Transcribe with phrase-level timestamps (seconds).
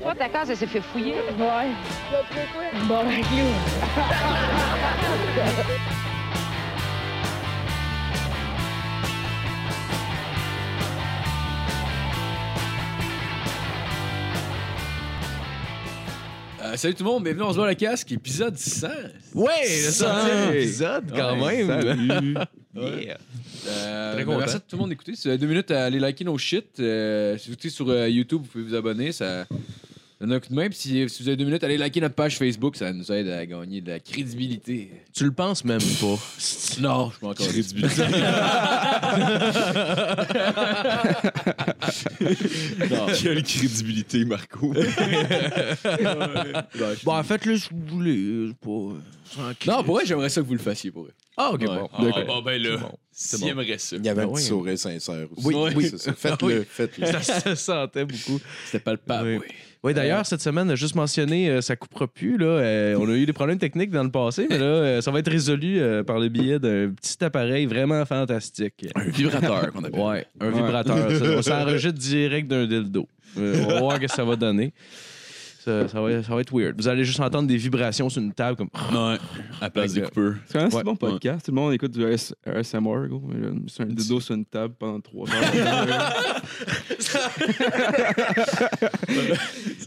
[0.00, 1.14] Toi, ta case, elle s'est fait fouiller.
[1.14, 1.70] Ouais.
[2.88, 3.04] Bon.
[16.62, 18.88] Euh, salut tout le monde, bienvenue on se voit la casque, épisode 100.
[19.34, 22.44] Ouais, le centième épisode quand Ouais, même.
[22.72, 23.18] Yeah.
[23.66, 24.38] Euh, Très ben, content.
[24.38, 25.16] merci à tout le monde d'écouter.
[25.16, 27.88] Si vous avez deux minutes à aller liker nos shit, euh, si vous écoutez sur
[27.90, 29.10] euh, YouTube, vous pouvez vous abonner.
[29.10, 29.44] Ça
[30.20, 30.68] donne un coup de main.
[30.68, 32.76] Puis si, si vous avez deux minutes, allez liker notre page Facebook.
[32.76, 34.90] Ça nous aide à gagner de la crédibilité.
[35.14, 36.18] Tu le penses même pas?
[36.80, 38.02] Non, je suis encore crédibilité.
[42.90, 43.06] non.
[43.20, 44.72] Quelle crédibilité, Marco.
[47.04, 48.48] Bon, faites-le si vous voulez.
[48.48, 48.70] c'est pas.
[48.70, 48.94] euh,
[49.32, 49.70] tranquille.
[49.72, 51.12] non, pour vrai, j'aimerais ça que vous le fassiez pour vrai.
[51.36, 51.66] Ah, ok, Ouais.
[51.66, 51.88] bon.
[51.92, 52.24] Ah, D'accord.
[52.26, 52.92] bon, ben là, bon.
[53.12, 53.96] s'il aimerait ça.
[53.96, 54.48] Il y avait un Ben petit oui.
[54.48, 55.46] sourire sincère aussi.
[55.46, 55.88] Oui, oui.
[55.90, 56.12] c'est ça.
[56.12, 56.64] Faites-le, Oui.
[56.68, 57.06] faites-le.
[57.06, 58.40] Ça se sentait beaucoup.
[58.66, 59.22] C'était pas le pas.
[59.22, 59.36] Oui.
[59.38, 59.46] oui.
[59.82, 62.36] Oui, d'ailleurs, cette semaine, juste mentionné, euh, ça coupera plus.
[62.36, 62.46] Là.
[62.46, 65.20] Euh, on a eu des problèmes techniques dans le passé, mais là, euh, ça va
[65.20, 68.86] être résolu par le biais d'un petit appareil vraiment fantastique.
[68.94, 70.00] Un vibrateur qu'on appelle.
[70.00, 71.10] Ouais, un vibrateur.
[71.10, 73.08] Ça, on s'enregistre direct d'un dildo.
[73.36, 74.72] On va voir ce que ça va donner.
[75.64, 76.74] Ça, ça va, ça va être weird.
[76.80, 78.70] Vous allez juste entendre des vibrations sur une table comme.
[78.92, 79.18] Ouais, à
[79.62, 80.34] la place des coupeurs.
[80.46, 80.82] C'est quand même un Ouais.
[80.84, 81.44] bon podcast.
[81.44, 83.22] Tout le monde écoute du AS ASMR, gros.
[83.68, 86.12] C'est un dodo sur une table pendant trois heures.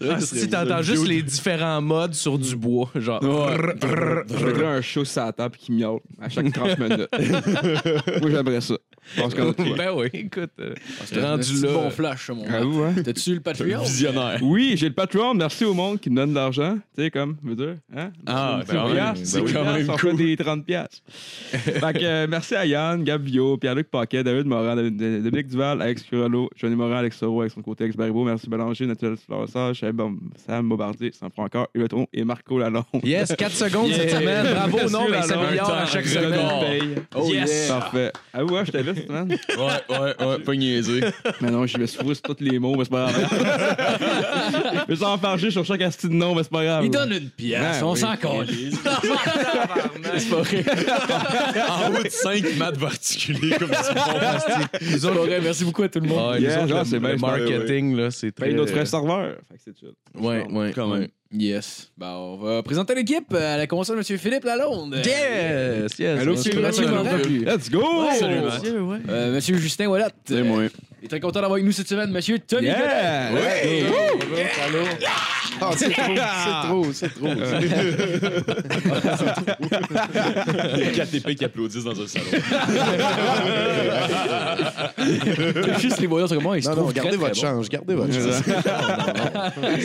[0.06, 3.22] Ah, si t'entends juste les différents modes sur du bois, genre.
[3.24, 7.08] Je un show sur la table qui miaule à chaque 30 minutes.
[8.22, 8.76] Moi, j'aimerais ça.
[9.16, 9.66] Je pense de quoi.
[9.78, 10.50] Ben oui, écoute.
[10.59, 10.73] euh,
[11.18, 11.72] un rendu là.
[11.73, 12.59] bon flash, mon Ah, gars.
[12.64, 12.94] vous, hein?
[13.04, 13.82] T'as-tu le Patreon?
[13.84, 14.40] Visionnaire.
[14.42, 15.34] Oui, j'ai le Patreon.
[15.34, 16.78] Merci au monde qui me donne de l'argent.
[16.96, 18.12] Tu sais, comme, je veux dire, hein?
[18.26, 18.66] Ah, même.
[18.92, 19.54] piastre, Ben c'est oui.
[19.54, 20.18] quand même cool.
[20.18, 20.98] fait des 30 piastres.
[21.52, 26.04] fait que, euh, merci à Yann, Gab Vio, Pierre-Luc Paquet, David Morin, Dominique Duval, Alex
[26.04, 29.84] Curolo, Johnny Morin, Alex Soro avec son côté Alex Baribeau, merci Bélanger, Nathalie Florissage,
[30.46, 32.86] Sam Bombardier, ça en prend encore, Yvetron et Marco Lalonde.
[33.04, 34.48] Yes, 4 secondes cette semaine.
[34.54, 35.26] Bravo, non, mais il Lalonde.
[35.26, 36.81] s'améliore à chaque paye.
[37.16, 37.68] Oh, Yes.
[37.68, 38.12] Parfait.
[38.34, 39.30] Ah ouais, je t'avais semaine.
[39.30, 41.02] Ouais, ouais, ouais, pas niaiser.
[41.42, 43.28] Mais non, je vais se fourrer sur tous les mots, mais c'est pas grave.
[44.88, 46.86] je vais s'en farger sur chaque asti de nom, mais c'est pas grave.
[46.86, 48.00] Il donne une pièce, Ben on oui.
[48.00, 48.76] s'en calisse.
[50.18, 50.64] C'est pas vrai.
[51.70, 53.94] en haut de 5 maths va articuler comme ça.
[54.82, 56.34] Nous autres, ouais, merci beaucoup à tout le monde.
[56.36, 58.48] Ah, Yeah, genre, c'est bien, le marketing, là, c'est très...
[58.48, 59.38] Paye notre frais serveur.
[59.50, 59.94] Fait que c'est chill.
[60.16, 61.00] Ouais, ouais, Quand ouais.
[61.00, 61.08] même.
[61.36, 61.90] Yes.
[61.98, 64.18] Ben, on va présenter l'équipe à la console, M.
[64.20, 65.02] Philippe Lalonde.
[65.04, 66.20] Yes, yes.
[66.22, 67.44] Allô, Monsieur c'est Mathieu Mathieu.
[67.46, 67.84] Let's go!
[68.20, 68.62] Salut, Matt.
[68.62, 68.98] Monsieur, ouais.
[69.10, 70.06] Euh, Monsieur Justin Wallet.
[70.26, 70.64] C'est moi.
[71.02, 73.32] Il est très content d'avoir avec nous cette semaine, Monsieur Tony Yeah!
[73.32, 73.42] Godet.
[73.42, 73.90] Ouais!
[75.72, 77.84] Ah, c'est trop, c'est trop, c'est trop.
[80.75, 82.25] Il y a 4 épées qui applaudissent dans un salon.
[85.73, 87.41] C'est juste les voyants, c'est comment ils se Non, non, trouvent gardez très, votre très
[87.41, 88.44] change, gardez votre change.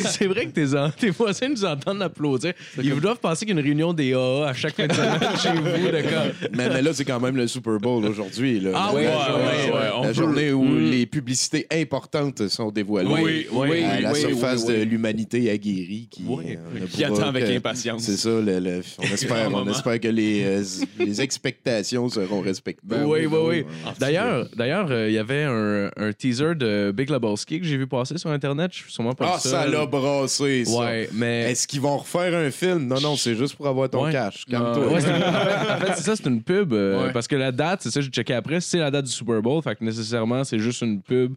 [0.06, 2.52] C'est vrai que tes, en- tes voisins nous entendent applaudir.
[2.82, 5.18] Ils doivent penser qu'il y a une réunion des AA à chaque fin de semaine
[5.42, 5.88] chez vous.
[5.88, 6.50] De comme...
[6.54, 8.60] Mais, mais là, c'est quand même le Super Bowl aujourd'hui.
[8.60, 8.70] là.
[8.74, 12.70] Ah La oui, journée- ouais, ouais, on La peut- journée où les publicités importantes sont
[12.70, 13.08] dévoilées.
[13.10, 14.78] Oui, oui, À la oui, surface oui, oui.
[14.80, 15.67] de l'humanité aguerrie
[16.10, 16.44] qui, Oui.
[16.56, 18.02] euh, Qui attend avec que- impatience.
[18.02, 20.62] C'est ça, le- le- on, espère, on espère que les, euh,
[20.98, 22.82] les expectations seront respectées.
[23.04, 23.64] Oui, oui, oui.
[23.86, 27.76] Ah, D'ailleurs, d'ailleurs, euh, il y avait un, un teaser de Big Lebowski que j'ai
[27.76, 28.70] vu passer sur Internet.
[28.72, 30.78] Je suis sûrement pas Ah, ça l'a brassé, ça.
[30.78, 31.50] Ouais, mais.
[31.52, 32.86] Est-ce qu'ils vont refaire un film?
[32.86, 34.12] Non, non, c'est juste pour avoir ton Ouais.
[34.12, 34.44] cash.
[34.50, 34.86] Calme-toi.
[34.88, 36.72] Ouais, en fait, c'est ça, c'est une pub.
[36.72, 37.12] euh, Ouais.
[37.12, 39.62] Parce que la date, c'est ça, j'ai checké après, c'est la date du Super Bowl.
[39.62, 41.34] Fait que nécessairement, c'est juste une pub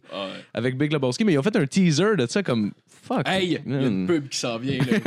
[0.54, 1.24] avec Big Lebowski.
[1.24, 2.72] Mais ils ont fait un teaser de ça comme.
[3.04, 3.26] Fuck.
[3.26, 3.58] Hey,
[4.14, 4.78] pub qui s'en vient.
[4.78, 4.98] Là.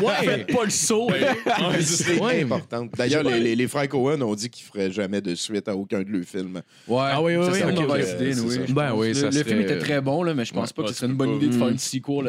[0.02, 0.24] Ouais.
[0.24, 1.10] Faites pas le saut.
[1.10, 1.72] hein.
[1.80, 2.42] C'est Ouais.
[2.42, 2.86] important.
[2.96, 6.02] D'ailleurs, les, les, les frères Cohen ont dit qu'ils feraient jamais de suite à aucun
[6.02, 6.60] de leurs films.
[6.88, 7.00] Ouais.
[7.12, 8.42] Ah oui, oui, ça, oui, une mauvaise idée, ça.
[8.70, 10.74] Ben oui, le, ça le serait- film était très bon, là, mais je pense Ouais.
[10.76, 12.28] pas que Ah, ce serait une bonne pas- idée de faire une sequel.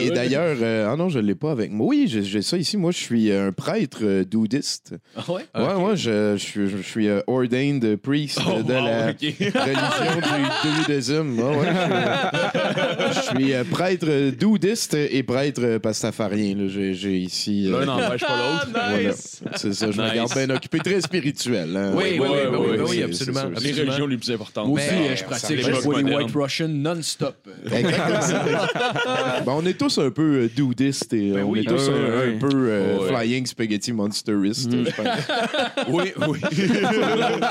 [0.00, 1.86] Et, et- d'ailleurs, euh, ah non, je l'ai pas avec moi.
[1.88, 2.76] Oui, j'ai ça ici.
[2.76, 4.94] Moi, je suis un prêtre euh, doudiste.
[5.16, 5.42] Ah ouais?
[5.54, 9.40] Ouais, moi, je, je suis, je suis euh, ordained priest Oh, de wow, la religion
[10.62, 11.40] du doudisme.
[11.40, 11.68] Ouais,
[13.14, 16.54] je, suis euh, prêtre doudiste et prêtre pastafarien.
[16.56, 16.64] là.
[16.68, 17.66] J'ai j'ai ici.
[17.72, 18.68] euh, L'un n'empêche pas l'autre.
[18.72, 19.12] voilà.
[19.56, 20.14] C'est ça, je me Nice.
[20.14, 21.76] garde bien occupé, très spirituel.
[21.76, 21.92] hein.
[21.94, 23.40] Oui, oui, oui, oui, oui, oui, c'est- absolument.
[23.56, 23.68] c'est ça.
[23.74, 24.66] Les religions les plus importantes.
[24.68, 25.56] Moi aussi, Ben, euh, je ça pratique.
[25.66, 26.14] les.
[26.14, 27.36] White Russian non-stop.
[27.64, 28.66] Exactement.
[29.46, 31.60] Ben, on est tous un peu euh, doudistes et euh, Ben on oui.
[31.60, 32.38] est tous un, ouais, un ouais.
[32.38, 33.08] peu euh, Ouais.
[33.08, 34.70] flying spaghetti monsteristes.
[34.70, 35.06] je pense.
[35.88, 36.38] Oui, oui.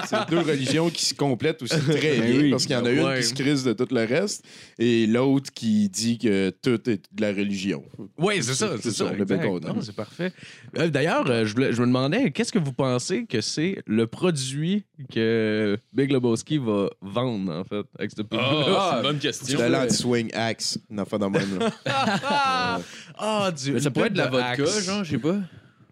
[0.07, 2.51] C'est deux religions qui se complètent aussi très Ben bien oui.
[2.51, 3.19] parce qu'il y en a une Ouais.
[3.19, 4.44] qui se crise de tout le reste
[4.80, 7.71] et l'autre qui dit que tout est de la religion
[8.18, 9.06] Oui, c'est ça, c'est ça.
[9.06, 9.48] on est bien exact.
[9.48, 9.74] content.
[9.74, 10.32] Non, c'est parfait.
[10.78, 15.78] Euh, D'ailleurs, euh, je, me demandais, qu'est-ce que vous pensez que c'est le produit que
[15.94, 18.40] Big Lebowski va vendre, en fait, avec ce pub-là?
[18.42, 19.60] Ah, c'est une bonne C'est question.
[19.60, 21.60] de l'anti-swing axe, une affaire de même.
[21.60, 21.72] là.
[23.18, 24.86] Ah, du Mais ça pourrait être de la vodka, Axe.
[24.86, 25.38] genre, je sais pas.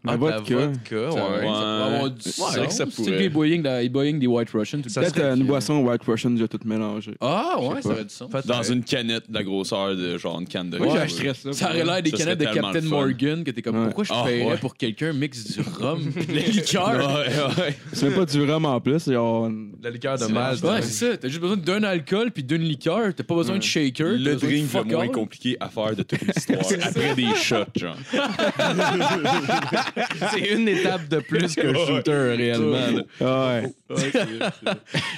[0.08, 0.56] Ah, La de la vodka.
[0.56, 1.46] vodka, Ça, ouais.
[1.46, 2.56] Ouais, sens.
[2.58, 3.20] que ça Tu sais, pourrait.
[3.20, 4.60] les boying, la- les boying des White temps.
[4.62, 7.16] Peut-être une boisson White Russian déjà tout mélangée.
[7.20, 8.30] Ah, ouais, ça aurait du sens.
[8.46, 11.00] Dans une canette de la grosseur de genre une canne de Moi, riz.
[11.00, 11.52] j'achèterais ça.
[11.54, 12.82] Ça aurait l'air des canettes de Captain.
[12.82, 14.58] Morgan que t'es comme pourquoi je Ah, paierais ouais.
[14.58, 16.96] pour quelqu'un mixe du rhum pis de la liqueur?
[16.98, 17.78] Ouais, ouais.
[17.92, 19.00] C'est même pas du rhum en plus.
[19.00, 20.64] c'est La liqueur de C'est malt.
[20.64, 21.18] Ouais, c'est ça.
[21.18, 23.14] T'as juste besoin d'un alcool puis d'une liqueur.
[23.14, 24.08] T'as pas besoin de shaker.
[24.18, 26.60] Le drink le moins compliqué à faire de toute l'histoire.
[26.88, 27.98] Après des shots, genre.
[30.32, 32.72] c'est une étape de plus qu'un shooter, réellement.
[32.72, 33.04] là.
[33.22, 33.74] Ah ouais.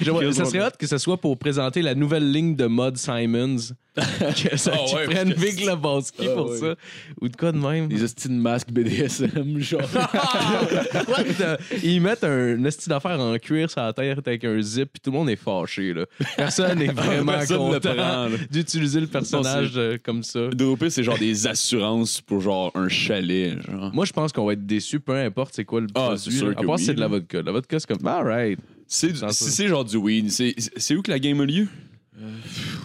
[0.02, 3.56] J'aimerais- Ça serait hot que ce soit pour présenter la nouvelle ligne de mode Simons.
[3.94, 6.56] que ça, Ah qu'ils ouais, prennent parce que- Big Lebowski Ah pour ouais.
[6.58, 6.74] ça.
[7.20, 7.88] Ou de quoi de même.
[7.88, 9.82] Des hosties de masques BDSM, genre.
[11.08, 14.88] What the- Ils mettent un esti d'affaires en cuir sur la tête avec un zip,
[14.94, 15.92] puis tout le monde est fâché.
[15.92, 16.06] Là.
[16.38, 18.36] Personne n'est vraiment Personne le content prend, là.
[18.50, 20.48] d'utiliser le personnage euh, comme ça.
[20.48, 23.90] Dopé, c'est genre des assurances pour genre un chalet, genre.
[23.92, 26.32] Moi, je pense qu'on va être déçus, peu importe c'est quoi le Ah, produit.
[26.32, 27.42] sûr à que part oui, c'est de la vodka.
[27.42, 28.58] La vodka, c'est comme, alright.
[28.86, 30.30] C'est du- si c'est genre du weed.
[30.30, 31.66] C'est c'est où que la game a lieu?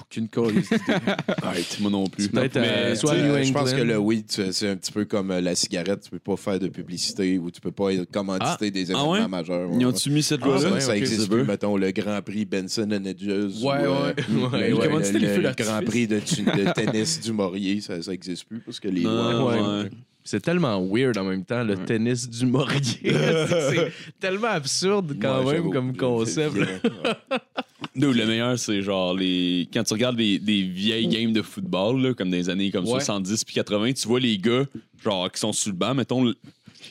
[0.02, 0.54] Aucune cause.
[1.44, 2.30] Arrête, moi non plus.
[2.30, 3.78] Peut-être, Mais, euh, tu soit sais, New Euh, je pense England.
[3.78, 6.02] que le weed, tu- c'est un petit peu comme euh, la cigarette.
[6.04, 9.28] Tu peux pas faire de publicité ou tu peux pas commanditer des événements ouais?
[9.28, 9.70] majeurs.
[9.78, 10.80] Ils ont-tu mis cette Ça, loi-là?
[10.80, 13.28] ça ok, existe c'est plus, mettons, le Grand Prix Benson Hedges.
[13.28, 14.16] Ouais, ou, euh, ouais.
[14.30, 15.72] le- Ouais, le- comment c'était les le- feux le d'artifice?
[15.72, 19.06] Grand Prix de, tu- de tennis du Maurier, ça, ça existe plus parce que les
[19.06, 19.90] ouais.
[20.28, 22.82] C'est tellement weird en même temps, le tennis du Maurier.
[23.02, 26.54] c'est tellement absurde quand même comme concept.
[27.96, 29.70] le meilleur, c'est genre les.
[29.74, 33.00] Quand tu regardes des, des vieilles games de football, là, comme des années comme Ouais.
[33.00, 34.66] 70 puis 80, tu vois les gars,
[35.02, 36.34] genre, qui sont sur le banc, mettons,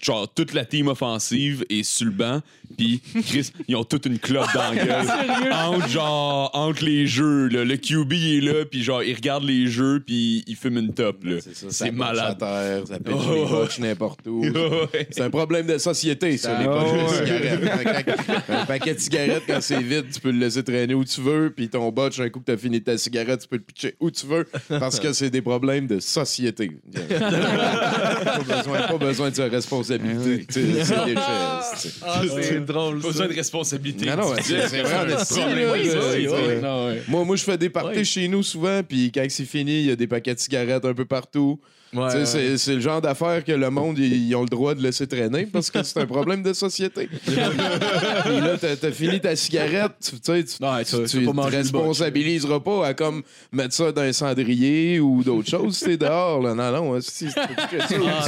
[0.02, 2.40] genre, toute la team offensive est sur le banc,
[2.76, 5.06] puis Chris, ils ont toute une clope dans la gueule.
[5.52, 7.64] entre, genre, entre les jeux, là.
[7.64, 11.24] Le QB est là, puis genre, il regarde les jeux, puis il fume une top,
[11.24, 11.36] là.
[11.40, 12.36] C'est ça, C'est ça malade.
[12.42, 14.40] à terre, ça pète Oh, les botches n'importe où.
[14.42, 15.06] Ouais.
[15.10, 17.26] C'est un problème de société, ça, les poches de ouais.
[17.26, 18.16] cigarettes.
[18.46, 21.20] Quand- Un paquet de cigarettes, quand c'est vide, tu peux le laisser traîner où tu
[21.20, 23.94] veux, puis ton botch, un coup que t'as fini ta cigarette, tu peux le pitcher
[24.00, 26.70] où tu veux, parce que c'est des problèmes de société.
[26.94, 29.48] pas, besoin, pas besoin de sa
[29.94, 30.46] responsabilité.
[30.46, 31.90] Tu sais, C'est.
[32.04, 33.00] Ah, c'est drôle.
[33.00, 34.06] Pas besoin de responsabilité.
[34.06, 36.62] Non, non, ouais, c'est c'est vrai, en esti, là, Oui, c'est- oui, c'est- oui.
[36.62, 37.02] Non, ouais.
[37.08, 39.90] Moi, moi, je fais des parties chez nous souvent, puis quand c'est fini, il y
[39.90, 41.60] a des paquets de cigarettes un peu partout.
[41.96, 45.06] Ouais, c'est- C'est le genre d'affaires que le monde, ils, ont le droit de laisser
[45.06, 47.08] traîner parce que c'est un problème de société.
[47.26, 51.56] Puis là, t'as as fini ta cigarette, tu tu sais, tu, Ouais, tu, pas te
[51.56, 53.22] responsabiliseras pas à comme
[53.52, 56.42] mettre ça dans un cendrier ou d'autres choses si t'es dehors.
[56.42, 56.54] Là.
[56.54, 57.48] Non, non, si, Ah,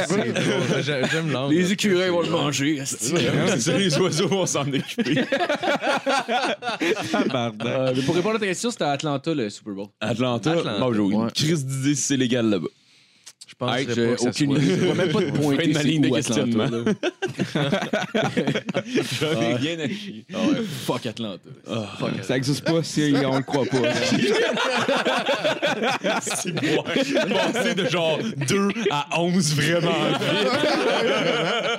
[0.08, 1.54] c'est J'aime l'angle.
[1.54, 2.82] Les écureuils vont le manger.
[2.84, 5.22] C'est les oiseaux vont s'en occuper.
[7.34, 9.86] Euh, mais pour répondre à ta question, c'était à Atlanta le Super Bowl.
[10.00, 10.78] Atlanta, Atlanta.
[10.80, 12.68] bon, j'ai une crise d'idée si c'est légal là-bas.
[13.48, 14.76] Je Hey, pas j'ai que ça aucune soit- idée.
[14.78, 16.64] Je vois même pas de pointer ma ligne de Atlanta, questionnement.
[16.64, 16.78] là.
[19.20, 19.56] J'en ai Ah.
[19.56, 20.24] rien à chier.
[20.34, 21.42] Ah ouais, fuck Atlanta.
[22.22, 23.78] Ça existe pas si on le croit pas.
[26.22, 26.84] C'est moi.
[26.84, 28.18] Passer de genre
[28.48, 30.28] 2 à 11 vraiment vite.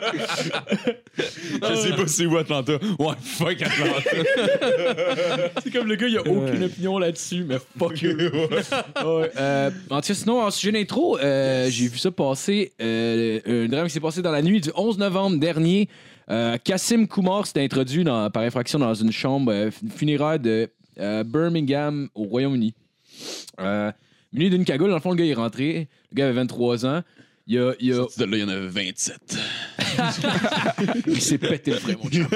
[1.62, 2.74] Je sais pas c'est où Atlanta.
[2.98, 4.12] Ouais, fuck Atlanta.
[5.64, 8.18] C'est comme le gars, il a aucune opinion là-dessus, mais fuck you.
[8.20, 13.40] Ouais, euh, en tout cas, sinon, en sujet d'intro, euh, j'ai vu ça passer, euh,
[13.46, 15.90] un drame qui s'est passé dans la nuit du 11 novembre dernier.
[16.30, 21.24] Euh, Kassim Kumar s'est introduit dans- par infraction dans une chambre euh, funéraire de euh,
[21.24, 22.74] Birmingham au Royaume-Uni.
[23.60, 23.92] Euh,
[24.32, 25.88] muni d'une cagoule, dans le fond, le gars est rentré.
[26.12, 27.02] Le gars avait 23 ans.
[27.48, 29.38] Il a, il a, Sorti de là, il y en avait 27.
[31.08, 32.28] il s'est pété le frère, mon chum.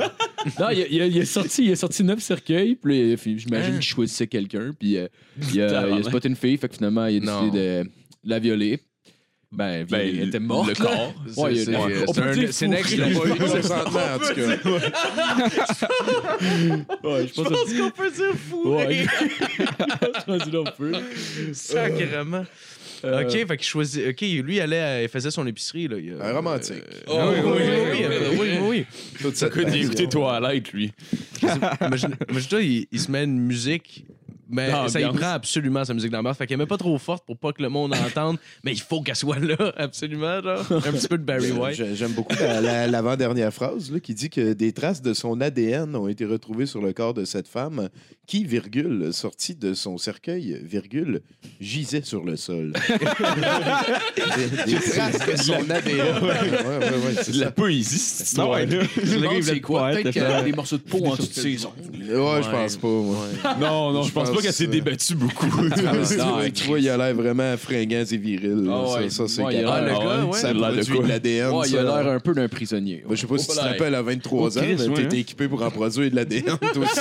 [0.60, 3.74] non, il a, il a- il a sorti, il a sorti neuf cercueils, puis j'imagine
[3.76, 5.08] qu'il choisissait quelqu'un, puis euh,
[5.54, 7.42] il, a, il a spoté une fille, fait que finalement, il a Non.
[7.44, 7.90] décidé de
[8.24, 8.80] la violer.
[9.56, 10.70] Ben, Ben, elle était morte.
[10.70, 11.14] le corps.
[11.38, 11.72] Ouais, il C'est-
[12.22, 13.12] peut c'est next fourré.
[13.14, 13.72] Il a pas eu level.
[14.14, 15.64] en tout cas.
[17.04, 18.76] Ouais, je pense qu'on peut dire fou.
[18.76, 19.06] Ouais.
[19.08, 20.92] Je suis rendu là un peu.
[21.54, 22.46] Sacrément.
[23.06, 24.08] Euh, OK, fait qu'il choisit.
[24.08, 25.88] OK, lui, il allait, à- il faisait son épicerie.
[25.90, 25.98] Là.
[26.00, 26.82] Il, a- Un romantique.
[27.10, 28.86] Euh, oui, oui, oui, oui, oui, oui, oui.
[29.22, 30.94] Toute Ça d'écouter Twilight, lui.
[31.82, 34.06] Imagine- Imagine-toi, il, il se met une musique
[34.54, 36.38] Mais ça y prend absolument sa musique d'ambiance.
[36.38, 39.02] Fait qu'elle met pas trop forte pour pas que le monde entende, mais il faut
[39.02, 40.42] qu'elle soit là, absolument.
[40.42, 40.60] Genre.
[40.72, 41.76] Un petit peu de Barry White.
[41.76, 45.42] J'ai- J'aime beaucoup la- la- l'avant-dernière phrase là, qui dit que des traces de son
[45.42, 47.90] ADN ont été retrouvées sur le corps de cette femme
[48.28, 51.22] qui, virgule, sortie de son cercueil, virgule,
[51.60, 52.74] gisait sur le sol.
[54.66, 55.98] des, des traces de son ADN.
[56.22, 58.64] Ouais, ouais, ouais, c'est C'est de la poésie, cette Non, ouais.
[58.66, 58.88] histoire-là.
[58.98, 59.90] Le gars, il quoi?
[59.92, 61.76] Peut-être qu'il y a des morceaux de peau en dessous de ses ongles.
[62.14, 62.88] Ouais, je pense pas.
[62.88, 63.28] moi.
[63.60, 65.48] Non, non, je pense pas qu'elle s'est débattue beaucoup.
[65.48, 65.84] tu,
[66.18, 68.66] non, vois, tu vois, il a l'air vraiment fringant et viril.
[68.66, 68.74] là.
[68.74, 69.10] Ah ouais.
[69.10, 69.86] Ça, ça, c'est Ouais, il a capable.
[69.88, 70.38] l'air- Ah, le gars, ouais.
[70.40, 71.04] Ça Il a l'air de produit quoi?
[71.04, 71.50] de l'ADN.
[71.52, 73.04] Ouais, il a l'air un peu d'un prisonnier.
[73.08, 73.72] Ben, je sais pas si tu te Hop là.
[73.72, 75.20] rappelles, à 23 Oh, ans, Chris, ouais, t'étais hein.
[75.20, 77.00] équipé pour en produire de l'ADN, toi aussi.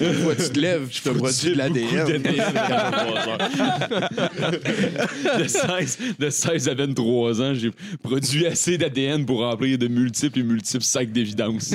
[0.04, 2.06] Une fois tu te lèves, tu te produis de l'ADN.
[5.38, 7.70] de, 16, de 16 à 23 ans, j'ai
[8.02, 11.72] produit assez d'ADN pour remplir de multiples et multiples sacs d'évidence.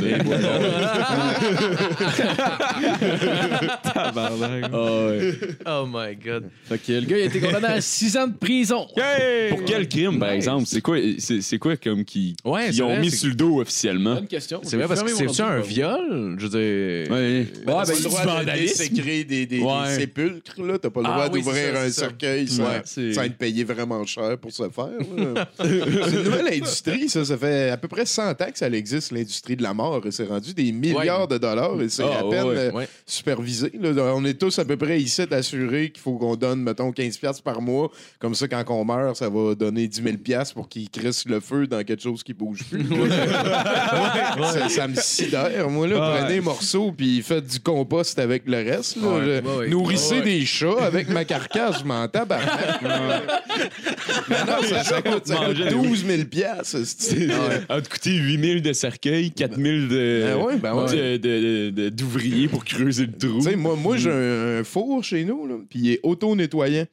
[3.93, 4.69] Tabarnak.
[4.73, 5.33] Ah ouais.
[5.65, 6.49] Oh my god.
[6.65, 8.87] Fait que le gars, il a été condamné à 6 ans de prison.
[9.49, 10.65] Pour quel crime, par exemple?
[10.65, 13.29] C'est quoi, c'est, c'est quoi comme qui, Ouais, qui c'est ont vrai, mis c'est- sur
[13.29, 14.15] le dos officiellement?
[14.15, 14.61] Bonne question.
[14.63, 16.35] C'est vrai parce que c'est-tu un viol?
[16.39, 16.49] Je veux
[17.05, 17.11] dire.
[17.13, 17.47] Ouais.
[17.65, 19.95] Ben, Ouais, t'as ben, pas du le droit de désécrer des, des, des Ouais.
[19.95, 20.77] sépulcres, là?
[20.77, 22.01] T'as pas le Ah droit oui, c'est d'ouvrir ça, un c'est ça.
[22.01, 24.87] cercueil sans, Ouais, c'est- sans être payé vraiment cher pour se faire.
[25.17, 25.47] là.
[25.59, 25.67] c'est
[26.17, 27.25] une nouvelle industrie, ça.
[27.25, 30.01] Ça fait à peu près 100 ans que ça existe, l'industrie de la mort.
[30.05, 32.55] Et c'est rendu des milliards de dollars et c'est Ah, à peine ouais.
[32.57, 32.87] euh, Ouais.
[33.05, 33.71] supervisé.
[33.79, 33.91] là.
[34.15, 37.43] On est tous à peu près ici assurés qu'il faut qu'on donne, mettons, 15$ piastres
[37.43, 37.91] par mois.
[38.19, 41.39] Comme ça, quand on meurt, ça va donner 10 000$ piastres pour qu'il crisse le
[41.39, 42.85] feu dans quelque chose qui bouge plus.
[44.53, 45.69] ça, ça me sidère.
[45.69, 48.97] Moi, là, Ah, prenez un morceau puis faites du compost avec le reste.
[48.97, 49.07] là.
[49.07, 49.69] Ouais, Je- ouais, ouais.
[49.69, 50.21] Nourrissez Ouais.
[50.21, 52.81] des chats avec ma carcasse, je m'en tabarnak.
[54.29, 56.65] Non, ça, ça coûte, ça coûte Manger 12 000 piastres.
[56.85, 61.17] Ça te coûter 8000 de cercueil, 4000 de, Ben ouais, ben ouais.
[61.17, 63.37] de- de- de- d'ouvriers pour creuser le trou.
[63.39, 66.85] Tu sais, moi, moi j'ai un, un four chez nous, là, puis il est auto-nettoyant.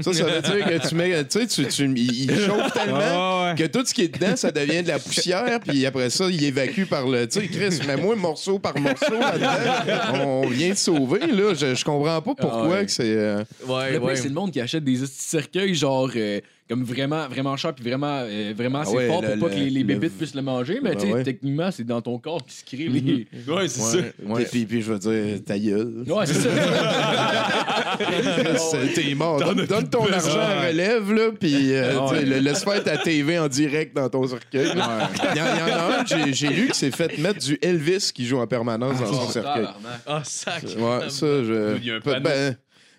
[0.00, 1.24] Ça, ça veut dire que tu mets.
[1.24, 3.60] Tu sais, tu, tu- il, il chauffe tellement Ah, ouais.
[3.60, 6.44] que tout ce qui est dedans, ça devient de la poussière, puis après ça, il
[6.44, 7.26] évacue par le.
[7.26, 10.24] Tu sais, Chris, mets-moi morceau par morceau là-dedans.
[10.24, 11.52] On vient de sauver, là.
[11.54, 12.84] Je, je comprends pas pourquoi Ah ouais.
[12.86, 13.02] que c'est.
[13.12, 14.16] euh, Ouais, Le pire, ouais.
[14.16, 17.82] c'est le monde qui achète des petits cercueils, genre, euh, comme vraiment, vraiment cher, puis
[17.84, 20.18] vraiment, euh, vraiment assez Ah ouais, fort le- pour pas que les, les le- bébites
[20.18, 20.80] puissent le manger.
[20.82, 21.22] Mais Ouais, tu sais, ouais.
[21.24, 23.26] techniquement, c'est dans ton corps qui se crée les.
[23.48, 23.96] Ouais, c'est ça.
[23.98, 24.44] Ouais, ouais.
[24.50, 26.04] Puis, puis je veux dire, ta gueule.
[26.06, 26.48] Ouais, c'est ça.
[27.98, 29.38] Chris, T'es mort.
[29.38, 33.38] Donne, ton argent à relève, là, puis euh, tu sais, le- laisse faire ta TV
[33.38, 34.68] en direct dans ton cercueil.
[34.74, 35.40] Il y, en- il y
[35.72, 38.46] en a un, j'ai- j'ai lu, qui s'est fait mettre du Elvis qui joue en
[38.46, 39.66] permanence dans son cercueil.
[40.06, 40.62] Ah, sac.
[40.78, 41.76] Ouais, ça, je.
[41.78, 42.24] Il y a un Pe- panneau.
[42.24, 42.56] ben,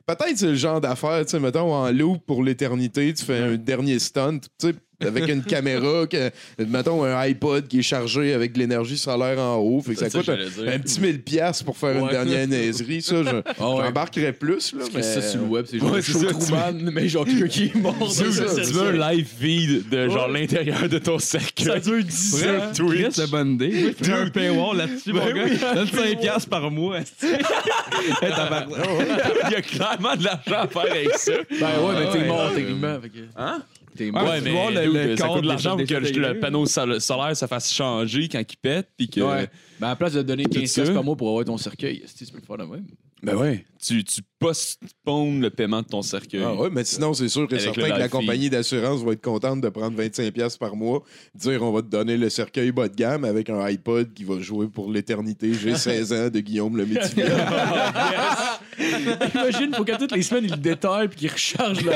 [0.10, 3.58] Peut-être c'est le genre d'affaire, tu sais, mettons, en loop pour l'éternité, tu fais un
[3.58, 6.30] dernier stunt, tu sais, avec une caméra, que,
[6.68, 10.10] mettons, un iPod qui est chargé avec de l'énergie solaire en haut, fait que ça,
[10.10, 12.12] Ça, coûte un, petit 1000 pièces pour faire une Ouais.
[12.12, 13.44] dernière niaiserie, ça, je- ouais.
[13.58, 15.02] j'embarquerais plus, là, mais...
[15.02, 17.76] ça sur le web, c'est genre Ouais, show tu- Truman, mais genre quelqu'un qui est
[17.76, 17.96] mort.
[18.16, 21.66] Tu veux, tu un live feed de genre l'intérieur de ton cercueil.
[21.66, 22.72] Ça dure 10 Sur ans.
[22.76, 23.08] Twitch.
[23.12, 23.96] C'est une bonne idée.
[24.02, 25.74] Ferais un paywall là-dessus, mon gars.
[25.76, 27.00] Donne 5 piastres par mois.
[28.22, 28.68] Hey, tabarnak.
[29.48, 31.32] Il y a clairement de l'argent à faire avec ça.
[31.50, 32.28] Ben ouais, mais t'es Ouais.
[32.28, 32.98] mort techniquement.
[33.38, 33.62] Hein?
[34.00, 34.24] T'es Ouais, mort.
[34.30, 36.66] Ouais, tu mais vois, le- dude, le ça coûte de l'argent pour que le panneau
[36.66, 38.88] sol- solaire ça fasse changer quand il pète.
[38.98, 39.20] Puis que...
[39.20, 39.50] Ouais.
[39.82, 40.74] Ben à la place de donner 15 ça.
[40.82, 42.86] piastres par mois pour avoir ton cercueil, tu peux le faire de même?
[43.22, 43.66] Ben ouais.
[43.86, 46.42] Tu, tu postpones le paiement de ton cercueil.
[46.46, 49.12] Ah ouais, mais sinon, c'est sûr et Avec certain le que la compagnie d'assurance va
[49.12, 51.04] être contente de prendre 25$ piastres par mois,
[51.36, 54.40] dire on va te donner le cercueil bas de gamme avec un iPod qui va
[54.40, 55.54] jouer pour l'éternité.
[55.54, 57.26] J'ai 16 ans de Guillaume le Métivier.
[58.80, 61.92] Imagine, faut qu'à toutes les semaines, il le détaille puis qu'il recharge le.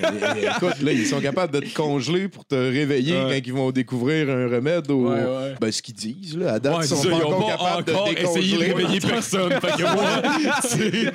[0.00, 3.40] Écoute, là, ils sont capables de te congeler pour te réveiller Ouais.
[3.40, 5.08] quand ils vont découvrir un remède au.
[5.10, 5.54] Ouais, ouais.
[5.60, 6.54] Ben, ce qu'ils disent, là.
[6.54, 8.72] À date, ils sont pas encore pas capables encore de essayé de décongeler.
[8.72, 9.50] réveiller personne.
[9.52, 10.22] fait que moi,
[10.62, 11.08] c'est-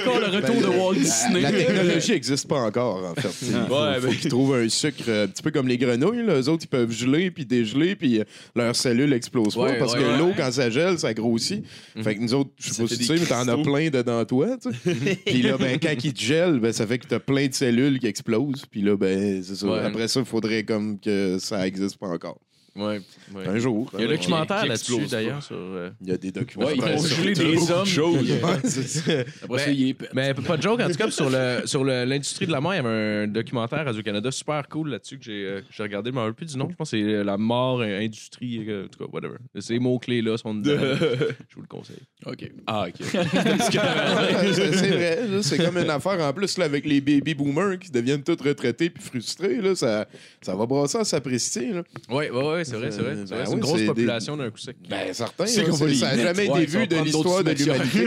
[0.00, 1.40] encore le retour de Walt Disney.
[1.40, 3.28] La technologie n'existe pas encore, en fait.
[3.42, 5.78] Il faut, Ouais, faut ben- qu'ils trouvent un sucre euh, un petit peu comme les
[5.78, 6.24] grenouilles.
[6.24, 6.34] Là.
[6.40, 8.24] Eux autres, ils peuvent geler puis dégeler, puis euh,
[8.54, 10.18] leurs cellules explosent pas parce ouais, que ouais.
[10.18, 11.64] l'eau, quand ça gèle, ça grossit.
[12.02, 14.24] Fait que nous autres, je sais pas si tu sais, mais t'en as plein dedans
[14.24, 14.56] toi.
[14.58, 15.16] tu sais.
[15.26, 17.98] puis là, ben, quand il te gèle, ben, ça fait que t'as plein de cellules
[17.98, 18.66] qui explosent.
[18.66, 19.66] Puis là, ben, c'est ça.
[19.66, 19.78] Ouais.
[19.80, 22.38] Après ça, il faudrait comme que ça existe pas encore.
[22.76, 23.00] Ouais.
[23.34, 23.48] ouais.
[23.48, 23.90] Un jour.
[23.94, 25.42] Il y a un hein, documentaire là-dessus, d'ailleurs.
[25.42, 26.66] Sur, euh, Il y a des documents.
[26.66, 29.48] Ouais, ils vont geler des beaucoup de hommes.
[29.48, 30.14] Ouais, ça, il est.
[30.14, 32.74] Mais pas de joke, en tout cas, sur le sur le- l'industrie de la mort,
[32.74, 32.88] il y avait
[33.24, 36.46] un documentaire Radio-Canada super cool là-dessus que j'ai euh, j'ai regardé, je me rappelle plus
[36.52, 36.68] du nom.
[36.70, 39.36] Je pense que c'est euh, la mort, euh, industrie, euh, en tout cas, whatever.
[39.58, 40.80] Ces mots-clés-là sont dedans.
[41.48, 42.02] Je vous le conseille.
[42.26, 42.50] Ok.
[42.66, 42.94] Ah, ok.
[43.00, 45.26] c'est c'est vrai.
[45.28, 48.40] là, c'est comme une affaire en plus là, avec les baby boomers qui deviennent tous
[48.42, 49.56] retraités puis frustrés.
[49.60, 50.06] Là, ça,
[50.40, 51.72] ça va brasser à sapristi.
[51.72, 51.82] Là.
[52.08, 53.14] Oui, oui, oui, c'est vrai, c'est vrai.
[53.14, 54.76] Ben C'est vrai, c'est oui, une grosse c'est population d'un coup sec.
[54.88, 55.46] Ben, certain.
[55.46, 58.06] C'est là, qu'on va les ça n'a jamais Ouais, été vu de l'histoire de l'humanité.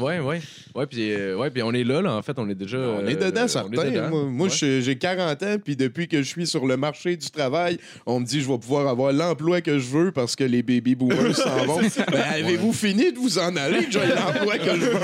[0.00, 0.36] Oui, oui.
[0.74, 2.78] Oui, puis euh, ouais, puis on est là, là, en fait, on est déjà.
[2.78, 3.68] On est euh, dedans, est certain.
[3.90, 4.08] dedans.
[4.10, 4.80] Moi, moi, Ouais.
[4.80, 8.24] j'ai 40 ans, puis depuis que je suis sur le marché du travail, on me
[8.24, 11.36] dit que je vais pouvoir avoir l'emploi que je veux parce que les baby boomers
[11.36, 11.78] s'en vont.
[12.10, 13.84] Ben, avez-vous fini de vous en aller?
[13.84, 14.92] que J'ai l'emploi que je veux?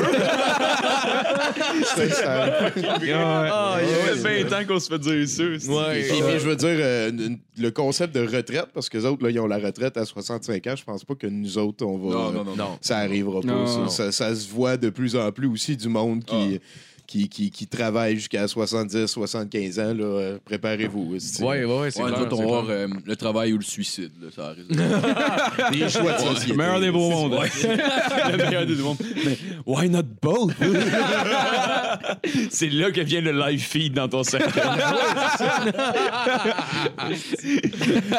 [1.96, 2.70] C'est ça.
[3.14, 5.42] Ah, il fait 20 ans qu'on se fait dire ça.
[5.58, 6.02] c'est- Ouais.
[6.08, 7.10] Puis, je veux dire, euh,
[7.58, 10.66] le concept de retraite, parce que les autres, là, ils ont la retraite à 65
[10.66, 12.14] ans, je pense pas que nous autres, on va.
[12.14, 12.56] Non, non, non.
[12.56, 12.78] Non.
[12.80, 13.46] Ça arrivera pas.
[13.46, 13.66] Non.
[13.66, 13.88] ça.
[13.88, 16.60] Ça, ça se voit de plus en plus aussi du monde qui.
[17.08, 21.14] Qui, qui, qui travaille jusqu'à 70, 75 ans, là, euh, préparez-vous.
[21.40, 24.10] Ouais, ouais, ouais, c'est Ouais, clair, on va euh, le travail ou le suicide.
[24.20, 24.66] Là, ça arrive.
[25.72, 26.54] Les choix de société.
[26.54, 27.32] Meilleur des beaux mondes.
[27.62, 28.98] le meilleur des deux mondes.
[29.24, 30.52] Mais why not both?
[32.50, 34.60] c'est là que vient le live feed dans ton cercle.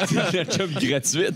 [0.07, 1.35] c'est la job gratuite.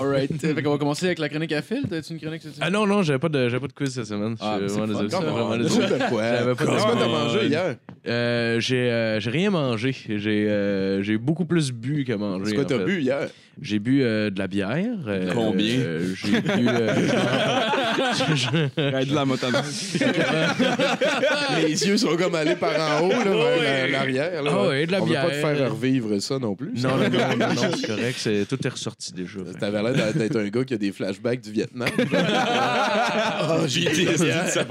[0.00, 0.40] All right.
[0.40, 1.82] fait qu'on va commencer avec la chronique à fil.
[1.90, 4.06] T'as-tu une chronique cette Ah non, non, j'avais pas, de- j'avais pas de quiz cette
[4.06, 4.36] semaine.
[4.40, 5.88] Ah, c'est vraiment fun, désolé.
[5.88, 7.46] J'avais pas de- Qu'est-ce que t'as mangé ouais.
[7.48, 7.76] hier?
[8.08, 9.94] Euh, j'ai, euh, j'ai rien mangé.
[10.08, 12.46] J'ai, euh, j'ai beaucoup plus bu que mangé.
[12.46, 12.84] C'est quoi en t'as fait.
[12.84, 13.28] bu hier?
[13.60, 14.86] J'ai bu euh, de la bière.
[15.06, 15.78] euh, Combien?
[15.78, 16.66] euh, J'ai bu.
[16.68, 16.88] euh,
[18.92, 19.62] Arrête de la motoneige.
[21.62, 24.42] Les yeux sont comme allés par en haut, là, vers la- l'arrière.
[24.42, 24.50] là.
[24.54, 25.56] Ah ouais, de la On veut pas te bière.
[25.56, 26.72] faire revivre ça non plus.
[26.82, 28.14] non, non, non, non, non, c'est correct.
[28.18, 29.38] C'est, tout est ressorti déjà.
[29.60, 31.88] T'avais l'air d'être un gars qui a des flashbacks du Vietnam.
[33.44, 34.64] Ah, J'ai été ça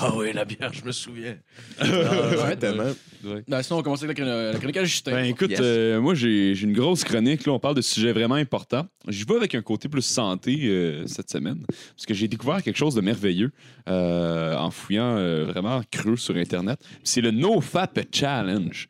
[0.00, 1.36] Ah oui, la bière, je me souviens.
[1.80, 2.92] ouais, tellement.
[3.24, 5.10] Non, sinon, on va commencer avec la, chron- la chronique à Justin.
[5.12, 5.58] Ben écoute, Yes.
[5.62, 7.44] euh, moi j'ai j'ai une grosse chronique.
[7.46, 8.86] Là, on parle de sujets vraiment importants.
[9.08, 12.76] Je vais avec un côté plus santé euh, cette semaine, parce que j'ai découvert quelque
[12.76, 13.50] chose de merveilleux
[13.88, 16.78] euh, en fouillant euh, vraiment creux sur Internet.
[17.02, 18.88] C'est le NoFap Challenge.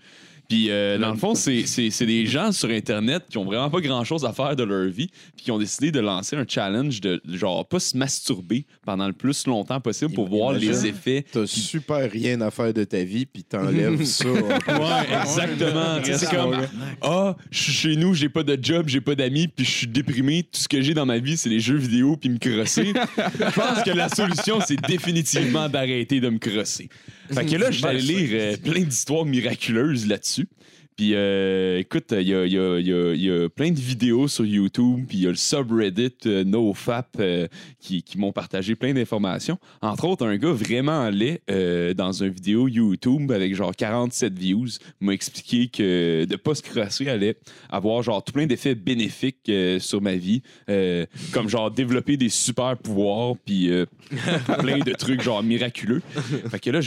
[0.49, 3.69] Puis, euh, dans le fond, c'est c'est- c'est des gens sur Internet qui ont vraiment
[3.69, 7.03] pas grand-chose à faire de leur vie, puis qui ont décidé de lancer un challenge
[7.03, 11.25] de, genre, pas se masturber pendant le plus longtemps possible pour voir les effets.
[11.31, 14.25] T'as super rien à faire de ta vie, puis t'enlèves ça.
[14.27, 15.99] Ouais, exactement.
[16.03, 16.57] C'est comme
[17.03, 19.87] ah, je suis chez nous, j'ai pas de job, j'ai pas d'amis, puis je suis
[19.87, 20.45] déprimé.
[20.45, 22.95] Tout ce que j'ai dans ma vie, c'est les jeux vidéo puis me crosser.
[22.95, 26.89] Je pense que la solution, c'est définitivement d'arrêter de me crosser.
[27.31, 30.38] Fait que là, allé lire euh, plein d'histoires miraculeuses là-dessus.
[30.99, 35.05] Puis euh, écoute, il y a, y a- y a- plein de vidéos sur YouTube,
[35.09, 37.47] puis il y a le subreddit euh, NoFap euh,
[37.79, 39.59] qui, m'ont partagé plein d'informations.
[39.81, 41.41] Entre autres, un gars vraiment laid
[41.95, 44.67] dans une vidéo YouTube avec genre 47 views
[45.01, 47.37] m'a expliqué que de pas se crosser allait
[47.71, 50.43] avoir genre tout plein d'effets bénéfiques sur ma vie,
[51.33, 53.71] comme genre développer des super pouvoirs, puis
[54.59, 56.03] plein de trucs genre miraculeux.
[56.51, 56.83] Fait que là,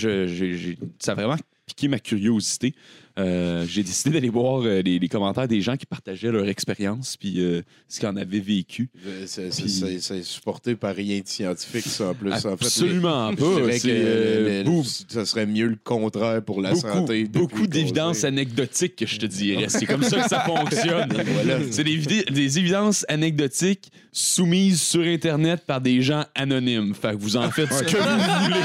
[0.99, 2.73] ça a vraiment piqué ma curiosité.
[3.19, 7.17] Euh, j'ai décidé d'aller voir euh, les, les commentaires des gens qui partageaient leur expérience
[7.17, 8.89] puis euh, ce qu'ils en avaient vécu.
[9.25, 12.31] C'est Puis- supporté par rien de scientifique, ça, en plus.
[12.31, 13.35] En fait, Absolument pas.
[13.35, 17.23] que le- le- beau- ça serait mieux le contraire pour la beaucoup, santé.
[17.25, 19.65] beaucoup d'évidences anecdotiques, que je te dirais.
[19.69, 21.09] C'est comme ça que ça fonctionne.
[21.71, 26.93] C'est des évidences anecdotiques soumises sur Internet par des gens anonymes.
[26.93, 28.55] Fait que vous en faites ce que vous voulez.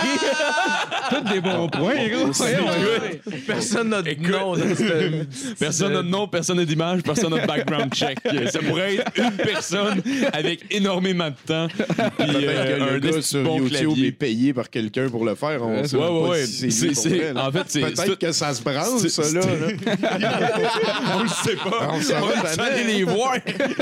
[1.11, 2.31] Tous des bons points, gros.
[2.33, 5.57] Écoute, Personne n'a de nom dans cette.
[5.59, 8.19] Personne n'a de nom, personne n'a d'image, personne n'a de background check.
[8.51, 11.69] Ça pourrait être une personne avec énormément de temps.
[11.69, 14.07] Puis, Peut-être euh, que un gars esti sur bon YouTube clavier.
[14.09, 15.63] est payé par quelqu'un pour le faire.
[15.63, 16.47] On sait Ouais, pas ouais, ouais.
[16.47, 17.47] si C'est- lui pour c'est- vrai, là.
[17.49, 19.41] en fait, c'est- c'est Peut-être que ça se branle, c'est- ça, là.
[21.17, 21.89] On le sait pas.
[21.93, 23.35] On s'en va va aller les voir.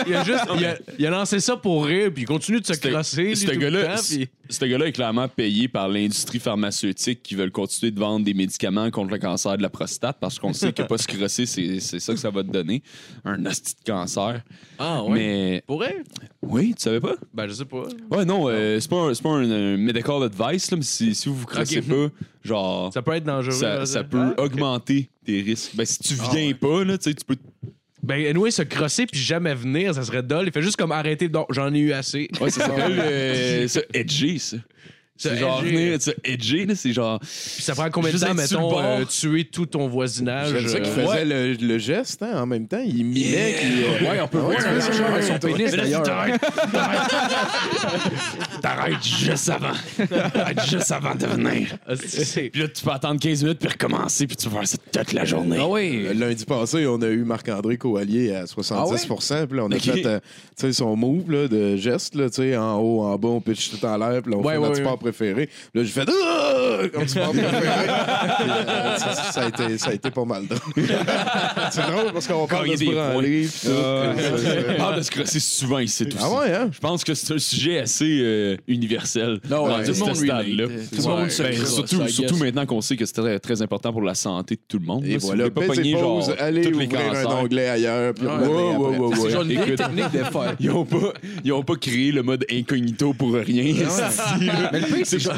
[0.07, 0.45] Il a juste.
[0.59, 3.23] Il a, il a lancé ça pour rire, puis il continue de se Ce- crosser.
[3.23, 7.23] lui, Ce tout le gars-là, temps, puis- ce gars-là est clairement payé par l'industrie pharmaceutique
[7.23, 10.53] qui veulent continuer de vendre des médicaments contre le cancer de la prostate parce qu'on
[10.53, 12.83] sait que pas se crosser, c'est c'est ça que ça va te donner.
[13.25, 14.43] Un hostie de cancer.
[14.79, 15.13] Ah, ouais?
[15.15, 15.83] Mais Pour
[16.43, 17.15] oui, tu savais pas?
[17.33, 17.85] Ben, je sais pas.
[18.11, 21.15] Ouais, non, euh, c'est pas, un, c'est pas un, un medical advice, là, mais si,
[21.15, 21.89] si vous vous crossez Ok.
[21.89, 22.09] pas,
[22.43, 23.53] genre, Ça peut être dangereux.
[23.55, 25.75] ça, là, ça peut augmenter tes risques.
[25.75, 27.37] Ben, si tu viens pas, là, tu sais, tu peux.
[28.05, 30.47] Ben, anyway, se crosser puis jamais venir, ça serait dole.
[30.47, 31.29] Il fait juste comme arrêter.
[31.29, 32.29] Donc, j'en ai eu assez.
[32.39, 34.59] Ouais, ça s'appelle euh, ça, edger, ça.
[35.17, 37.21] C'est genre venir, tu sais, edger, là, c'est genre.
[37.21, 40.51] Puis ça prend combien de temps, mettons, euh, tuer tout ton voisinage?
[40.53, 42.83] J'aime ça qu'il euh, faisait le, le geste hein, en même temps.
[42.85, 43.55] Il mimait.
[43.61, 46.03] qu'il, euh, Ouais, on peut Ah ouais, voir ça, avec son pénis d'ailleurs.
[48.61, 50.07] T'arrêtes juste avant.
[50.33, 51.77] T'arrêtes juste avant de venir.
[51.87, 54.69] ah, c'est- Puis là, tu peux attendre 15 minutes puis recommencer, puis tu vas faire
[54.69, 55.57] ça toute la journée.
[55.61, 56.07] Ah oui.
[56.07, 60.07] Euh, Lundi passé, on a eu Marc-André Coallier à 70% Puis là, on a fait
[60.07, 60.19] euh,
[60.57, 63.41] tu sais, son move là, de geste, là, tu sais, en haut, en bas, on
[63.41, 64.23] pitch tout en l'air.
[64.23, 65.49] Puis là, on Ouais, fait préféré.
[65.75, 66.91] Là, j'ai fait préféré.
[67.35, 70.61] Euh, ça, ça a été, ça a été pas mal drôle.
[71.71, 73.47] c'est drôle parce qu'on parle de se branler.
[73.47, 73.69] tout.
[73.69, 74.13] Euh,
[74.79, 76.17] Ah, de se crosser souvent ici aussi.
[76.21, 76.71] Ah ouais, hein?
[76.73, 79.41] Je pense que c'est un sujet assez euh, universel.
[79.51, 80.65] Non, ouais, tout le monde ce stade-là.
[80.67, 80.91] relate.
[80.91, 82.43] Tout le monde se Ben, crosse, surtout, I surtout guess.
[82.43, 85.05] maintenant qu'on sait que c'est très, très important pour la santé de tout le monde.
[85.05, 85.21] Et là.
[85.21, 87.31] Si voilà, vous voulez pas baissez pogner, pause, genre, allez tous les ouvrir cancers.
[87.31, 88.15] un onglet ailleurs.
[88.15, 88.79] Puis Ouais, revenez ouais, après.
[88.79, 89.31] ouais, ouais, C'est ouais.
[89.31, 90.57] genre une vieille Écoute, technique de faire.
[90.61, 91.13] Ils ont pas,
[91.45, 93.75] ils ont pas créé le mode incognito pour rien.
[94.73, 95.35] Mais le pire, c'est genre,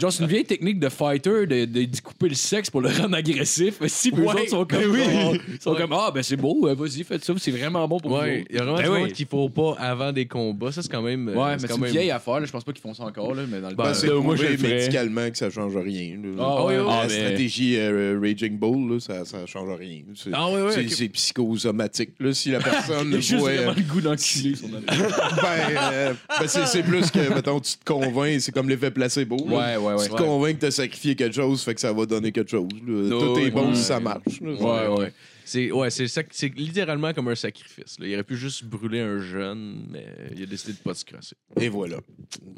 [0.00, 3.16] genre, c'est une vieille technique de fighter de, de découper le sexe pour le rendre
[3.16, 3.76] agressif.
[3.80, 5.40] Mais si eux Ouais, autres sont comme, ben oui.
[5.60, 8.38] sont comme ah ben c'est beau, euh, vas-y faites ça, c'est vraiment bon pour Ouais,
[8.40, 8.44] vous.
[8.50, 9.12] il y a vraiment Ben du oui.
[9.12, 10.72] qu'il faut pas avant des combats.
[10.72, 11.28] Ça, c'est quand même.
[11.28, 11.90] euh, Ouais, mais c'est une même.
[11.90, 12.46] vieille affaire, là.
[12.46, 14.44] je pense pas qu'ils font ça encore, là, mais dans le Ben, c'est moi, je
[14.46, 16.16] médicalement que ça change rien.
[16.38, 16.76] Ah ouais.
[16.76, 20.00] La mais- stratégie euh, Raging Bull, là, ça, ça change rien.
[20.14, 20.90] C'est, Ah ouais, ouais, c'est, ok.
[20.90, 22.10] c'est psychosomatique.
[22.20, 24.84] Là, si la personne juste voit, vraiment le goût d'enculer son ami.
[24.88, 29.36] ben, ben, c'est, c'est plus que, mettons, tu te convaincs, c'est comme l'effet placebo.
[29.46, 30.04] Ouais, ouais, ouais.
[30.04, 32.68] Tu te convaincs que t'as sacrifié quelque chose, fait que ça va donner quelque chose.
[32.86, 33.08] là.
[33.10, 34.40] Tout est bon si ça marche.
[34.40, 34.50] là.
[34.50, 35.12] Ouais, ouais.
[35.50, 37.96] C'est ouais, c'est sac- c'est littéralement comme un sacrifice.
[37.98, 38.06] là.
[38.06, 40.04] Il aurait pu juste brûler un jeune, mais
[40.36, 41.36] il a décidé de pas se crosser.
[41.58, 41.96] Et voilà.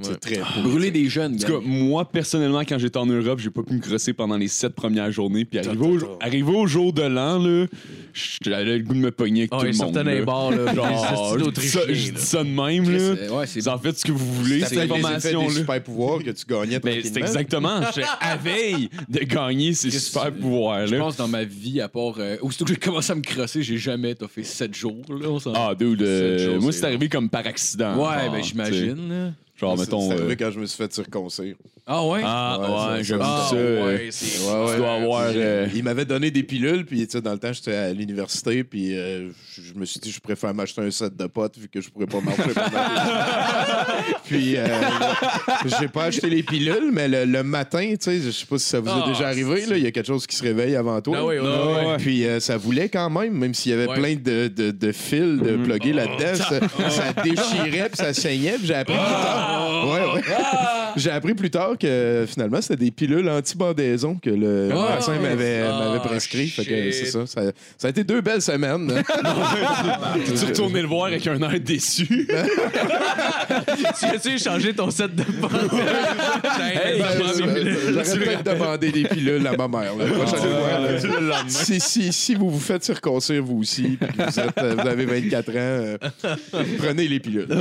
[0.03, 0.17] C'est Ouais.
[0.17, 0.69] très beau.
[0.71, 3.75] Brûler des jeunes, En tout cas, moi, personnellement, quand j'étais en Europe, j'ai pas pu
[3.75, 5.45] me crosser pendant les sept premières journées.
[5.45, 7.67] Puis arrivé au, arrivé jour de l'an, là,
[8.43, 9.95] j'avais le goût de me pogner avec Ah, tout il le monde.
[9.95, 10.25] sortait d'un là.
[10.25, 10.75] bar, là.
[10.75, 12.99] Genre, je dis ça- je Autrichiens, dis ça de même, là.
[13.17, 15.51] C'est- Ouais, c'est Vous en faites ce que vous voulez, T'as cette les effets des
[15.51, 17.27] super pouvoirs que tu gagnais Mais c'est tranquillement.
[17.27, 17.81] exactement.
[17.95, 22.15] J'étais à veille de gagner ces super pouvoirs Je pense dans ma vie, à part.
[22.19, 25.03] euh, aussitôt que j'ai commencé à me crosser, j'ai jamais fait 7 jours.
[25.09, 27.95] Là, on s'en- Ah, dude, euh, Sept jours, moi c'est arrivé comme par accident.
[27.97, 29.35] ouais, genre, ben j'imagine.
[29.59, 30.09] Genre, mettons.
[30.09, 31.55] C'est euh, arrivé quand je me suis fait circoncire.
[31.87, 32.21] Ah ouais?
[32.25, 33.57] Ah, Ouais, ouais, ça- j'aime ça- ça.
[33.57, 34.73] euh, ouais, c'est- Ouais, ouais.
[34.73, 35.23] Tu dois avoir.
[35.35, 38.65] Euh, Il m'avait donné des pilules, puis tu sais, dans le temps, j'étais à l'université,
[38.65, 41.69] puis euh, je je me suis dit, je préfère m'acheter un set de potes vu
[41.69, 42.71] que je pourrais pas marcher pendant
[44.25, 44.67] Puis, euh,
[45.81, 48.67] j'ai pas acheté les pilules, mais le, le matin, tu sais, je sais pas si
[48.67, 50.77] ça vous est Ah, déjà arrivé, là, il y a quelque chose qui se réveille
[50.77, 51.17] avant toi.
[51.21, 51.87] Ah oui, oui, Non, oui, oui.
[51.87, 51.97] ouais.
[51.99, 53.97] Puis euh, ça voulait quand même, même s'il y avait Ouais.
[53.97, 58.53] plein de, de, de fils de plugués là-dedans, ça, ça déchirait puis ça saignait.
[58.59, 59.89] Puis j'ai appris plus tard.
[59.89, 60.23] Ouais, ouais.
[60.97, 65.63] J'ai appris plus tard que finalement c'était des pilules anti-bandaison que le Ah, médecin m'avait
[65.63, 66.49] ah, m'avait prescrit.
[66.49, 66.95] Fait que shit.
[66.95, 67.43] c'est ça, ça.
[67.79, 69.03] Ça a été deux belles semaines.
[70.25, 72.29] Tu retourné le voir avec un air déçu.
[73.99, 75.23] Tu as-tu échangé ton set de?
[75.23, 77.79] Hey, Ben, pilules.
[77.93, 79.93] J'aurais peut-être demandé des pilules à ma mère.
[79.95, 81.37] fois, là.
[81.49, 84.89] Si, si, si vous vous faites circoncire vous aussi, puis que vous, êtes, euh, vous
[84.89, 85.99] avez 24 ans, euh,
[86.79, 87.47] prenez les pilules.
[87.49, 87.57] C'est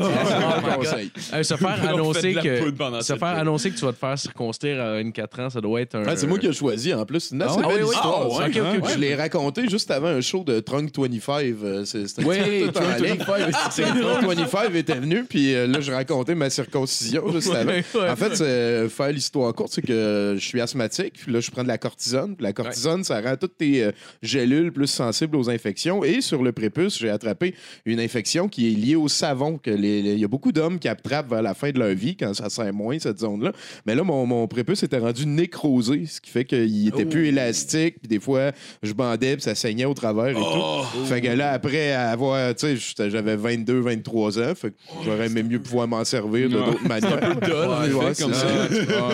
[0.68, 1.12] mon conseil.
[1.34, 4.94] Euh, se faire annoncer que se faire annoncer que tu vas te faire circonstruire à
[4.94, 6.04] 24 ans, ça doit être un.
[6.08, 7.20] Ah, c'est moi qui ai choisi en plus.
[7.20, 7.96] C'est une assez Ah, belle oui, oui.
[7.96, 8.28] histoire.
[8.42, 8.90] Ah, ok.
[8.94, 11.56] Je l'ai raconté juste avant un show de Trunk 25.
[11.64, 12.38] euh, C'était Oui,
[12.74, 13.16] Trunk ligne.
[13.18, 17.54] 25, C'est que Trunk 25 était venu, puis euh, là, je racontais ma circoncision juste
[17.54, 17.72] avant.
[18.12, 21.52] En fait, c'est, euh, faire l'histoire courte, c'est que je suis asthmatique, puis là, je
[21.52, 22.36] prends de la cortisone.
[22.36, 26.04] Puis la cortisone, ça rend toutes tes euh, gélules plus sensibles aux infections.
[26.04, 27.56] Et sur le prépuce, j'ai attrapé
[27.86, 29.60] une infection qui est liée au savon.
[29.66, 32.50] Il y a beaucoup d'hommes qui attrapent vers la fin de leur vie quand ça
[32.50, 33.52] sert moins, cette zone-là.
[33.86, 37.96] Mais là, mon, mon prépuce était rendu nécrosé, ce qui fait qu'il était plus élastique.
[38.00, 38.52] Puis des fois,
[38.84, 41.06] je bandais, puis ça saignait au travers et tout.
[41.06, 45.44] Fait que là, après avoir, tu sais, j'avais 22, 23 ans, fait que j'aurais aimé
[45.44, 46.66] mieux pouvoir m'en servir de Ouais.
[46.66, 47.36] d'autres manières.
[47.38, 48.48] en Ouais, effet, comme ça.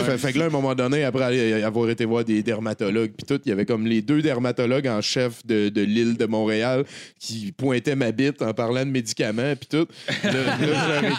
[0.06, 3.26] fait, fait que là, à un moment donné, après avoir été voir des dermatologues, puis
[3.28, 6.84] tout, il y avait comme les deux dermatologues en chef de, de l'île de Montréal
[7.20, 9.88] qui pointaient ma bite en parlant de médicaments, puis tout.
[10.24, 10.32] Là,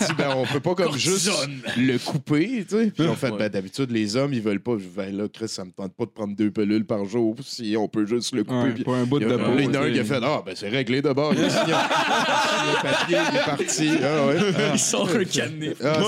[0.00, 1.30] dit, ben, on peut pas comme juste
[1.76, 2.90] le couper, tu sais.
[2.90, 4.72] Puis ils ont fait, ben, d'habitude, les hommes, ils veulent pas.
[4.78, 7.76] Je vais là, Chris, ça me tente pas de prendre deux pelules par jour si
[7.78, 8.56] on peut juste le couper.
[8.56, 9.42] Ouais, Puis pour un bout il y de peau.
[9.58, 11.32] il y en a un qui a fait, ah, ben, c'est réglé d'abord.
[11.34, 13.90] Il a signé le papier, il est parti.
[14.02, 14.36] Ah, ouais.
[14.74, 15.74] Ils sont un canif.
[15.84, 15.98] Ah,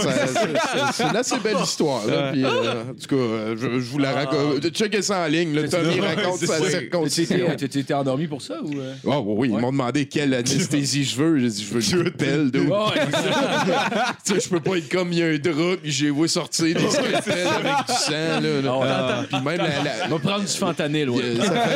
[0.93, 2.07] c'est- une assez belle histoire.
[2.07, 4.69] Là, puis, euh, en tout cas, euh, je, je vous la raconte.
[4.71, 5.55] Checkez ça en ligne.
[5.55, 7.49] Là, Tommy raconte sa circoncision.
[7.59, 8.79] Tu t'es endormi pour ça ou.
[8.79, 8.95] euh?
[9.09, 11.39] Ah oui, ils m'ont demandé quelle anesthésie je veux.
[11.39, 12.61] J'ai dit, je veux une pelle de.
[14.27, 16.89] Je peux pas être comme il y a un drap, puis j'ai vu sortir des
[16.91, 18.41] scalpels avec du sang.
[18.41, 19.25] Là, là.
[19.29, 21.23] Puis même la- la, On va prendre du fentanyl, ouais.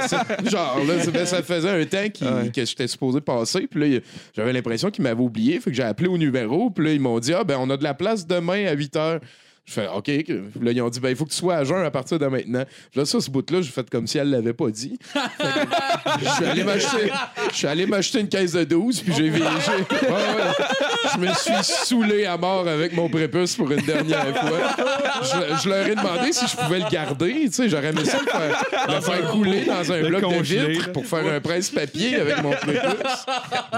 [0.09, 3.67] ça genre, là, ça, ça faisait un temps qu'il- que j'étais supposé passer.
[3.71, 4.01] Puis là,
[4.37, 5.61] j'avais l'impression qu'ils m'avaient oublié.
[5.61, 6.71] Fait que j'ai appelé au numéro.
[6.71, 8.95] Puis là, ils m'ont dit Ah, ben, on a de la place demain à 8
[8.97, 9.21] h.
[9.65, 10.09] Je fais OK.
[10.09, 12.27] Là, ils ont dit ben, il faut que tu sois à jeun à partir de
[12.27, 12.65] maintenant.
[12.97, 14.99] Là, ça, ce bout-là, j'ai fait comme si elle l'avait pas dit.
[16.21, 17.13] Je suis allé m'acheter-
[17.51, 19.01] je suis allé m'acheter une caisse de 12.
[19.01, 20.65] Puis j'ai ouais, ouais.
[21.15, 24.59] Je me suis saoulé à mort avec mon prépuce pour une dernière fois.
[25.23, 27.33] Je, je leur ai demandé si je pouvais le garder.
[27.47, 30.43] Tu sais, j'aurais aimé ça le faire, le faire couler dans un le bloc de
[30.43, 33.27] vitre pour faire un presse-papier avec mon prépuce.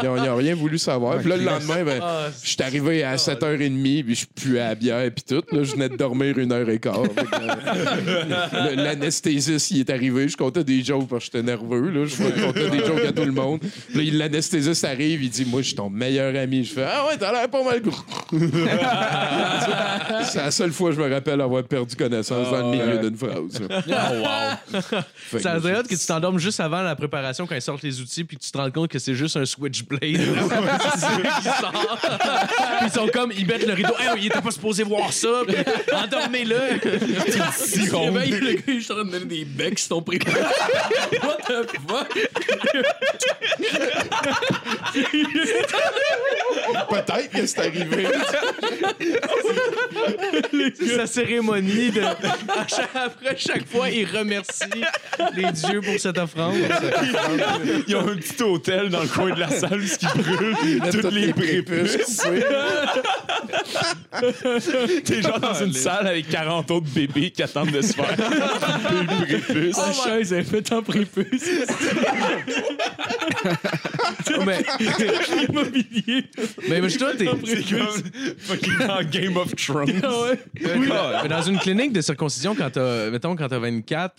[0.02, 1.18] Ils n'ont rien voulu savoir.
[1.18, 2.00] Puis là, le lendemain, ben,
[2.42, 5.42] je suis arrivé à 7h30, puis je puais à la bière, puis tout.
[5.54, 7.02] Là, je venais de dormir une heure et quart.
[7.02, 10.28] Euh, L'anesthésiste, il est arrivé.
[10.28, 11.90] Je comptais des jokes parce que j'étais nerveux.
[11.90, 12.06] Là.
[12.06, 13.60] Je comptais des jokes à tout le monde.
[13.94, 16.64] Là, il- l'anesthésiste arrive, il dit Moi, je suis ton meilleur ami.
[16.64, 17.94] Je fais Ah ouais, t'as l'air pas mal gros.
[20.24, 23.16] C'est la seule fois que je me rappelle avoir perdu connaissance dans le milieu d'une
[23.16, 23.60] phrase.
[25.16, 28.00] Fait que Ça hot que tu t'endormes juste avant la préparation quand ils sortent les
[28.00, 31.98] outils puis que tu te rends compte que c'est juste un switchblade qui sort.
[32.78, 33.94] Puis ils sont comme, ils mettent le rideau.
[34.00, 35.28] Hey, il était pas supposé voir ça.
[35.46, 35.56] Puis
[35.92, 36.80] endormez-le.
[37.52, 40.40] Si on le gars, il est en train de donner des becs qui sont préparés.
[41.22, 42.18] What the fuck?
[46.88, 48.06] Peut-être que c'est arrivé.
[50.74, 51.90] C'est sa cérémonie.
[51.90, 54.64] De, après chaque fois, il remercie
[55.34, 56.56] les dieux pour cette offrande.
[57.86, 60.56] Ils ont un petit hôtel dans le coin de la salle où qui brûle
[60.90, 62.22] toutes les prépuces.
[65.04, 69.38] T'es genre dans une salle avec 40 autres bébés qui attendent de se faire le
[69.40, 69.76] prépuce.
[69.76, 71.42] La chaise est faite en prépuce.
[74.44, 74.64] Mais,
[75.48, 76.24] Immobilier.
[76.68, 77.26] mais, mais toi, t'es.
[77.44, 77.88] C'est comme
[78.38, 80.02] fucking dans Game of Thrones.
[80.60, 84.14] Mais dans une clinique de circoncision, quand t'as, mettons, quand t'as 24,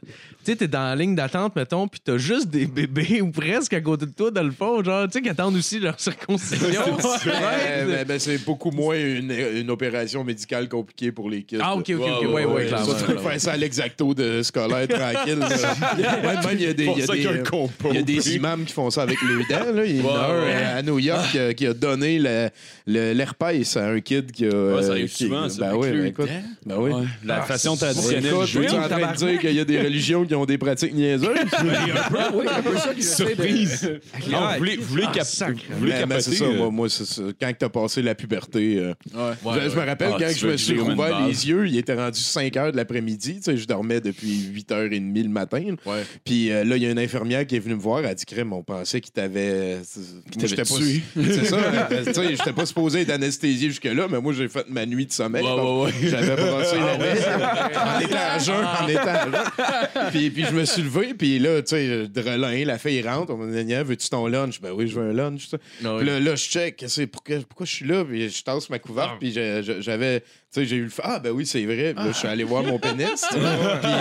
[0.46, 3.74] tu sais, t'es dans la ligne d'attente, mettons, puis t'as juste des bébés ou presque
[3.74, 6.66] à côté de toi, dans le fond, genre, tu sais, qui attendent aussi leur circoncision.
[7.26, 11.58] Ouais, ben, ben, c'est beaucoup moins une, une opération médicale compliquée pour les kids.
[11.62, 12.86] Ah, ok, ok, ok, ouais, ouais, clairement.
[12.86, 15.40] Ça, tu peux faire ça à l'exacto de scolaire tranquille.
[15.96, 18.66] Ouais, même, il y a des, y a des, y a y a des imams
[18.66, 19.74] qui font ça avec les dents.
[19.74, 19.86] Là.
[19.86, 22.20] Il y en a un euh, à New York euh, qui a donné
[22.86, 24.50] l'herpès à un kid qui a.
[24.50, 26.30] Ouais, ça euh, arrive qui- souvent, ça, Ben oui, ben écoute.
[26.66, 26.92] Ben oui.
[27.24, 30.35] La façon traditionnelle tu es en train de dire qu'il y a des religions qui
[30.36, 31.30] ont des pratiques niaiseuses?
[32.34, 34.00] Oui, un peu ça qui Surprise!
[34.30, 35.60] Non, vous voulez, vous voulez, Ah, cap- sacre.
[35.70, 37.22] vous voulez Mais, mais c'est ça, euh, moi, moi c'est ça.
[37.40, 40.58] Quand t'as passé la puberté, euh, je, je me rappelle Ah, quand tu je me
[40.58, 41.28] suis dire une rouvert base.
[41.28, 43.36] les yeux, il était rendu 5 h de l'après-midi.
[43.38, 45.76] Tu sais, je dormais depuis 8h30 le matin.
[46.24, 48.00] Puis euh, là, il y a une infirmière qui est venue me voir.
[48.00, 49.76] Elle a dit Crème, on pensait qu'il t'avait.
[49.78, 51.02] Moi, j'étais pas- tué.
[51.16, 51.58] C'est ça.
[51.92, 55.06] euh, Tu sais, j'étais pas supposé être anesthésié jusque-là, mais moi, j'ai fait ma nuit
[55.06, 55.44] de sommeil.
[55.44, 56.10] Ouais, Donc, ouais, ouais.
[56.10, 60.12] J'avais brossé la vaisselle en étant à jeun, en étant à jeun.
[60.12, 63.34] Puis, puis je me suis levé, puis là, tu sais, de relin, la fille rentre.
[63.34, 64.62] On m'a dit Veux-tu ton lunch?
[64.62, 65.48] Ben oui, je veux un lunch.
[65.48, 65.58] ça.
[65.84, 68.80] Ah Puis là, là, je check, pourquoi, pourquoi je suis là, puis je tasse ma
[68.80, 71.94] couverte, puis je- je- j'avais, tu sais, j'ai eu le ah ben oui, c'est vrai,
[71.96, 73.40] Puis là, je suis allé voir mon pénis, tu sais.
[73.82, 73.92] Puis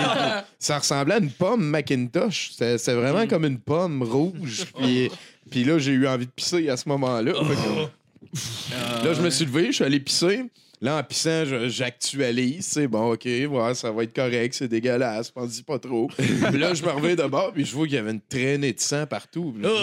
[0.58, 5.10] ça ressemblait à une pomme Macintosh, c'était vraiment comme une pomme rouge, puis
[5.50, 7.32] puis là, j'ai eu envie de pisser à ce moment-là.
[7.32, 10.44] Que- Là, je me suis levé, je suis allé pisser.
[10.84, 12.66] Là, en pissant, j'actualise.
[12.66, 16.08] C'est bon, OK, ouais, ça va être correct, c'est dégueulasse, m'en dis pas trop.
[16.14, 16.26] Puis
[16.58, 18.80] là, je me reviens de bord, puis je vois qu'il y avait une traînée de
[18.80, 19.54] sang partout.
[19.56, 19.74] Je, me,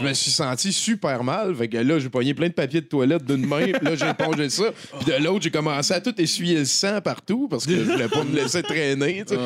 [0.00, 1.54] je me suis senti super mal.
[1.54, 4.10] Fait que là, j'ai pogné plein de papier de toilette d'une main, puis là, j'ai
[4.10, 4.64] épongé ça.
[5.00, 8.08] Puis de l'autre, j'ai commencé à tout essuyer le sang partout parce que je voulais
[8.08, 9.24] pas me laisser traîner.
[9.26, 9.36] sais.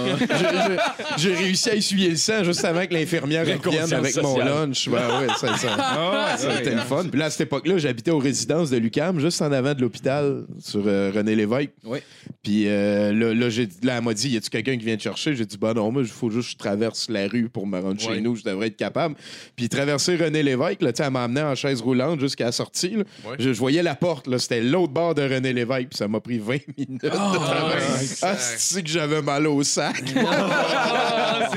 [1.18, 4.88] J'ai- réussi à essuyer le sang juste avant que l'infirmière revienne avec mon lunch.
[4.88, 7.05] Ben ouais, ça, ça, ça a été le fun.
[7.09, 10.44] Puis là, à cette époque-là, j'habitais aux résidences de l'UCAM, juste en avant de l'hôpital,
[10.59, 11.71] sur euh, René Lévesque.
[11.85, 11.99] Oui.
[12.43, 15.03] Puis euh, là, là, j'ai- là, elle m'a dit, y a-tu quelqu'un qui vient te
[15.03, 15.35] chercher?
[15.35, 17.79] J'ai dit, bah non, moi, il faut juste que je traverse la rue pour me
[17.81, 19.14] rendre chez nous, je devrais être capable.
[19.57, 22.53] Puis traverser René Lévesque, là, tu sais, elle m'a emmené en chaise roulante jusqu'à la
[22.53, 22.97] sortie.
[22.97, 23.05] là.
[23.38, 26.21] Je, je voyais la porte, là, c'était l'autre bord de René Lévesque, puis ça m'a
[26.21, 28.19] pris 20 minutes de traverser.
[28.23, 30.03] Ah, c'est que j'avais mal au sac.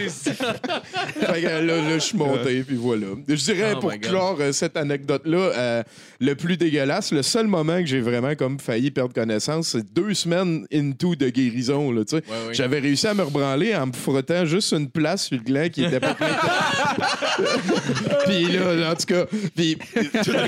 [0.07, 3.07] Fait que là, là, je suis monté, puis voilà.
[3.27, 4.09] Je dirais, Oh pour my God.
[4.09, 5.83] clore euh, cette anecdote-là, euh,
[6.19, 9.26] le plus dégueulasse, le seul moment que j'ai vraiment comme failli perdre connaissance,
[9.63, 11.91] c'est deux semaines into de guérison.
[11.91, 12.23] Là, tu sais.
[12.51, 15.83] J'avais réussi à me rebranler en me frottant juste une place sur le gland qui
[15.83, 16.27] était pas plein.
[18.25, 19.77] Puis là, en tout cas, puis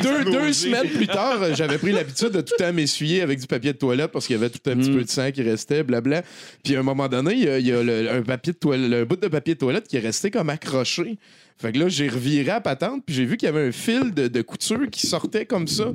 [0.02, 3.48] deux, deux semaines plus tard, j'avais pris l'habitude de tout le temps m'essuyer avec du
[3.48, 5.84] papier de toilette parce qu'il y avait tout un petit peu de sang qui restait,
[5.84, 6.24] blabla.
[6.64, 8.58] Puis à un moment donné, il y a, il y a le- un, papier de
[8.58, 11.18] toilette, un bout de papier de toilette qui est resté comme accroché.
[11.58, 14.14] Fait que là, j'ai reviré à patente, puis j'ai vu qu'il y avait un fil
[14.14, 15.92] de, de couture qui sortait comme ça.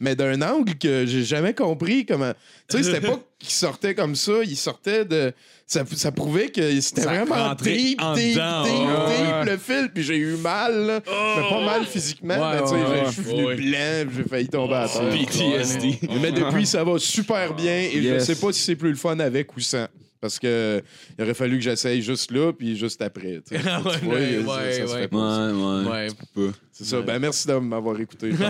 [0.00, 2.32] Mais d'un angle que j'ai jamais compris comment.
[2.68, 5.32] Tu sais, c'était pas qu'il sortait comme ça, il sortait de.
[5.66, 9.16] Ça, ça prouvait que c'était Ça vraiment rentrait deep, en deep, dedans, deep, ouais.
[9.44, 11.00] deep, le fil, puis j'ai eu mal, là.
[11.04, 13.54] mais pas mal physiquement, Ouais, mais tu sais, ouais, je suis venu Ouais.
[13.56, 15.10] blanc, j'ai failli tomber à terre.
[15.10, 15.98] PTSD.
[16.22, 18.24] Mais depuis, ça va super bien et je Yes.
[18.24, 19.86] sais pas si c'est plus le fun avec ou sans.
[20.20, 20.82] Parce que
[21.16, 23.40] il aurait fallu que j'essaye juste là, puis juste après.
[23.46, 23.62] tu sais.
[23.84, 25.00] Ouais, Tu vois, ouais, ça- ouais, ça se ouais.
[25.02, 25.90] fait pas, ça.
[26.34, 26.48] ouais.
[26.80, 27.00] C'est ça.
[27.00, 28.30] Ben, merci de m'avoir écouté.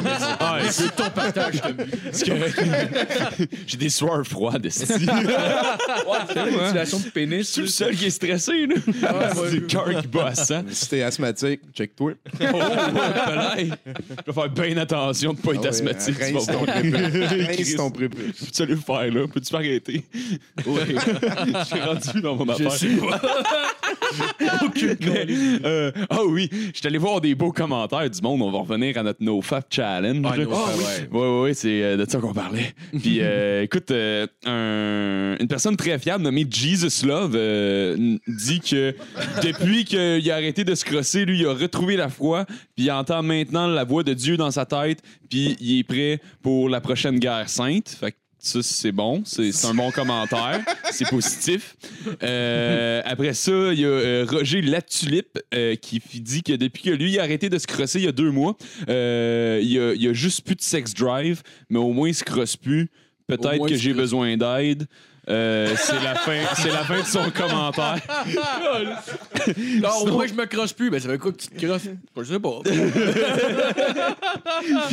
[0.41, 1.61] Ah, c'est ton partage,
[2.05, 2.33] Parce que
[3.67, 4.85] j'ai des soirs froides, esti.
[4.93, 7.47] Mutilation de pénis.
[7.47, 8.75] Je suis le seul qui est stressé, là.
[9.35, 10.65] c'est le cœur qui bat à 100.
[10.71, 12.13] si t'es asthmatique, check-toi.
[12.41, 16.19] Oh, ouais, Je vais faire bien attention de pas être Ah ouais, asthmatique.
[16.19, 16.77] tu vas rince ton voir.
[16.77, 17.59] prépuce.
[17.59, 18.45] Rince ton prépuce.
[18.45, 19.27] Peux-tu aller le faire, là?
[19.29, 20.05] Peux-tu m'arrêter?
[20.67, 20.81] Oui.
[20.87, 22.73] Je suis rendu dans mon affaire.
[22.73, 23.21] sais pas.
[25.01, 25.27] Mais,
[25.65, 28.43] euh, Ah oui, je suis allé voir des beaux commentaires du monde.
[28.43, 30.25] On va revenir à notre NoFap Challenge.
[30.29, 30.85] Ah, no, Ah, ça, oui.
[31.13, 31.19] ouais.
[31.21, 32.75] Ouais, ouais, ouais, c'est euh, de ça qu'on parlait.
[33.01, 38.95] Puis, euh, écoute, euh, un- une personne très fiable nommée Jesus Love euh, dit que
[39.43, 42.45] depuis qu'il a arrêté de se crosser, lui, il a retrouvé la foi,
[42.77, 45.01] puis il entend maintenant la voix de Dieu dans sa tête,
[45.31, 47.89] puis il est prêt pour la prochaine guerre sainte.
[47.89, 49.23] Fait que ça, c'est bon.
[49.25, 50.61] C'est un bon commentaire.
[50.93, 51.77] C'est positif.
[52.23, 56.91] Euh, après ça, il y a euh, Roger Latulippe euh, qui dit que depuis que
[56.91, 59.93] lui il a arrêté de se crosser il y a deux mois, il, y a,
[59.95, 62.91] il a juste plus de sex drive, mais au moins il se crosse plus.
[63.27, 64.87] Peut-être que j'ai besoin d'aide.
[65.29, 67.97] Euh, c'est la fin, c'est la fin de son commentaire.
[69.81, 70.91] Non, au moins, je me crosse plus.
[70.91, 71.89] Ben, ça fait quoi que tu te crosses?
[72.17, 72.61] Je sais pas.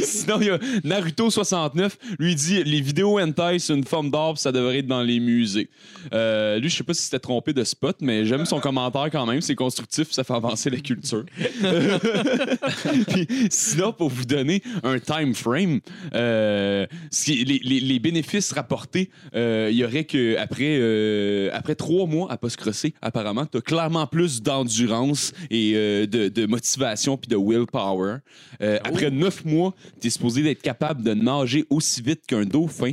[0.01, 1.91] Sinon, il y a Naruto69.
[2.19, 5.69] Lui dit les vidéos hentai, c'est une forme d'art, ça devrait être dans les musées.
[6.13, 9.25] Euh, lui, je sais pas si c'était trompé de spot, mais j'aime son commentaire quand
[9.25, 9.41] même.
[9.41, 11.23] C'est constructif, ça fait avancer la culture.
[13.07, 15.79] Puis, sinon, pour vous donner un time frame,
[16.13, 16.85] euh,
[17.27, 22.37] les, les- les bénéfices rapportés, il y aurait que après, euh, après trois mois à
[22.37, 27.29] pas se crosser, apparemment, tu as clairement plus d'endurance et euh, de, de motivation puis
[27.29, 28.17] de willpower.
[28.61, 32.91] Euh, Après neuf mois, tu es supposé d'être capable de nager aussi vite qu'un dauphin.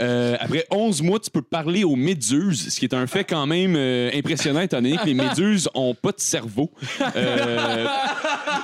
[0.00, 3.46] Euh, après 11 mois, tu peux parler aux méduses, ce qui est un fait quand
[3.46, 6.70] même euh, impressionnant étant donné que les méduses ont pas de cerveau.
[7.16, 7.86] Euh,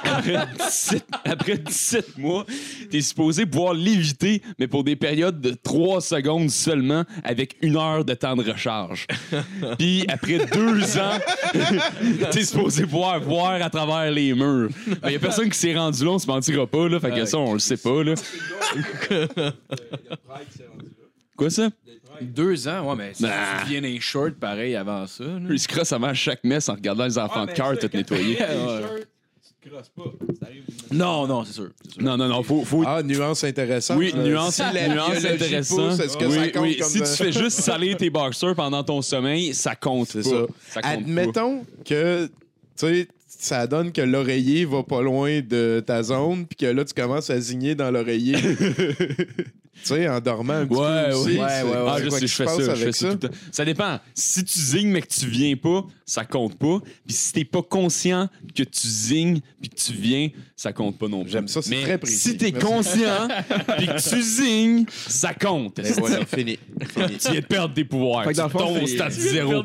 [0.05, 2.47] après, 17, après 17 mois,
[2.91, 7.77] tu es supposé pouvoir l'éviter, mais pour des périodes de 3 secondes seulement, avec une
[7.77, 9.07] heure de temps de recharge.
[9.79, 11.19] Puis après deux ans,
[12.33, 14.71] tu es supposé pouvoir voir à travers les murs.
[15.05, 17.25] Il y a personne qui s'est rendu là, on se mentira pas, là, fait que
[17.25, 18.03] ça, on le sait pas.
[18.03, 18.15] Là.
[21.37, 21.69] Quoi ça?
[22.21, 23.61] Deux ans, ouais, mais si Nah.
[23.63, 25.23] tu viens des shorts pareil avant ça.
[25.23, 25.39] là.
[25.51, 28.39] Il se crosse avant chaque messe en regardant les enfants de cœur tout nettoyer.
[29.61, 30.05] Tu te crosses pas.
[30.41, 30.63] Ça arrive.
[30.93, 31.71] Non, non, c'est sûr.
[31.85, 32.03] c'est sûr.
[32.03, 33.99] Non, non, non, faut, faut Ah, nuance intéressante.
[33.99, 35.91] Oui, Euh, nuance, si la nuance biologie intéressante.
[35.91, 36.77] pousse, Est-ce que oui, ça compte oui.
[36.79, 40.23] comme Si de- tu fais juste saler tes boxers pendant ton sommeil, ça compte C'est
[40.23, 40.29] pas.
[40.31, 40.47] ça.
[40.71, 42.31] Ça compte Admettons que, tu
[42.77, 46.95] sais, ça donne que l'oreiller va pas loin de ta zone, puis que là, tu
[46.95, 48.37] commences à zigner dans l'oreiller.
[49.83, 51.31] tu sais, en dormant un petit Ouais, peu aussi.
[51.31, 51.87] ouais, ouais, ouais.
[51.89, 53.37] Ah, je sais, je fais ça, je fais ça tout le temps.
[53.53, 53.99] Ça dépend.
[54.15, 56.81] Si tu zignes mais que tu viens pas, ça compte pas.
[57.07, 61.09] Puis si t'es pas conscient que tu zignes puis que tu viens, ça compte pas
[61.09, 61.31] non plus.
[61.33, 62.17] J'aime ça, c'est Mais très précis.
[62.31, 62.67] Si t'es Merci.
[62.67, 63.29] conscient
[63.77, 65.79] puis que tu zignes, ça compte.
[65.79, 66.59] Et voilà, fini.
[66.89, 67.19] Fini.
[67.19, 68.25] Tu viens de perdre tes pouvoirs.
[68.25, 69.63] Fait que dans tu le fond, tombes au c'est- stade zéro.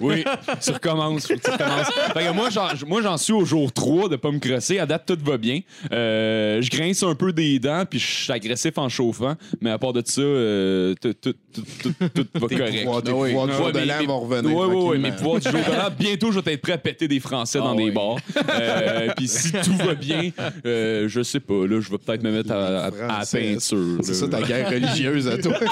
[0.00, 0.24] Oui,
[0.62, 1.26] tu recommences.
[1.26, 1.86] faut que tu recommences.
[2.12, 4.78] Fait que moi, j'en, moi, j'en suis au jour 3 de pas me crosser.
[4.78, 5.60] À date, tout va bien.
[5.92, 9.34] Euh, je grince un peu des dents, puis je suis agressif en chauffant.
[9.60, 12.84] Mais à part de ça, euh, tout, tout, tout, tout, tout va Tes correct.
[12.84, 13.28] pouvoirs, tes Ah oui.
[13.30, 14.56] pouvoirs du jour de mais- l'an vont revenir.
[14.56, 14.98] Ouais, tranquillement.
[15.08, 15.88] mes pouvoirs du jour de l'an.
[15.98, 17.90] Bientôt, je vais être prêt à péter des Français dans Ah des oui.
[17.90, 18.16] bars.
[18.60, 20.30] Euh, puis si tout va bien,
[20.66, 23.40] euh, je sais pas, là, je vais peut-être me mettre à, à- à la Français.
[23.40, 23.98] peinture.
[24.02, 24.18] C'est là.
[24.18, 25.52] ça ta guerre religieuse à toi.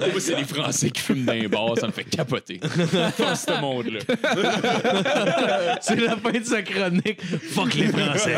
[0.00, 2.60] Moi, c'est les Français qui fument dans les bars, ça me fait capoter.
[2.60, 4.00] Dans ce monde-là.
[5.80, 7.20] C'est la fin de sa chronique.
[7.52, 8.36] Fuck les Français.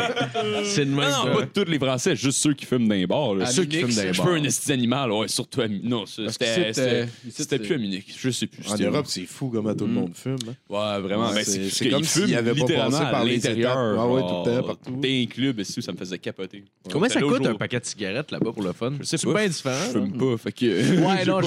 [0.65, 1.09] C'est de même.
[1.09, 3.33] Non, pas tous les Français, juste ceux qui fument dans les bars.
[3.35, 3.45] là.
[3.63, 4.39] Ceux qui fument Je je peux pense.
[4.39, 5.83] un esti animal, ouais, surtout à Munich.
[5.85, 7.05] Non, c'était euh,
[7.59, 8.15] plus à Munich.
[8.17, 8.67] Je sais plus.
[8.71, 10.37] En Europe, c'est fou comment tout le monde fume.
[10.49, 10.53] hein.
[10.69, 11.31] Ouais, vraiment.
[11.43, 13.77] C'est- comme s'il s'il avait pas passé par l'intérieur.
[13.77, 14.99] Ah ouais, tout le temps, genre, partout.
[15.01, 16.63] T'es un club, ça me faisait capoter.
[16.91, 18.93] Comment ça coûte un paquet de cigarettes là-bas pour le fun?
[18.99, 19.33] Je C'est pas.
[19.33, 19.91] bien Je différent.
[19.91, 20.19] fume là?
[20.19, 20.65] pas, fait que.
[21.03, 21.39] Ouais, j'ai non,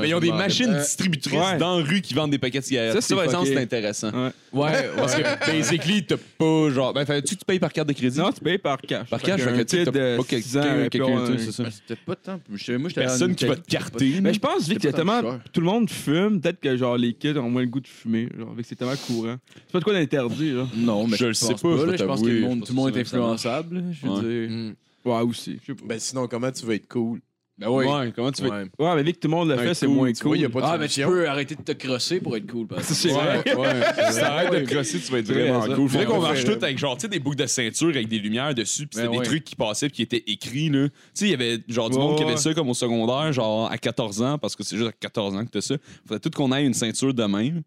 [0.00, 1.58] Mais ils ont des machines Euh, distributrices ouais.
[1.58, 2.92] dans la rue qui vendent des paquets de cigarettes.
[2.94, 3.56] Ça, Ça, c'est par exemple, fucké.
[3.56, 4.10] c'est intéressant.
[4.12, 4.30] Ouais.
[4.52, 6.92] Ouais, Parce que, basically, t'as pas genre.
[6.92, 8.18] Ben, fais-tu tu payes par carte de crédit?
[8.18, 9.08] Non, tu payes par cash.
[9.08, 11.64] Par cash, fait que tu t'as pas 6 ans quelqu'un, quelqu'un, tu c'est ça.
[11.70, 12.40] C'était pas tant.
[12.48, 14.20] Moi, j'étais Personne qui va te carter.
[14.20, 15.22] Mais je pense, vu tant tellement.
[15.52, 18.28] Tout le monde fume, peut-être que genre les kids ont moins le goût de fumer.
[18.38, 19.36] Genre, vu que c'est tellement courant.
[19.66, 20.66] C'est pas de quoi d'interdit, là.
[20.76, 21.56] Non, mais Je je, le sais pas,
[21.96, 22.32] je pense que tout
[22.68, 23.84] le monde que est influençable.
[23.92, 24.48] Je veux Ouais.
[24.48, 24.72] dire.
[25.04, 25.58] Ouais, aussi.
[25.86, 27.20] Ben sinon, comment tu vas être cool?
[27.60, 27.84] Ben oui.
[27.84, 28.48] Ouais, comment tu fais?
[28.50, 28.64] Ouais.
[28.78, 30.38] Ouais, mais vu que tout le monde Un fait, c'est cool, moins cool.
[30.38, 32.66] y a pas de Ah, mais tu peux arrêter de te crosser pour être cool.
[32.80, 33.42] C'est vrai.
[33.44, 35.88] Si t'arrêtes de crosser, tu vas être vraiment cool.
[35.90, 38.54] Faudrait qu'on marche tout avec genre, tu sais, des boucles de ceinture avec des lumières
[38.54, 40.88] dessus, pis c'était Ben des trucs qui passaient pis qui étaient écrits, là.
[40.88, 43.70] Tu sais, il y avait genre du monde qui avait ça comme au secondaire, genre
[43.70, 45.74] à 14 ans, parce que c'est juste à 14 ans que t'as ça.
[46.06, 47.62] Faudrait tout qu'on ait une ceinture de même.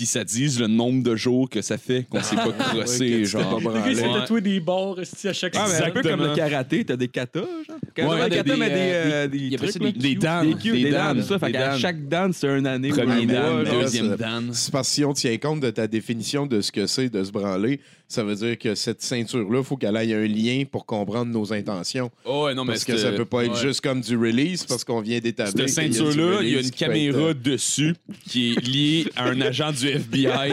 [0.00, 3.62] Puis ça dise le nombre de jours que ça fait qu'on s'est pas crossé, genre.
[3.62, 3.84] pas.
[3.92, 6.16] C'est tatoué des bords à chaque Ah, mais un peu Exactement.
[6.16, 7.76] comme le karaté, t'as des katas, genre.
[7.94, 11.18] Quand Ouais, des katas, mais des, euh, euh, des trucs, des Des dan.
[11.18, 11.38] Des ça.
[11.38, 12.88] Fait qu'à chaque dan, c'est une année.
[12.88, 14.48] Premier un dan, deuxième dan.
[14.54, 17.22] C'est parce que si on tient compte de ta définition de ce que c'est de
[17.22, 20.84] se branler, ça veut dire que cette ceinture-là, il faut qu'elle ait un lien pour
[20.84, 22.10] comprendre nos intentions.
[22.24, 25.00] Oh, non, mais Parce que ça peut pas être juste comme du release, parce qu'on
[25.00, 25.68] vient d'établir.
[25.68, 27.94] Cette ceinture-là, il y a une caméra euh, dessus
[28.26, 30.52] qui est liée à un agent du FBI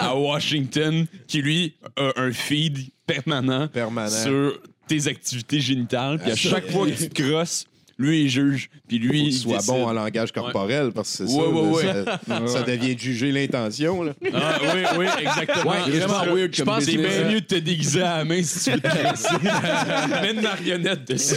[0.00, 4.10] à Washington qui, lui, a un feed permanent permanent.
[4.10, 4.58] sur
[4.88, 6.18] tes activités génitales.
[6.18, 7.66] Puis à chaque fois que tu te crosses,
[7.98, 8.68] lui, il juge.
[8.86, 9.72] Puis lui, il soit décide.
[9.72, 13.32] bon en langage corporel, parce que c'est Ouais, ça, ouais, ça, ça devient de juger
[13.32, 14.02] l'intention.
[14.02, 14.12] là.
[14.34, 15.72] Ah, oui, oui, exactement.
[15.72, 18.64] Vraiment weird Je pense que c'est bien mieux de te déguiser à la main si
[18.64, 18.86] tu veux te.
[20.22, 21.36] Mets une marionnette dessus.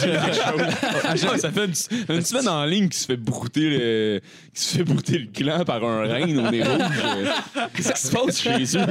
[1.04, 4.20] Ah, ça fait une, une semaine en ligne qui se fait brouter le,
[4.52, 6.80] qui se fait brouter le clan par un reine au nez rouge.
[6.80, 7.26] Euh,
[7.74, 8.86] Qu'est-ce qui se passe chez eux?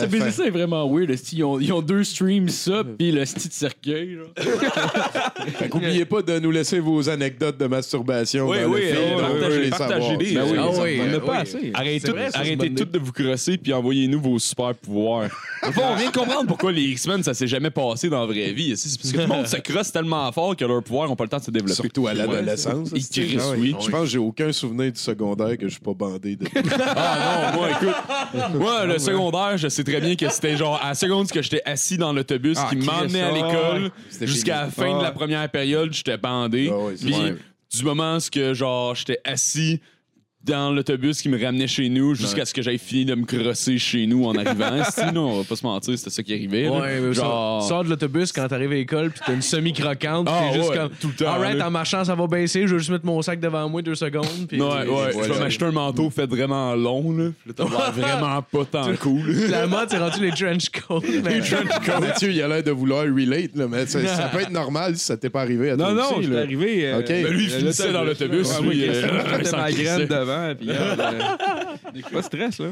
[0.00, 1.10] Ce business est vraiment weird.
[1.32, 4.18] Ils ont, ils ont deux streams, ça, puis le style de cercueil.
[5.58, 8.48] fait qu'oubliez pas de nous laisser vos anecdotes de masturbation.
[8.48, 10.34] Oui, dans oui, le on partagez- les.
[10.34, 10.58] Ben oui.
[10.58, 11.38] Ah oui, On en a euh, pas oui.
[11.38, 11.70] assez.
[11.74, 12.30] Arrêtez, vrai,
[12.76, 15.28] toutes de vous crosser puis envoyez-nous vos super pouvoirs.
[15.68, 18.52] Enfin, on vient de comprendre pourquoi les X-Men, ça s'est jamais passé dans la vraie
[18.52, 18.76] vie.
[18.76, 21.24] C'est parce que tout le monde se crosse tellement fort que leurs pouvoirs n'ont pas
[21.24, 21.74] le temps de se développer.
[21.74, 22.90] Surtout à l'adolescence.
[22.94, 23.74] Ils Ah oui.
[23.80, 26.46] Je pense que j'ai aucun souvenir du secondaire que je suis pas bandé de.
[26.96, 28.54] Ah non, moi, écoute.
[28.60, 31.62] Moi, le secondaire, je sais très bien que c'était genre à la seconde que j'étais
[31.64, 33.90] assis dans l'autobus Ah, qui m'emmenait à Chris, l'école
[34.22, 35.12] jusqu'à la fin de la Ah.
[35.12, 36.70] première période, j'étais bandé.
[36.72, 37.14] Ah Puis
[37.78, 39.80] du moment où que genre j'étais assis
[40.44, 43.78] dans l'autobus qui me ramenait chez nous jusqu'à ce que j'aille fini de me crosser
[43.78, 44.82] chez nous en arrivant.
[44.90, 46.68] Sinon, on va pas se mentir, c'était ça qui arrivait.
[46.68, 50.26] Ouais, mais genre sors, sors de l'autobus quand t'arrives à l'école puis t'as une semi-croquante
[50.26, 52.66] puis Ah, t'es juste ouais, comme tout le temps, Alright, en marchant ça va baisser,
[52.66, 55.38] je vais juste mettre mon sac devant moi deux secondes puis Ouais, ouais, je vais
[55.38, 57.30] m'acheter un manteau fait vraiment long, là.
[57.56, 59.22] T'as vraiment pas tant cool.
[59.50, 61.00] la mode c'est rendu les trench coats.
[61.24, 61.40] mais-
[62.00, 65.04] Mathieu, il a l'air de vouloir relate, là, mais ça, ça peut être normal si
[65.04, 66.40] ça t'est pas arrivé à toi Non, non, aussi, je suis là.
[66.40, 66.86] arrivé.
[66.86, 67.08] euh, Ok.
[67.08, 69.22] Ben, lui, il finissait dans l'autobus, Ouais, lui, Chris, euh,
[70.58, 72.68] Puis, regarde, euh, pas de stress, là.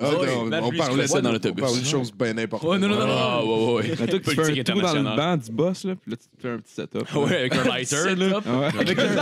[0.00, 1.62] Ah, Ouais, on, on se laissait dans l'autobus.
[1.62, 2.70] On parlait de choses bien importantes.
[2.70, 3.14] Ouais, non, non, non, non.
[3.18, 3.96] Ah, ouais, ouais, ouais.
[4.00, 6.26] Mais toi, tu fais un trou dans le banc du boss, là, puis là, tu
[6.40, 7.14] fais un petit setup.
[7.14, 8.40] Ouais, avec un lighter, là.
[8.46, 8.68] Ah.
[8.78, 9.16] Avec un,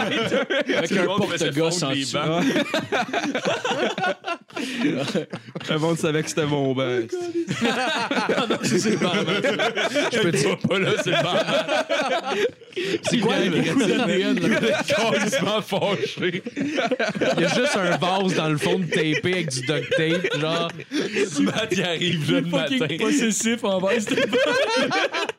[0.77, 2.17] avec un porte-gosse en dessous.
[2.19, 2.41] Ah.
[5.69, 7.01] Le monde savait que c'était mon banc.
[8.63, 9.43] C'est le barman.
[10.13, 11.45] Je peux dire pas là, c'est le barman.
[13.03, 14.39] C'est quoi le beaucoup d'ADN?
[14.41, 14.83] là?
[14.87, 16.43] Carrément fâché.
[16.57, 20.41] Il y a juste un vase dans le fond de tapé avec du duct tape
[20.41, 20.66] genre
[21.41, 22.87] Matt, il arrive le matin.
[22.99, 24.09] Possessif envers ce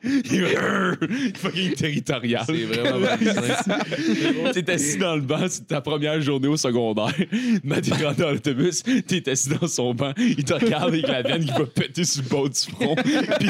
[0.04, 2.44] Il est fucking territorial.
[2.46, 3.08] c'est vraiment
[4.54, 7.14] T'es assis dans le banc, c'est ta première journée au secondaire.
[7.64, 11.22] Matt, il rentre dans l'autobus, t'es assis dans son banc, il te regarde avec la
[11.22, 12.96] veine qui va péter sur le bord du front.
[12.96, 13.50] Puis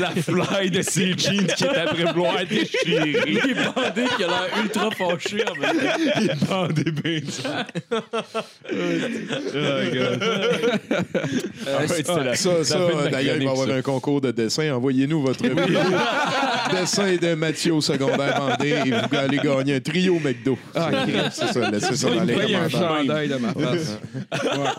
[0.00, 3.16] la fly de ses jeans qui est après vouloir déchirer.
[3.26, 5.98] Il est bandé qui a l'air ultra fâché en même temps.
[6.20, 7.66] Il est bandé ça.
[8.72, 9.98] Ouais, c'était
[10.90, 10.95] la-
[11.64, 13.74] Ça, la ça, de la d'ailleurs, il va y avoir ça.
[13.74, 14.72] un concours de dessin.
[14.74, 15.42] Envoyez-nous votre
[16.72, 20.58] dessin de Mathieu au secondaire bandé et vous allez gagner un trio McDo.
[20.74, 20.90] Ah,
[21.32, 22.98] c'est ça, laissez ça dans les Il y a un commentaires.
[22.98, 23.98] chandail de ma face.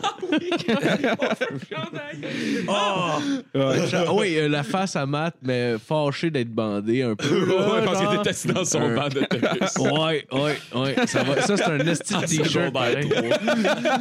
[2.67, 3.79] Ouais.
[4.03, 7.27] Ah oui, euh, la face à Matt, mais fâché d'être bandé un peu.
[7.47, 9.77] Ouais, parce qu'il était assis dans son Un- banc d'autobus.
[9.79, 10.95] Ouais, ouais, ouais.
[11.07, 11.41] Ça, va.
[11.41, 12.73] ça c'est un esti de t-shirt.
[12.73, 13.09] pareil.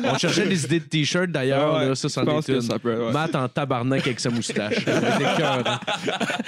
[0.05, 1.77] On cherchait des idées de t-shirt d'ailleurs.
[1.77, 2.63] Ah ça, c'en je pense est que une.
[2.63, 3.13] ça peut, ouais.
[3.13, 4.85] Matt en tabarnak avec sa moustache.
[4.85, 5.79] Ça va être écœurant.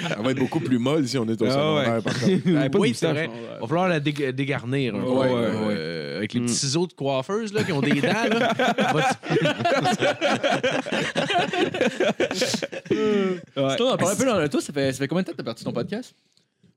[0.09, 2.01] Ça va être beaucoup plus molle si on est au Ah secondaire, ouais.
[2.01, 2.25] par contre.
[2.45, 3.27] Elle avait pas de Oui, c'est moustache, vrai.
[3.27, 5.05] non, Va falloir la dég- dégarnir un peu.
[5.07, 8.07] Ouais, ouais, Euh, Avec les petits ciseaux de coiffeuse là, qui ont des dents.
[8.07, 8.53] Là.
[8.93, 9.09] Va-
[12.91, 13.75] Ouais.
[13.77, 14.61] Toi, on en un peu dans le tout.
[14.61, 16.13] Ça fait, ça fait combien de temps que t'as parti ton podcast?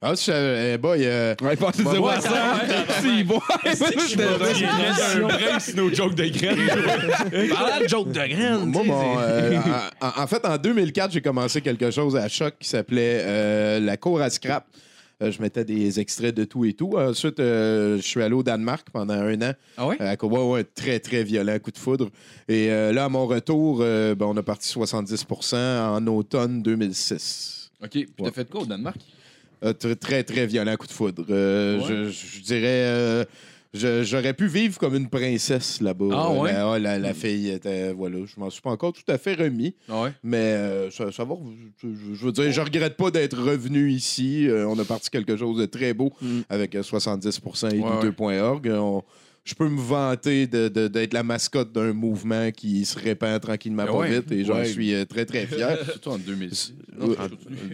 [0.04, 2.30] Ah, je savais, eh, boy, euh, Ouais, pas de à cent.
[3.02, 3.40] Si, bon.
[3.64, 3.82] Laisse
[5.14, 7.48] un break sur nos jokes de graines.
[7.54, 8.64] Parlant de joke de graines.
[8.64, 9.60] Moi, tu sais, mon, c'est- euh,
[10.00, 13.96] en, en fait, en 2004, j'ai commencé quelque chose à Choc qui s'appelait euh, La
[13.96, 14.66] cour à scrap.
[15.22, 16.94] Euh, je mettais des extraits de tout et tout.
[16.98, 19.52] Ensuite, euh, je suis allé au Danemark pendant un an.
[19.76, 20.00] Ah ouais?
[20.02, 22.08] À quoi, ouais, très, très violent coup de foudre.
[22.48, 27.70] Et euh, là, à mon retour, euh, ben, on a parti 70% en automne 2006.
[27.84, 27.90] OK.
[27.90, 28.96] Puis t'as fait quoi au Danemark?
[29.64, 31.24] Euh, tr- très, très violent coup de foudre.
[31.30, 32.60] Euh, je, je dirais.
[32.66, 33.24] euh,
[33.74, 36.08] je- J'aurais pu vivre comme une princesse là-bas.
[36.12, 36.52] Ah, ouais?
[36.52, 37.92] la, la- la fille était.
[37.92, 39.74] Voilà, je m'en suis pas encore tout à fait remis.
[39.88, 40.12] Ah ouais?
[40.24, 41.36] Mais euh, ça, ça va.
[41.82, 44.48] Je, veux dire, je regrette pas d'être revenu ici.
[44.48, 46.40] Euh, on a parti quelque chose de très beau Mm.
[46.50, 47.90] avec euh, 70% et Ouais, ouais.
[48.02, 48.68] douteux.org.
[48.74, 49.02] On-
[49.44, 53.86] Je peux me vanter de- de- d'être la mascotte d'un mouvement qui se répand tranquillement
[53.86, 54.20] pas Ouais.
[54.20, 54.66] vite et j'en Ouais.
[54.66, 55.76] suis euh, très très fier.
[55.84, 56.74] Surtout en 2006.
[57.00, 57.16] Ouais,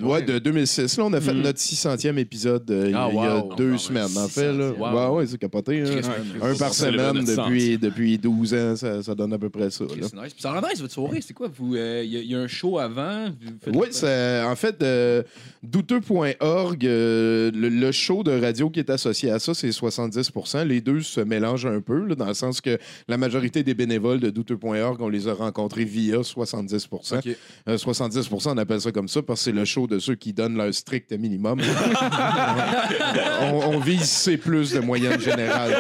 [0.03, 0.97] ouais, de 2006.
[0.97, 1.43] Là, on a fait Mm.
[1.43, 3.55] notre 600e épisode euh, il y a- Ah, il y a wow.
[3.55, 4.51] deux Ah, semaines, en fait.
[4.51, 4.71] Là.
[4.73, 5.11] 600e.
[5.13, 5.83] Ouais, c'est capoté.
[5.83, 6.01] hein.
[6.41, 9.85] Un par semaine depuis, depuis 12 ans, ça, ça donne à peu près ça.
[9.85, 9.91] là.
[10.01, 10.33] C'est nice.
[10.33, 11.21] Puis ça rend nice votre soirée.
[11.21, 11.49] C'est quoi?
[11.75, 13.27] Euh, Il y, a- il y a un show avant?
[13.67, 15.23] Oui, en fait euh,
[15.63, 20.81] douteux.org, euh, le, le show de radio qui est associé à ça, c'est 70% Les
[20.81, 22.79] deux se mélangent un peu, là, dans le sens que
[23.09, 27.29] la majorité des bénévoles de douteux.org, on les a rencontrés via 70 Ok.
[27.69, 30.33] Euh, 70 on appelle ça comme ça parce que c'est le show de ceux qui
[30.33, 31.61] donnent leur strict minimum.
[33.43, 35.75] on, on vise C plus de moyenne générale.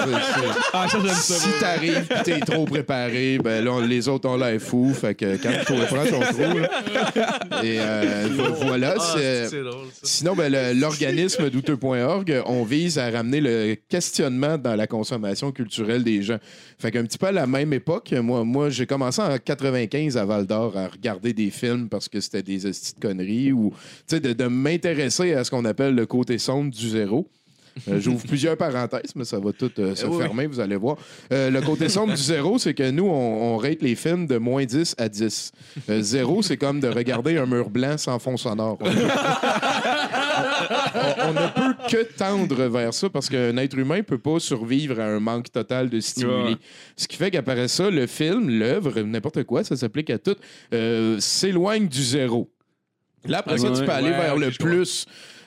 [0.72, 1.35] Ah, ça, ça.
[1.35, 4.93] si t'arrives et t'es trop préparé, ben là, on- les autres ont l'air fous.
[4.95, 6.59] Fait que quand tu prends ton trou.
[6.59, 7.62] là.
[7.62, 8.95] Et euh, vo- voilà.
[8.99, 10.01] Ah, c'est- drôle, ça.
[10.03, 16.22] Sinon, ben, l'organisme douteux.org, on vise à ramener le questionnement dans la consommation culturelle des
[16.22, 16.38] gens.
[16.78, 20.24] Fait qu'un petit peu à la même époque, moi, moi j'ai commencé en 95 à
[20.24, 23.72] Val d'Or à regarder des films parce que c'était des hosties de conneries ou
[24.10, 27.28] de, de m'intéresser à ce qu'on appelle le côté sombre du zéro.
[27.89, 30.76] Euh, J'ouvre plusieurs parenthèses, mais ça va tout euh, se Eh oui, fermer, vous allez
[30.76, 30.97] voir.
[31.33, 34.39] Euh, le côté sombre du zéro, c'est que nous, on, on rate les films de
[34.39, 35.53] moins 10 à 10.
[35.89, 38.79] Euh, zéro, c'est comme de regarder un mur blanc sans fond sonore.
[38.83, 38.89] on,
[41.29, 45.01] on ne peut que tendre vers ça parce qu'un être humain ne peut pas survivre
[45.01, 46.53] à un manque total de stimuli.
[46.53, 46.59] Ouais.
[46.97, 50.37] Ce qui fait qu'après ça, le film, l'œuvre, n'importe quoi, ça s'applique à tout,
[51.18, 52.51] s'éloigne du zéro.
[53.24, 54.68] Là, après ça, tu peux aller ouais, vers le comprends.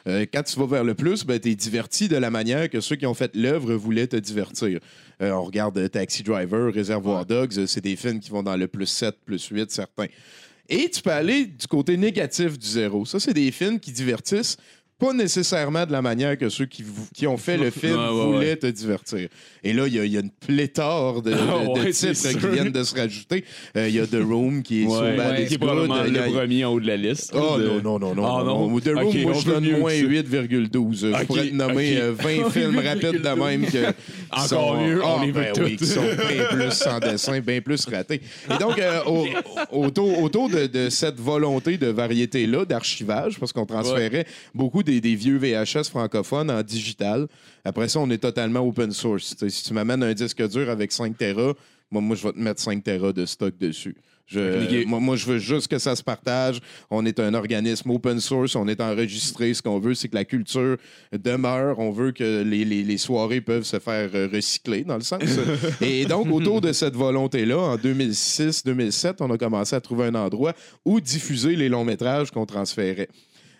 [0.07, 2.81] Euh, quand tu vas vers le plus, ben, tu es diverti de la manière que
[2.81, 4.79] ceux qui ont fait l'œuvre voulaient te divertir.
[5.21, 8.67] Euh, on regarde euh, Taxi Driver, Réservoir Dogs, c'est des films qui vont dans le
[8.67, 10.07] plus 7, plus 8, certains.
[10.69, 13.05] Et tu peux aller du côté négatif du zéro.
[13.05, 14.57] Ça, c'est des films qui divertissent
[15.01, 16.83] pas nécessairement de la manière que ceux qui,
[17.25, 19.27] ont fait le film Ouais, ouais, voulaient te divertir.
[19.63, 22.71] Et là, il y a- il y, a une pléthore de, de- titres qui viennent
[22.71, 23.43] de se rajouter.
[23.77, 26.65] Euh, Il y a The Room qui est sur qui est probablement a- le premier
[26.65, 27.31] en haut de la liste.
[27.33, 28.25] Oh de- non, non, non, non.
[28.25, 28.69] Ah, non.
[28.69, 28.79] non?
[28.79, 30.05] The Room, Ok, moi, je donne moins que ça.
[30.05, 30.95] 8,12.
[30.99, 32.01] Je Ok, pourrais te nommer ok.
[32.01, 33.77] euh, 20 films rapides de même que.
[34.31, 37.59] Encore sont- mieux, on Ah, les ben oui, qui sont bien plus sans dessin, bien
[37.61, 38.21] plus ratés.
[38.53, 39.27] Et donc, euh, au-
[39.71, 45.15] autour, autour de, de cette volonté de variété-là, d'archivage, parce qu'on transférait beaucoup des, des
[45.15, 47.27] vieux VHS francophones en digital.
[47.63, 49.35] Après ça, on est totalement open source.
[49.47, 51.53] Si tu m'amènes un disque dur avec 5 Tera,
[51.91, 53.95] moi, moi, je vais te mettre 5 Tera de stock dessus.
[54.27, 56.61] Je- moi, moi, je veux juste que ça se partage.
[56.89, 59.53] On est un organisme open source, on est enregistré.
[59.53, 60.77] Ce qu'on veut, c'est que la culture
[61.11, 61.79] demeure.
[61.79, 65.21] On veut que les, les- les soirées peuvent se faire euh, recycler, dans le sens.
[65.81, 70.53] Et donc, autour de cette volonté-là, en 2006-2007, on a commencé à trouver un endroit
[70.85, 73.09] où diffuser les longs métrages qu'on transférait.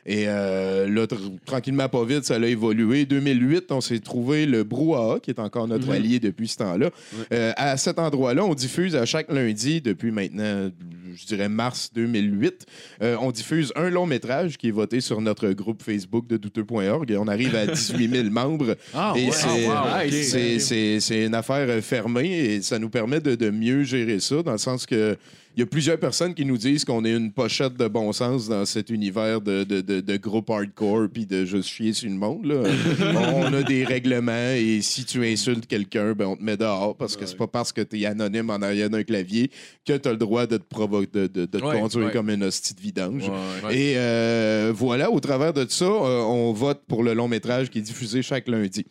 [0.06, 3.06] Et euh, là, tr- tranquillement, pas vite, ça a évolué.
[3.06, 6.89] 2008, on s'est trouvé le Brouhaha, qui est encore notre allié depuis ce temps-là.
[7.32, 10.70] Euh, à cet endroit-là, on diffuse à chaque lundi, depuis maintenant,
[11.16, 12.66] je dirais mars 2008,
[13.01, 17.09] euh, on diffuse un long métrage qui est voté sur notre groupe Facebook de douteux.org
[17.12, 18.76] et on arrive à 18 000 membres.
[18.93, 19.32] Ah, Et ouais.
[19.32, 20.12] c'est- Ah, wow, ok.
[20.14, 24.20] c'est- c'est c'est une affaire euh, fermée et ça nous permet de, de mieux gérer
[24.20, 25.18] ça, dans le sens que
[25.57, 28.47] il y a plusieurs personnes qui nous disent qu'on est une pochette de bon sens
[28.47, 32.16] dans cet univers de, de, de, de groupe hardcore puis de juste chier sur le
[32.16, 32.45] monde.
[32.45, 32.64] Là.
[33.36, 37.18] on a des règlements et si tu insultes quelqu'un, ben on te met dehors parce
[37.18, 39.51] que c'est pas parce que tu es anonyme en arrière d'un clavier
[39.86, 42.12] que tu as le droit de te, provo- de, de, de te conduire ouais.
[42.12, 43.30] comme une hostie de vidange.
[43.64, 43.78] Ouais.
[43.78, 47.80] Et euh, voilà, au travers de ça, euh, on vote pour le long métrage qui
[47.80, 48.86] est diffusé chaque lundi.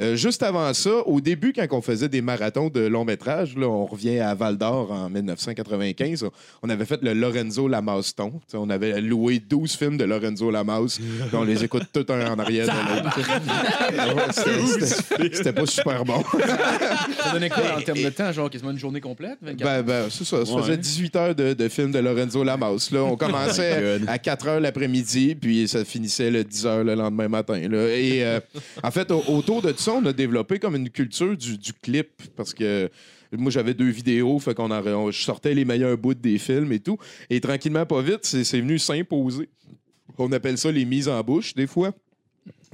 [0.00, 3.66] Euh, juste avant ça, au début, quand on faisait des marathons de long métrage, là,
[3.66, 6.26] on revient à Val d'Or en 1995,
[6.62, 8.32] on avait fait le Lorenzo Lamaston.
[8.52, 10.98] On avait loué 12 films de Lorenzo Lamas,
[11.32, 12.72] on les écoute tous un en arrière de
[15.32, 16.22] c'était- pas super bon.
[17.22, 18.32] Ça donnait quoi en termes de temps?
[18.32, 19.38] Genre quasiment une journée complète?
[19.42, 20.44] 24 Ben, ben, c'est ça.
[20.44, 20.62] Ça Ouais.
[20.62, 22.88] faisait 18 heures de, de film de Lorenzo Lamas.
[22.92, 23.02] Là.
[23.04, 27.60] On commençait à 4 heures l'après-midi, puis ça finissait le 10 heures le lendemain matin.
[27.68, 27.88] là.
[27.88, 28.40] Et euh,
[28.82, 32.08] en fait, au- autour de ça, on a développé comme une culture du, du clip,
[32.36, 32.90] parce que
[33.32, 36.80] moi, j'avais deux vidéos, fait qu'on on- je sortais les meilleurs bouts des films et
[36.80, 36.98] tout.
[37.30, 39.48] Et tranquillement, pas vite, c'est venu s'imposer.
[40.18, 41.92] On appelle ça les mises en bouche, des fois.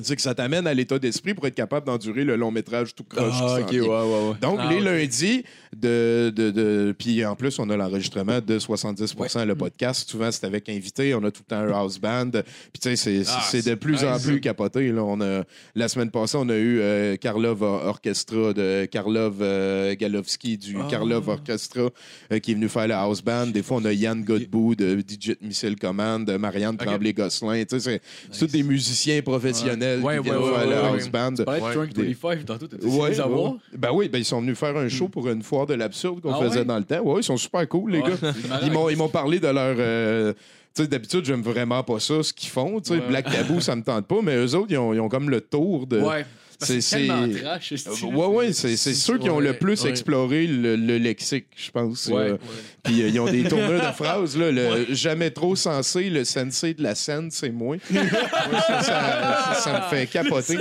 [0.00, 3.04] C'est que ça t'amène à l'état d'esprit pour être capable d'endurer le long métrage tout
[3.04, 3.34] croche.
[3.40, 4.34] Ah, ouais, ouais, ouais.
[4.40, 5.44] Donc, Ah, les lundis,
[5.76, 10.08] de, de, de- puis en plus, on a l'enregistrement de 70% le podcast.
[10.08, 11.14] Souvent, c'est avec invité.
[11.14, 12.30] On a tout le temps un house band.
[12.30, 14.90] Puis, tu sais, c'est- Ah, c'est de plus en plus capoté.
[14.92, 15.02] Là.
[15.02, 15.44] On a,
[15.74, 20.86] la semaine passée, on a eu euh, Karlov Orchestra de Karlov euh, Galovski du Ah.
[20.90, 21.88] Karlov Orchestra
[22.32, 23.46] euh, qui est venu faire la house band.
[23.48, 27.64] Des fois, on a Yann Godbout de Digit Missile Command, de Marianne Tremblay-Gosselin.
[27.64, 28.00] Tu sais,
[28.30, 31.10] c'est tous des musiciens professionnels Ouais, qui viennent ouais, faire ouais, la ouais, house ouais.
[31.10, 31.34] band.
[31.34, 31.72] Tu parlais de Ouais.
[31.74, 33.50] Trunk 25 tantôt, Ouais, ouais.
[33.76, 36.40] Ben oui, ben ils sont venus faire un show pour une de l'absurde qu'on Ah
[36.40, 36.64] faisait ouais?
[36.64, 37.00] dans le temps.
[37.00, 38.32] Ouais, ils sont super cool, les Ouais, gars.
[38.64, 39.76] Ils m'ont, ils m'ont parlé de leur.
[39.78, 40.32] euh,
[40.74, 42.80] tu sais, d'habitude, j'aime vraiment pas ça, ce qu'ils font.
[42.80, 43.00] Tu sais.
[43.00, 45.40] Black Taboo, ça me tente pas, mais eux autres, ils ont, ils ont comme le
[45.40, 46.00] tour de.
[46.00, 46.24] Ouais.
[46.64, 48.06] C'est tellement trash, Euh.
[48.06, 52.08] Ouais, ouais, c'est, ceux qui ont le plus exploré le, le lexique, je pense.
[52.12, 52.36] Euh,
[52.82, 56.74] Puis euh, ils ont des tourneurs de phrases, là, le jamais trop sensé, le sensei
[56.74, 57.76] de la scène, c'est moi.
[57.92, 60.58] Ça, ça- ça- ça me fait capoter.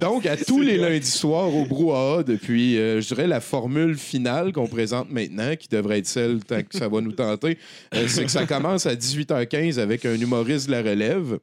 [0.00, 4.52] donc, à tous les lundis soirs au brouhaha, depuis, euh, je dirais, la formule finale
[4.52, 7.58] qu'on présente maintenant, qui devrait être celle tant que ça va nous tenter,
[7.94, 11.38] euh, c'est que ça commence à 18h15 avec un humoriste de la relève.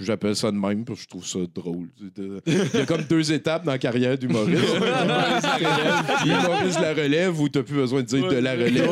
[0.00, 1.88] J'appelle ça de même parce que je trouve ça drôle.
[2.46, 4.62] Il y a comme deux étapes dans la carrière d'humoriste.
[6.24, 8.88] Humoriste de la relève où t'as plus besoin de dire de la relève.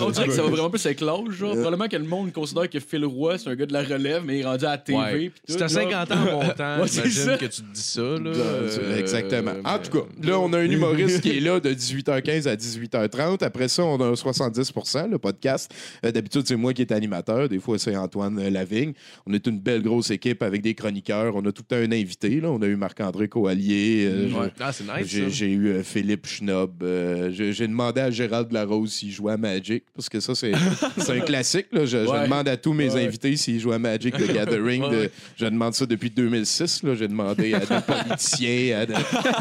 [0.00, 1.52] On dirait que ça va vraiment plus avec l'âge, genre.
[1.54, 4.38] Probablement que le monde considère que Phil Roy, c'est un gars de la relève, mais
[4.38, 4.98] il est rendu à la TV.
[4.98, 5.18] Ouais.
[5.30, 5.68] pis tout, Si t'as là.
[5.68, 8.00] 50 ans en montant, Ouais, c'est j'imagine que tu te dis ça.
[8.00, 9.52] Là, Euh, Euh, Exactement.
[9.64, 13.42] En tout cas, là, on a un humoriste qui est là de 18h15 à 18h30.
[13.44, 15.72] Après ça, on a un 70% le podcast.
[16.04, 17.48] Euh, D'habitude, c'est moi qui est animateur.
[17.48, 18.92] Des fois, c'est Antoine Lavigne.
[19.26, 21.34] On est une belle grosse équipe avec des chroniqueurs.
[21.36, 22.40] On a tout le temps un invité.
[22.40, 22.50] Là.
[22.50, 24.06] On a eu Marc-André Coallier.
[24.06, 24.48] euh, Ouais.
[24.56, 25.06] je- Ah, c'est nice.
[25.06, 25.44] J'ai ça.
[25.46, 26.82] eu euh, Philippe Schnob.
[26.82, 30.52] euh, J'ai demandé à Gérald Larose s'il jouait à Magic, parce que ça, c'est
[31.10, 31.66] un classique.
[31.72, 31.84] Là.
[31.86, 33.04] Je, demande à tous mes Ouais.
[33.06, 34.82] invités s'ils jouent à Magic the Gathering.
[34.90, 36.82] De- je demande ça depuis 2006.
[36.82, 36.94] là.
[36.94, 38.78] J'ai demandé à des politiciens.
[38.80, 38.92] à de-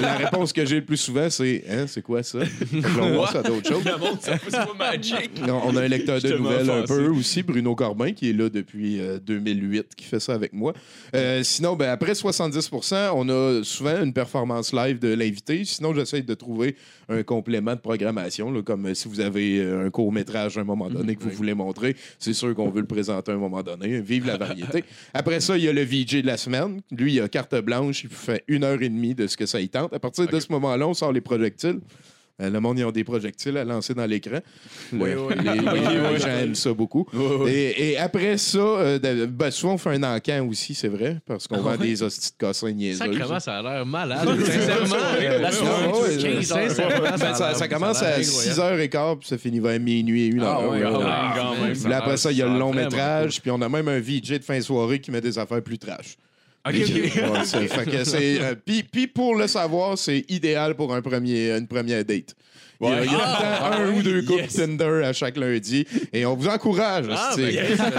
[0.02, 2.40] La réponse que j'ai le plus souvent, c'est Hein, c'est quoi ça?
[2.74, 3.84] On passe à d'autres choses.
[3.86, 5.32] Le monde, ça fait pas magic.
[5.48, 8.50] Non, on a un lecteur de nouvelles un peu aussi, Bruno Corbin, qui est là
[8.50, 10.74] depuis euh, 2008, qui fait ça avec moi.
[11.16, 15.66] Euh, sinon, ben, après 70% on a souvent une performance live de l'invité.
[15.66, 16.76] Sinon, j'essaie de trouver
[17.10, 20.64] un complément de programmation, là, comme euh, si vous avez euh, un court-métrage à un
[20.64, 21.96] moment donné que vous voulez montrer.
[22.20, 24.00] C'est sûr qu'on veut le présenter à un moment donné.
[24.02, 24.84] Vive la variété.
[25.14, 26.82] Après ça, il y a le VJ de la semaine.
[26.92, 28.04] Lui, il a carte blanche.
[28.04, 29.94] Il fait une heure et demie de ce que ça y tente.
[29.94, 31.80] À partir de ce moment-là, on sort les projectiles.
[32.42, 34.40] Euh, Le monde, ils ont des projectiles à lancer dans l'écran.
[34.94, 35.34] Oui, oui.
[35.38, 37.06] les, les- les gens aiment ça beaucoup.
[37.48, 41.48] Et, et après ça, euh, ben, souvent, on fait un encan aussi, c'est vrai, parce
[41.48, 42.98] qu'on vend des hosties de cossins niaiseux.
[43.00, 44.28] Sacrément, ça a l'air malade.
[44.46, 44.96] Sincèrement.
[45.42, 46.34] La semaine, ouais, c'est ouais.
[46.36, 46.70] 15 heures.
[46.70, 48.82] Sincèrement, ça, commence à incroyable.
[48.90, 50.44] 6h15 puis ça finit vers minuit et 1h.
[50.46, 51.54] Ah ouais, ah.
[51.74, 54.00] Puis là, après ça, il y a le long métrage, puis on a même un
[54.00, 56.16] VJ de fin de soirée qui met des affaires plus trash.
[56.68, 56.88] Ok, ok.
[56.88, 61.02] Ouais, c'est- fait que c'est, euh, puis, puis pour le savoir, c'est idéal pour un
[61.02, 62.36] premier, une première date.
[62.82, 65.36] Il y a, il y a le temps un ou deux couples Tinder à chaque
[65.36, 67.08] lundi et on vous encourage.
[67.12, 67.90] Ah, ben, yes, c'est- ouais,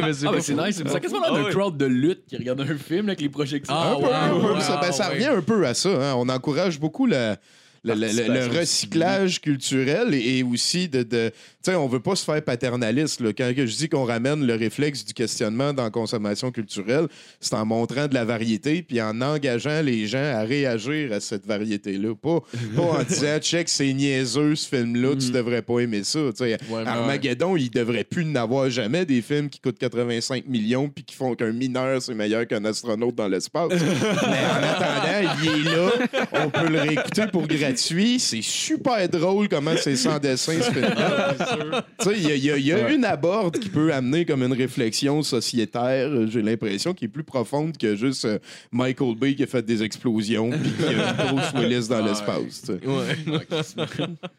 [0.00, 0.82] mais c'est Ah, ben c'est nice.
[0.90, 1.50] Ça a quasiment Ah, ouais.
[1.50, 3.74] crowd de lutte qui regarde un film avec les projections.
[3.76, 4.54] Ah, Un peu, ouais, un peu.
[4.54, 5.14] ouais, ça, ben, ça ouais.
[5.14, 5.90] revient un peu à ça.
[5.90, 6.14] hein.
[6.16, 7.36] On encourage beaucoup la-
[7.84, 11.02] la- la- le recyclage culturel et, aussi de.
[11.02, 11.30] de
[11.70, 13.20] sais, on veut pas se faire paternaliste.
[13.20, 13.32] là.
[13.32, 17.06] Quand je dis qu'on ramène le réflexe du questionnement dans la consommation culturelle,
[17.40, 21.46] c'est en montrant de la variété puis en engageant les gens à réagir à cette
[21.46, 22.14] variété-là.
[22.14, 22.40] Pas,
[22.76, 26.20] pas en disant, check, c'est niaiseux ce film-là, tu devrais pas aimer ça.
[26.40, 26.56] Ouais,
[26.86, 31.34] Armageddon, il devrait plus n'avoir jamais des films qui coûtent 85 millions puis qui font
[31.34, 33.72] qu'un mineur, c'est meilleur qu'un astronaute dans l'espace.
[33.72, 35.90] Mais en attendant, il est là.
[36.32, 38.18] On peut le réécouter pour gratuit.
[38.18, 41.34] C'est super drôle comment c'est sans dessin, ce film-là.
[42.00, 43.92] Tu sais, il y a, il y a- il y a une aborde qui peut
[43.92, 48.38] amener comme une réflexion sociétaire, euh, j'ai l'impression, qui est plus profonde que juste euh,
[48.72, 52.62] Michael Bay qui a fait des explosions puis qui a une Bruce Willis dans l'espace.
[52.62, 52.86] tu sais.
[52.86, 53.38] Ouais.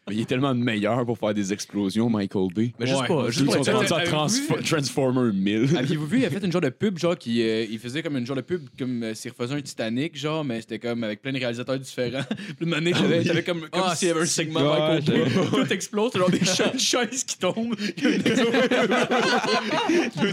[0.08, 2.72] Mais il est tellement meilleur pour faire des explosions, Michael Bay.
[2.78, 3.08] Mais juste Ouais.
[3.08, 3.30] pas.
[3.30, 3.58] Juste pas
[4.28, 4.62] vu?
[4.64, 5.76] Transformer 1000.
[5.76, 8.16] Aviez-vous vu, il a fait une genre de pub, genre, qui euh, il faisait comme
[8.16, 11.22] une genre de pub, comme euh, s'il refaisait un Titanic, genre, mais c'était comme avec
[11.22, 12.22] plein de réalisateurs différents.
[12.56, 15.30] Puis une année, t'avais t'avais comme, comme Ah, s'il y avait un segment Michael Bay.
[15.50, 16.76] Tout explose, c'est genre des cha-
[17.10, 17.74] qui tombe.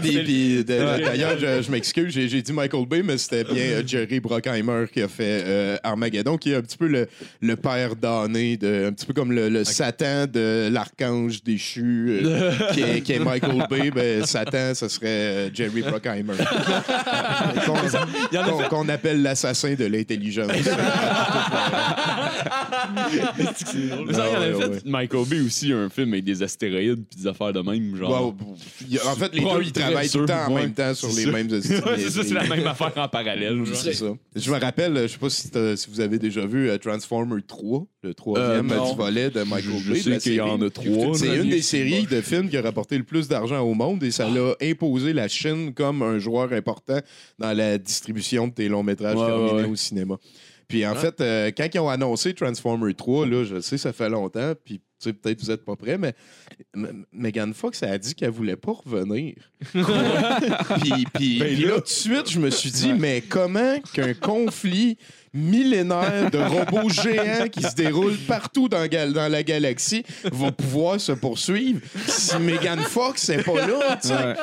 [0.24, 3.82] puis, de- D'ailleurs, je, je m'excuse, j'ai j'ai dit Michael Bay, mais c'était bien euh,
[3.86, 7.06] Jerry Bruckheimer qui a fait euh, Armageddon, qui est un petit peu le,
[7.40, 12.50] le père damné, de, un petit peu comme le, le Satan de l'archange déchu, euh,
[12.72, 13.90] qui, est, qui est Michael Bay.
[13.90, 16.34] Ben, Satan, ce serait euh, Jerry Bruckheimer.
[17.66, 17.74] Qu'on
[18.44, 20.48] qu'on- qu'on appelle l'assassin de l'intelligence.
[20.52, 20.76] Mais ça,
[23.74, 24.78] il en Ouais, avait ouais, fait ouais.
[24.84, 28.26] Michael Bay aussi un film avec des astéroïdes puis des affaires de même, genre.
[28.26, 28.36] Wow.
[28.88, 30.62] Il En fait, les deux, ils travaillent tout le temps en ouais.
[30.62, 31.30] même temps sur C'est les ça.
[31.32, 31.60] mêmes Ouais,
[31.98, 33.64] c'est ça, c'est la même affaire en parallèle.
[33.64, 33.76] genre.
[33.76, 34.06] C'est ça.
[34.34, 37.40] Je me rappelle, je sais pas si, t'as- si vous avez déjà vu euh, Transformer
[37.46, 38.90] 3, le troisième Euh, non.
[38.90, 40.00] du volet de Michael Je Bay.
[40.00, 41.14] sais la qu'il y en a trois.
[41.14, 44.10] C'est une des séries de films qui a rapporté le plus d'argent au monde et
[44.10, 46.98] ça l'a imposé la Chine comme un joueur important
[47.38, 49.64] dans la distribution de tes longs métrages Ouais, terminés ouais.
[49.68, 50.16] au cinéma.
[50.68, 54.08] Puis en fait, euh, quand ils ont annoncé Transformer 3, là, je sais, ça fait
[54.08, 56.14] longtemps, puis tu sais, peut-être vous êtes pas prêts, mais
[56.74, 59.34] M- Megan Fox a dit qu'elle voulait pas revenir.
[59.72, 64.14] puis puis- Ben puis là, tout de suite, je me suis dit, mais comment qu'un
[64.14, 64.96] conflit
[65.36, 71.00] millénaire de robots géants qui se déroule partout dans, gal- dans la galaxie va pouvoir
[71.00, 74.14] se poursuivre si Megan Fox n'est pas là, tu sais?
[74.14, 74.34] Ouais.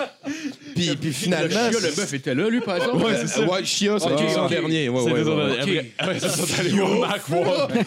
[0.76, 1.50] Puis, puis Le finalement...
[1.50, 3.06] chien, le bœuf était là, lui, par exemple?
[3.06, 3.42] Ouais, c'est ça.
[3.48, 4.50] Ouais, Chia, c'est Ok, le son ok.
[4.50, 4.90] dernier.
[4.90, 5.60] Ouais, C'est ouais, ouais, ouais.
[5.60, 7.86] après- ouais, c'est ça, t'allais voir Mark Wahlberg.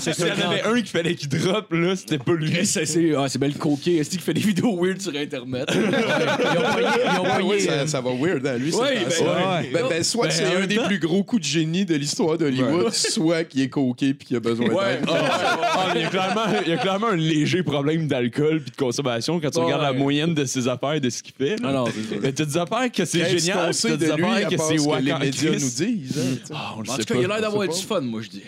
[0.02, 2.50] S'il y en avait un qu'il fallait qu'il drop, là, c'était pas lui.
[2.50, 3.94] Chris, C'est c'est- ah, c'est bien le coquet.
[3.96, 5.68] Est-ce qu'il fait des vidéos weird sur Internet?
[5.74, 7.24] Ils ont.
[7.38, 8.70] Ils ont ça, euh, ça va weird, hein, lui.
[8.70, 9.70] ben, ouais.
[9.72, 12.92] Ben, ben, soit Ben, c'est un des plus gros coups de génie de l'histoire d'Hollywood,
[12.92, 14.96] soit qu'il est coqué puis qu'il a besoin Ouais.
[15.00, 15.08] d'aide.
[15.08, 18.70] Ah, mais il, y a clairement, il y a clairement un léger problème d'alcool puis
[18.70, 19.64] de consommation quand tu Ouais.
[19.64, 21.56] regardes la moyenne de ses affaires et de ce qu'il fait.
[21.60, 21.84] là.
[21.86, 21.90] Ah.
[22.22, 25.02] Mais t'as des affaires que c'est génial, t'as de des lui, affaires que c'est wack
[25.02, 26.18] les en médias nous disent.
[26.18, 26.52] hein.
[26.52, 28.42] Ah, En tout cas, il a l'air d'avoir du fun, moi, je dis.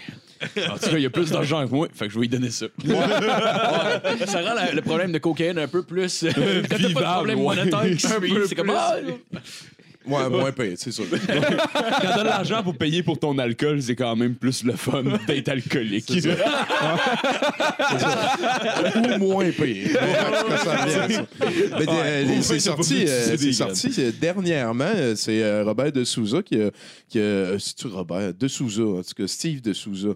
[0.70, 2.28] En tout cas, il y a plus d'argent que moi, fait que je vais lui
[2.28, 2.66] donner ça.
[2.84, 2.95] Ouais.
[4.26, 6.24] Ça rend la- le problème de cocaïne un peu plus.
[6.24, 7.57] euh, Quand t'as pas de Vivable, problème ouais.
[7.57, 8.70] monétaire qui Un suit, peu c'est comme.
[8.76, 8.97] Ah,
[10.07, 11.04] Ouais, moins payé, c'est sûr.
[11.11, 11.18] Quand
[12.00, 15.48] t'as de l'argent pour payer pour ton alcool, c'est quand même plus le fun d'être
[15.48, 16.12] alcoolique.
[18.96, 19.86] Ou moins payé.
[21.38, 24.84] Euh, c'est sorti, euh, vu, c'est sorti euh, dernièrement.
[24.94, 26.70] euh, C'est euh, Robert de Souza qui a.
[27.09, 28.34] Qui a euh, C'est-tu Robert?
[28.34, 30.11] De Souza, en tout cas, Steve de Souza.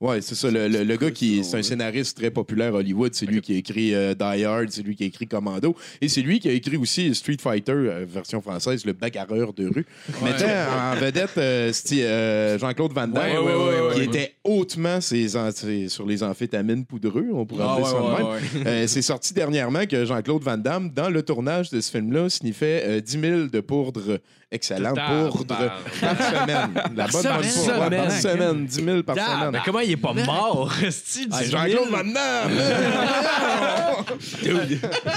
[0.00, 0.48] Ouais, c'est ça.
[0.48, 3.14] Le, le- le gars qui est, c'est un scénariste très populaire à Hollywood.
[3.14, 5.74] C'est lui qui a écrit euh, Die Hard, c'est lui qui a écrit Commando.
[6.00, 9.66] Et c'est lui qui a écrit aussi Street Fighter, euh, version française, le bagarreur de
[9.66, 9.84] rue.
[10.22, 14.04] Mettant en vedette euh, euh, Jean-Claude Van Damme, Ouais, ouais, ouais, ouais, qui ouais.
[14.06, 17.98] était hautement ses an- ses- sur les amphétamines poudreux, on pourrait Ah, appeler ouais, ça
[17.98, 18.66] de ouais, même.
[18.80, 18.86] ouais.
[18.86, 23.00] C'est sorti dernièrement que Jean-Claude Van Damme, dans le tournage de ce film-là, sniffait euh,
[23.00, 24.20] 10 000 de poudre
[24.50, 25.44] excellente poudre
[26.00, 26.70] par semaine.
[26.96, 27.80] La bonne Par bonne poudre.
[27.90, 28.20] Ouais, Par semaine.
[28.38, 28.66] semaine.
[28.66, 29.50] 10 000 par Ah, semaine.
[29.52, 32.52] mais comment il est pas mort, C'est du Jean-Claude Van Damme!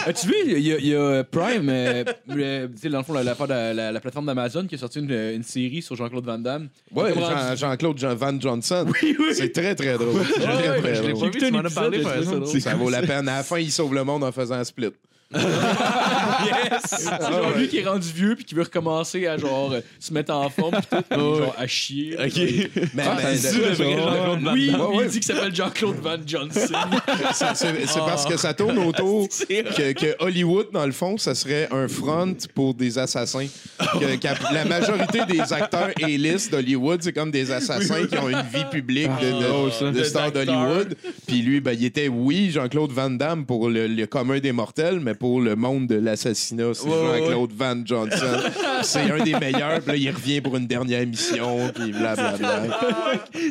[0.05, 3.03] As-tu vu, il y, a- il y a Prime, euh, euh, tu sais, dans le
[3.03, 6.69] fond, la, plateforme d'Amazon qui a sorti une, une série sur Jean-Claude Van Damme.
[6.93, 8.85] Rendu- Jean-Claude Jean Van Johnson.
[9.01, 9.25] Oui, oui.
[9.33, 10.23] C'est très, très drôle.
[10.23, 11.31] Très, ouais, très je l'ai drôle.
[11.31, 12.47] pas vu, tu m'en as parlé, par exemple.
[12.59, 13.27] Ça vaut la peine.
[13.29, 14.91] À la fin, il sauve le monde en faisant un split.
[16.85, 20.13] C'est genre lui qui est rendu vieux puis qui veut recommencer à genre euh, se
[20.13, 22.15] mettre en forme pis tout, puis genre à chier.
[22.19, 22.69] Ok.
[22.93, 24.81] Mais, Ah, mais- c'est le vrai Jean-Claude Van Oui, Damme.
[24.95, 25.05] ouais.
[25.05, 26.59] Il dit qu'il s'appelle Jean-Claude Van Johnson.
[27.33, 31.35] C'est c'est- c'est parce que ça tourne autour que, que Hollywood, dans le fond, ça
[31.35, 33.47] serait un front pour des assassins.
[33.79, 38.65] Que- la majorité des acteurs A-list d'Hollywood, c'est comme des assassins qui ont une vie
[38.69, 39.85] publique de, de- Ah, ça.
[39.85, 40.95] de Des stars d'Hollywood.
[41.27, 44.99] Puis lui, ben, il était, oui, Jean-Claude Van Damme pour le, le commun des mortels,
[44.99, 48.39] mais pour le monde de l'assassinat, c'est Ouais, Jean-Claude Van Johnson.
[48.81, 49.79] c'est un des meilleurs.
[49.81, 52.63] Puis là, il revient pour une dernière mission, puis blablabla.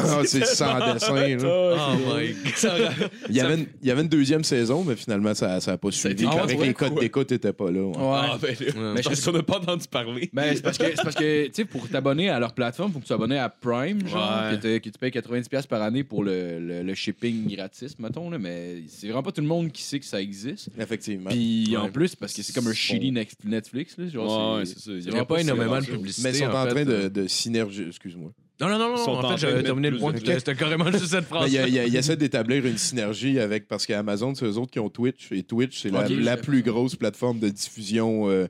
[0.00, 1.76] Ah, c'est sans dessin, là.
[1.76, 2.90] Oh my God.
[3.28, 5.90] Il y, avait une, il y avait une deuxième saison, mais finalement, ça n'a pas
[5.92, 6.24] suivi.
[6.24, 7.82] Il Ah, que les codes d'écoute n'étaient pas là.
[7.82, 7.94] ouais.
[8.00, 8.66] Ah, ben là.
[8.66, 8.94] Ouais.
[8.96, 10.28] Mais qu'on n'a pas entendu parler.
[10.32, 12.98] Ben, c'est parce que, c'est parce que tu sais, pour t'abonner à leur plateforme, faut
[12.98, 14.56] que tu sois abonné à Prime, genre, Ouais.
[14.56, 18.28] que, te- que tu payes 90$ par année pour le, le, le shipping gratis, mettons,
[18.28, 20.68] là, mais c'est vraiment pas tout le monde qui sait que ça existe.
[20.78, 21.30] Effectivement.
[21.30, 21.90] Puis en Ouais.
[21.90, 25.08] plus, parce que c'est comme un shitty Nex- Netflix, là, genre, Ouais, c'est- c'est ça.
[25.08, 26.28] Il n'y a pas énormément de publicité.
[26.28, 26.70] mais ils sont en, fait.
[26.70, 27.84] train de, de synergie.
[27.88, 28.32] Excuse-moi.
[28.60, 29.02] Non, non, non, non.
[29.08, 30.12] En en fait, j'avais terminé le point.
[30.14, 31.50] C'était carrément juste cette phrase.
[31.52, 33.66] Il, il essaie d'établir une synergie avec.
[33.68, 35.32] Parce qu'Amazon, c'est eux autres qui ont Twitch.
[35.32, 38.46] Et Twitch, c'est la, plus grosse plateforme de diffusion, euh,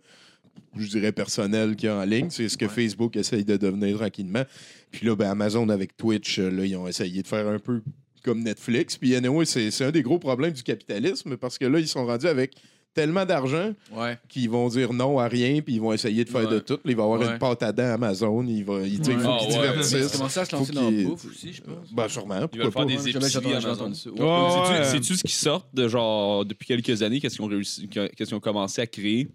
[0.76, 2.28] je dirais, personnelle qu'il y a en ligne.
[2.30, 4.42] C'est ce que Facebook essaye de devenir tranquillement.
[4.90, 7.80] Puis là, ben, Amazon, avec Twitch, euh, là, ils ont essayé de faire un peu
[8.24, 8.96] comme Netflix.
[8.96, 12.04] Puis anyway, c'est c'est un des gros problèmes du capitalisme parce que là, ils sont
[12.04, 12.54] rendus avec
[12.92, 14.18] tellement d'argent Ouais.
[14.28, 16.54] qu'ils vont dire non à rien, puis ils vont essayer de faire Ouais.
[16.54, 16.78] de tout.
[16.84, 17.26] Il va y avoir Ouais.
[17.32, 19.16] une pâte à dents Amazon, il, va, il, il faut Ouais.
[19.16, 20.12] qu'ils Ah, divertissent.
[20.12, 21.92] commencent à se lancer dans la bouffe aussi, je pense.
[21.92, 22.48] Ben, sûrement.
[22.52, 23.94] Ils veulent faire des épiceries Amazon.
[23.94, 24.84] ça.
[24.84, 28.34] Sais-tu ce qui sort de genre depuis quelques années qu'est-ce qu'ils ont réussi qu'est-ce qu'ils
[28.34, 29.28] ont commencé à créer?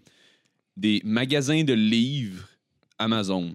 [0.76, 2.46] Des magasins de livres
[2.98, 3.54] Amazon.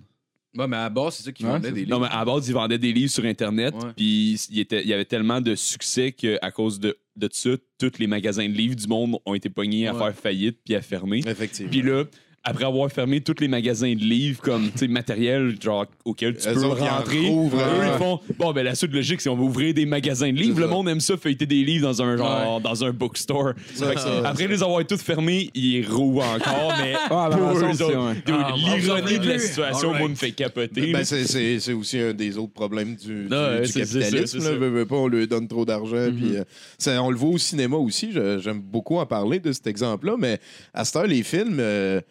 [0.57, 2.09] Ouais, mais à la base, c'est ça qui Ouais, vendait c'est des Non livres.
[2.09, 5.39] mais à la base ils vendaient des livres sur internet puis il y avait tellement
[5.39, 9.33] de succès qu'à cause de de ça tous les magasins de livres du monde ont
[9.33, 9.99] été pognés à Ouais.
[9.99, 11.19] faire faillite puis à fermer.
[11.25, 11.69] Effectivement.
[11.71, 12.05] Puis là
[12.43, 16.49] après avoir fermé tous les magasins de livres comme tu sais, matériel genre auquel tu
[16.49, 17.91] Eux peux rentrer, eux, hein.
[17.93, 20.59] ils font bon ben la suite logique c'est on va ouvrir des magasins de livres.
[20.59, 23.53] Le monde aime ça feuilleter des livres dans un genre dans un bookstore.
[23.75, 23.91] Ça.
[24.25, 28.15] après les avoir tous fermés, ils rouvrent encore mais Ah, pour ouais.
[28.27, 30.91] Ah, l'ironie de la situation moi me fait capoter.
[30.93, 31.05] Ben, là.
[31.05, 34.39] c'est- aussi un des autres problèmes du, du- Ouais, du c'est- c'est capitalisme.
[34.39, 34.57] ça, là.
[34.57, 36.09] veux pas, on lui donne trop d'argent.
[36.15, 38.11] puis, euh, on le voit au cinéma aussi.
[38.11, 40.15] J'aime beaucoup en parler de cet exemple-là.
[40.17, 40.39] Mais
[40.73, 42.01] à cette heure, les films, euh,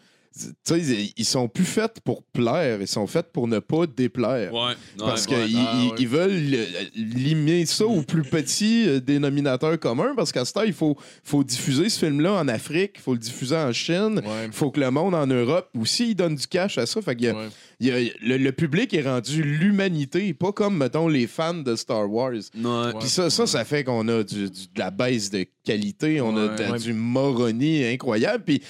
[0.70, 2.78] ils- ils sont plus faits pour plaire.
[2.81, 4.53] Ils sont faits pour ne pas déplaire.
[4.53, 5.64] Ouais, Parce ouais, qu'ils ouais.
[5.66, 10.14] Ah, ils veulent limiter ça au plus petit euh, dénominateur commun.
[10.16, 13.18] Parce qu'à ce temps, il faut, faut diffuser ce film-là en Afrique, il faut le
[13.18, 14.49] diffuser en Chine, il Ouais.
[14.53, 17.01] faut que le monde en Europe aussi il donne du cash à ça.
[17.03, 17.49] Fait qu'il y a- Ouais.
[17.49, 21.74] il y a- le, le public est rendu l'humanité, pas comme, mettons, les fans de
[21.76, 22.33] Star Wars.
[22.33, 22.93] Ouais.
[23.01, 26.37] Puis ça, ça, ça fait qu'on a du- du- de la baisse de qualité, on
[26.37, 28.45] a de- du moronie incroyable.
[28.45, 28.62] Puis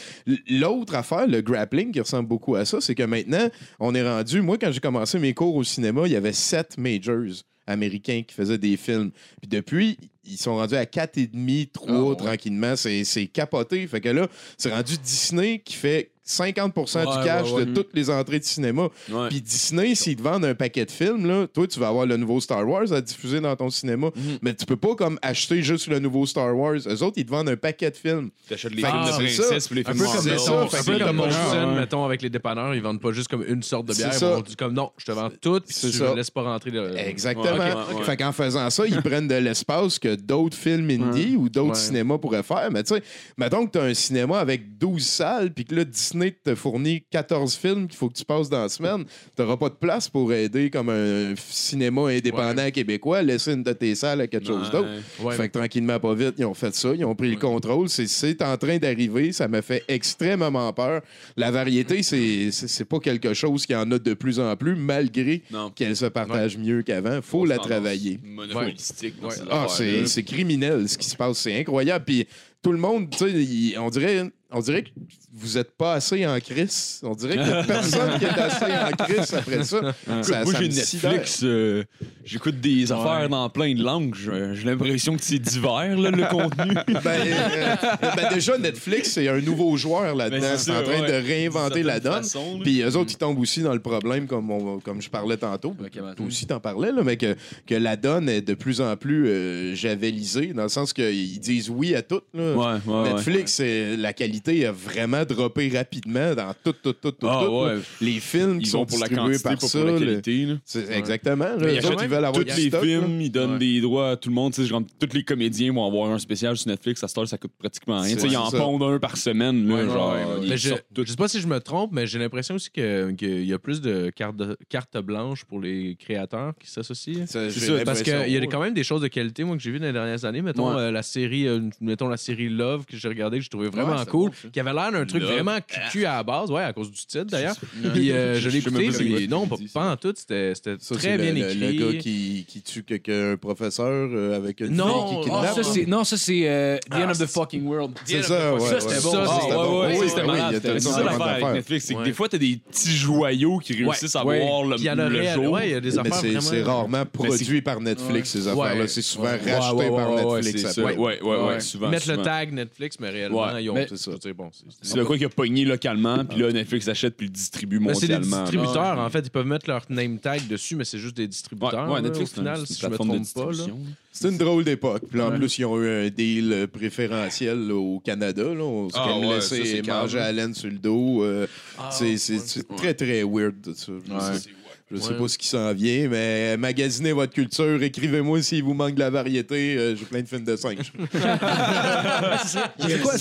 [0.48, 3.48] l'autre affaire, le grappling, qui ressemble beaucoup à ça, c'est que maintenant,
[3.78, 4.40] on est rendu.
[4.42, 8.34] Moi, quand j'ai commencé mes cours au cinéma, il y avait sept majors américains qui
[8.34, 9.10] faisaient des films.
[9.40, 12.16] Puis depuis, ils sont rendus à quatre et demi, trois Ah, ouais.
[12.16, 12.74] tranquillement.
[12.76, 13.86] C'est capoté.
[13.86, 17.66] Fait que là, c'est rendu Disney qui fait 50% du cash ouais, ouais.
[17.66, 18.88] de toutes les entrées de cinéma.
[19.10, 19.28] Ouais.
[19.28, 22.16] Puis Disney, s'ils te vendent un paquet de films, là, toi, tu vas avoir le
[22.16, 24.08] nouveau Star Wars à diffuser dans ton cinéma.
[24.14, 24.38] Mhm.
[24.42, 26.76] Mais tu peux pas comme acheter juste le nouveau Star Wars.
[26.86, 28.30] Eux autres, ils te vendent un paquet de films.
[28.48, 29.42] T'achètes les Fait films de c'est ça.
[29.42, 30.38] princesse puis les Un films peu comme Marvel.
[30.38, 33.44] ça, un peu c'est comme Molson, mettons, avec les dépanneurs, ils vendent pas juste comme
[33.48, 34.14] une sorte de C'est bière.
[34.14, 34.26] ça.
[34.30, 36.10] Ils vont dire comme non, je te vends tout, puis C'est tu ça.
[36.10, 36.70] me laisses pas rentrer.
[36.70, 36.96] Le...
[36.96, 37.44] Exactement.
[37.46, 38.04] Ouais, ok, ouais.
[38.04, 42.18] Fait qu'en faisant ça, ils prennent de l'espace que d'autres films indie ou d'autres cinémas
[42.18, 42.68] pourraient faire.
[42.70, 43.02] Mais tu sais,
[43.36, 47.02] mettons que tu as un cinéma avec 12 salles, puis que là, Disney te fournit
[47.10, 49.04] 14 films qu'il faut que tu passes dans la semaine.
[49.36, 53.62] Tu n'auras pas de place pour aider comme un cinéma indépendant québécois à laisser une
[53.62, 54.72] de tes salles à quelque chose Ouais.
[54.72, 54.88] d'autre.
[55.20, 55.34] Ouais.
[55.34, 57.88] Fait que tranquillement, pas vite, ils ont fait ça, ils ont pris le contrôle.
[57.88, 61.02] C'est- en train d'arriver, ça me fait extrêmement peur.
[61.36, 65.42] La variété, c'est pas quelque chose qui en a de plus en plus, malgré
[65.74, 67.20] qu'elle se partage mieux qu'avant.
[67.22, 68.18] faut la travailler.
[68.22, 69.14] Monopolistique.
[69.22, 69.34] Ouais.
[69.50, 72.04] Ah, c'est criminel ce qui se passe, c'est incroyable.
[72.04, 72.26] Puis
[72.62, 74.88] tout le monde, tu sais, il- on dirait, on dirait que
[75.32, 77.00] vous êtes pas assez en crise.
[77.04, 79.94] On dirait qu'il y a personne qui est assez en crise après ça.
[80.22, 80.68] ça Moi, j'ai.
[80.68, 81.84] Netflix, euh,
[82.24, 84.14] j'écoute des affaires dans plein de langues.
[84.14, 86.74] J'ai l'impression que c'est divers, là, le contenu.
[87.04, 87.76] Ben, euh,
[88.16, 90.40] ben, déjà, Netflix, c'est un nouveau joueur là-dedans.
[90.40, 91.08] Ben, c'est en train ouais.
[91.22, 92.22] de réinventer la donne.
[92.24, 92.58] Façon.
[92.62, 95.74] Puis eux autres, ils tombent aussi dans le problème, comme, on- comme je parlais tantôt.
[95.78, 97.36] Ben, Toi aussi, t'en parlais, là, mais que,
[97.66, 101.70] que la donne est de plus en plus euh, javelisée, dans le sens qu'ils disent
[101.70, 102.20] oui à tout.
[102.34, 102.49] là.
[102.54, 103.12] Ouais, ouais, ouais.
[103.14, 107.50] Netflix, c'est- la qualité a vraiment droppé rapidement dans tout, tout, tout, tout, Ah, tout,
[107.52, 107.74] ouais.
[107.76, 107.80] là.
[108.00, 109.78] Les films qui sont pour la distribués quantité, par pas ça.
[109.80, 110.46] pour la qualité.
[110.46, 110.54] là.
[110.64, 111.44] C'est exactement.
[111.56, 111.72] là.
[111.72, 113.22] Ils achètent ils veulent avoir tous les stock, films, là.
[113.24, 113.58] ils donnent Ouais.
[113.58, 114.54] des droits à tout le monde.
[114.54, 117.02] Genre, tous les comédiens vont avoir un spécial sur Netflix.
[117.04, 118.16] À heure, ça coûte pratiquement rien.
[118.16, 119.66] Ils en c'est pondent un par semaine.
[119.68, 122.54] Là, Ouais, genre, ils je, je sais pas si je me trompe, mais j'ai l'impression
[122.56, 127.24] aussi que- qu'il y a plus de cartes cartes blanches pour les créateurs qui s'associent.
[127.32, 129.70] J'ai ça, Parce qu'il y a quand même des choses de qualité, moi, que j'ai
[129.70, 130.42] vues dans les dernières années.
[130.42, 133.68] Mettons, euh, la série, euh, mettons la série Love que j'ai regardée, que j'ai trouvé
[133.68, 134.48] vraiment Ouais, cool, bon, ça.
[134.52, 135.32] qui avait l'air d'un truc Love.
[135.32, 137.56] vraiment cucu à la base, ouais, à cause du titre d'ailleurs.
[137.92, 141.02] Puis euh, je l'ai écouté, puis non, pas, pas en tout, c'était c'était Ça, très
[141.12, 141.78] c'est bien le, écrit.
[141.78, 145.38] Le gars qui, qui tue quelqu'un, un professeur euh, avec une Non, fille qui Ah,
[145.50, 145.54] kidnappe.
[145.64, 147.92] ça, c'est- non, ça, c'est euh, The End of the c'est- Fucking World.
[148.04, 148.60] C'est ça, ouais.
[148.60, 149.10] Ça, c'était bon.
[149.12, 149.86] Ça, Ah, c'était bon.
[149.86, 150.22] oui, c'était
[150.68, 153.58] tout C'est ça ça l'affaire avec Netflix, c'est que des fois, t'as des petits joyaux
[153.58, 155.52] qui réussissent à voir le, jour.
[155.52, 156.40] ouais, il y a des Mais affaires c'est vraiment.
[156.40, 158.86] c'est rarement produit par Netflix, ces affaires-là.
[158.88, 160.72] C'est souvent racheté par Netflix.
[160.72, 160.82] ça.
[160.82, 161.88] Ouais, ouais, ouais, souvent.
[161.88, 162.24] Mettre le souvent.
[162.30, 163.64] Tag Netflix, mais réellement, Ouais.
[163.64, 163.74] ils ont.
[163.74, 164.12] Mais- c'est ça.
[164.22, 164.50] C'est bon.
[164.52, 167.78] c'est- C'est le quoi qui a pogné localement, puis là, Netflix achète puis le distribue
[167.80, 168.42] Mais c'est des mondialement.
[168.44, 169.20] distributeurs, en fait.
[169.20, 171.88] Ils peuvent mettre leur name tag dessus, mais c'est juste des distributeurs.
[171.88, 173.40] ouais, là, Netflix, au final, c'est une si je me plateforme de trompe pas.
[173.44, 173.50] Là.
[173.50, 173.78] distribution.
[174.12, 175.02] C'est une drôle d'époque.
[175.10, 178.42] Puis en plus, ils ont eu un deal euh, préférentiel là, au Canada.
[178.42, 178.62] Là.
[178.64, 180.28] On s'est Ah, ouais, laissé c'est manger calme.
[180.28, 181.22] à laine sur le dos.
[181.24, 181.46] euh,
[181.90, 183.54] c'est c'est- c'est très, très weird.
[183.74, 183.92] Ça.
[184.06, 184.38] Je Ouais.
[184.38, 184.50] sais-
[184.92, 185.18] Je sais Ouais.
[185.18, 187.80] pas ce qui s'en vient, mais magasinez votre culture.
[187.80, 189.76] Écrivez-moi s'il vous manque de la variété.
[189.78, 190.78] Euh, J'ai plein de films de 5.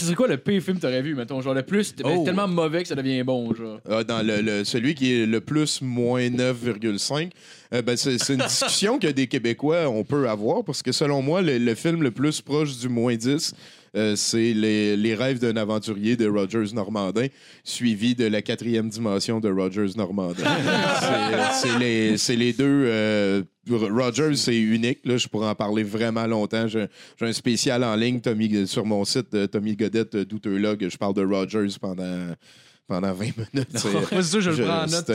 [0.05, 1.41] C'est quoi, le pire film que t'aurais vu, mettons?
[1.41, 2.23] Genre le plus, ben, Oh.
[2.25, 3.79] tellement mauvais que ça devient bon, genre?
[3.89, 7.29] Ah, dans le, le- celui qui est le plus moins 9,5,
[7.73, 11.21] euh, ben, c'est c'est une discussion que des Québécois on peut avoir parce que selon
[11.21, 13.53] moi, le, le film le plus proche du moins 10,
[13.95, 17.27] euh, c'est les, les rêves d'un aventurier de Rogers Normandin,
[17.63, 20.43] suivi de la quatrième dimension de Rogers Normandin.
[22.17, 22.63] C'est- les, deux.
[22.85, 24.99] euh, Rogers, c'est unique.
[25.05, 26.67] Là, je pourrais en parler vraiment longtemps.
[26.67, 26.87] J'ai
[27.21, 30.87] un spécial en ligne Tommy, sur mon site, euh, Tommy Godette, euh, Douteurlog.
[30.89, 32.33] Je parle de Rogers pendant
[32.89, 33.23] pendant 20
[33.53, 33.69] minutes.
[33.75, 35.09] C'est- Moi, sûr, je le prends en note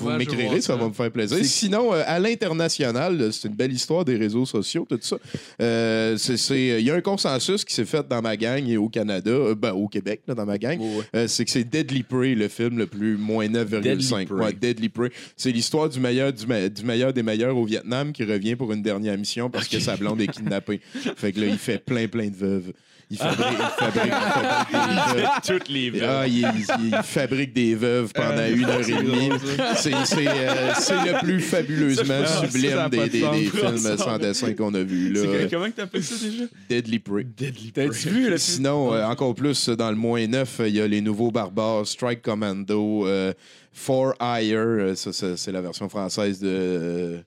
[0.00, 1.38] vous m'écrirez, ça va me faire plaisir.
[1.44, 5.16] Sinon, euh, à l'international, euh, c'est une belle histoire des réseaux sociaux, tout ça.
[5.60, 6.16] Euh,
[6.50, 9.54] Il y a un consensus qui s'est fait dans ma gang et au Canada, euh,
[9.54, 10.78] ben, au Québec, là, dans ma gang.
[11.14, 13.80] Euh, c'est que c'est Deadly Prey, le film le plus moins 9,5.
[13.82, 14.44] Deadly Prey.
[14.44, 15.10] Ouais, Deadly Prey.
[15.36, 18.72] C'est l'histoire du meilleur, du, me- du meilleur des meilleurs au Vietnam qui revient pour
[18.72, 20.80] une dernière mission parce que sa blonde est kidnappée.
[21.16, 22.72] fait que là, il fait plein, plein de veuves.
[23.10, 24.72] Il fabrique, il fabrique- il fabrique
[25.14, 25.30] des veuves.
[25.46, 29.30] Toutes les Ah, il, il- il fabrique des veuves pendant une heure et demie.
[29.76, 33.36] C'est euh, c'est le plus fabuleusement Ça, sublime ça des, pas de des- sens.
[33.36, 35.10] des films sans dessin qu'on a vus.
[35.12, 35.46] là.
[35.50, 36.44] Comment que t'appelles ça déjà?
[36.68, 37.26] Deadly Prey.
[37.74, 38.36] T'as-tu vu, là?
[38.38, 42.20] Sinon, euh, encore plus, dans le moins neuf, il y a les nouveaux barbares, Strike
[42.22, 43.32] Commando, euh,
[43.72, 47.18] For Hire, euh, ça, ça, c'est la version française de euh,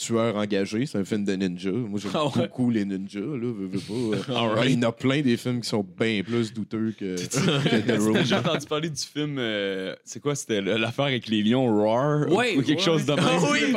[0.00, 0.86] Tueur engagé.
[0.86, 1.70] C'est un film de ninja.
[1.70, 2.32] Moi, j'aime Ah ouais?
[2.36, 3.20] beaucoup les ninjas.
[3.20, 4.32] Là, veux, veux pas.
[4.60, 7.80] Ouais, il y en a plein des films qui sont bien plus douteux que, que
[7.96, 8.18] The Room.
[8.24, 9.36] J'ai entendu parler du film.
[9.38, 12.26] euh, c'est quoi C'était l'affaire avec les lions Roar?
[12.30, 12.84] Ou- Ouais, ou quelque ouais.
[12.84, 13.24] chose de même?
[13.26, 13.76] Ah oui, On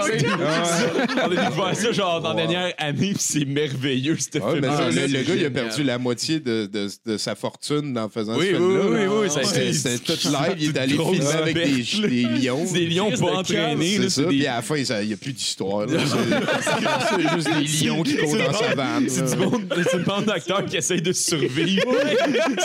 [1.19, 4.61] a découvert ça genre dans la dernière année, puis c'est merveilleux ce Ouais, film.
[4.61, 7.17] mais ça, Ah, le, c'est le gars, il a perdu la moitié de, de, de
[7.17, 8.85] sa fortune en faisant Oui, ce oui, film-là.
[8.85, 10.55] oui, oui, oui, ça a C'était été- c'était tout live.
[10.59, 12.63] Il est allé filmer avec des, lions.
[12.65, 13.97] C'est des lions pas entraînés.
[13.97, 14.21] C'est ça.
[14.21, 15.85] C'est Puis à la fin, il n'y a plus d'histoire.
[16.13, 17.49] C'est juste
[17.81, 19.09] des lions qui courent dans sa vanne.
[19.09, 21.91] C'est du monde, c'est une bande d'acteurs qui essayent de survivre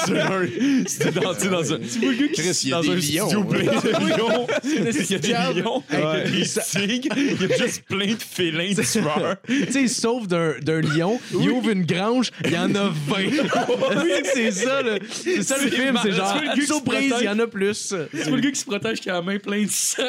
[0.07, 0.47] sur un,
[0.87, 2.77] c'est dans, tu sais, dans un, tu vois le gars qui Chris, il y a
[2.77, 6.03] dans des un lions, studio plein de lions, il y a des lions, il y
[6.03, 9.37] a des tigres, il y a juste plein de félins tueurs.
[9.47, 12.89] Tu sais, il sauve d'un d'un lion, il ouvre une grange, il y en a
[13.09, 13.17] 20.
[14.35, 14.99] c'est ça, là.
[15.11, 16.37] C'est ça le film, c'est genre,
[16.67, 17.95] surprise, il y en a plus.
[18.13, 20.03] C'est le gars qui se protège qui a la main pleine de sang.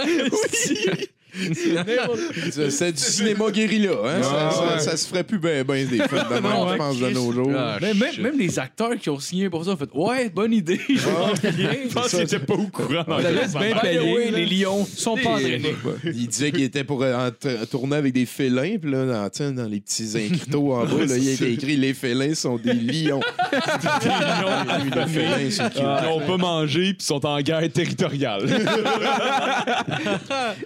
[0.52, 3.92] C'est- C'est du cinéma guérilla.
[4.06, 4.24] Hein?
[4.24, 7.10] Ça, ça- ça se ferait plus bien ben des films de même, je pense, de
[7.10, 7.52] nos jours.
[7.56, 10.54] Ah, Mais même, même les acteurs qui ont signé pour ça ont fait Ouais, bonne
[10.54, 10.80] idée.
[10.90, 14.32] Je pense qu'il était pas au courant dans laisse bien payé.
[14.32, 15.76] les lions sont pas entraînés.
[16.06, 17.30] Il disait qu'il était pour euh,
[17.70, 21.30] tourner avec des félins, puis là, dans, dans les petits incritos en bas, là, il
[21.30, 23.20] était écrit Les félins sont des lions.
[23.52, 25.78] Ah, les félins, cute.
[25.78, 28.46] Ils n'ont pas mangé puis sont en guerre territoriale.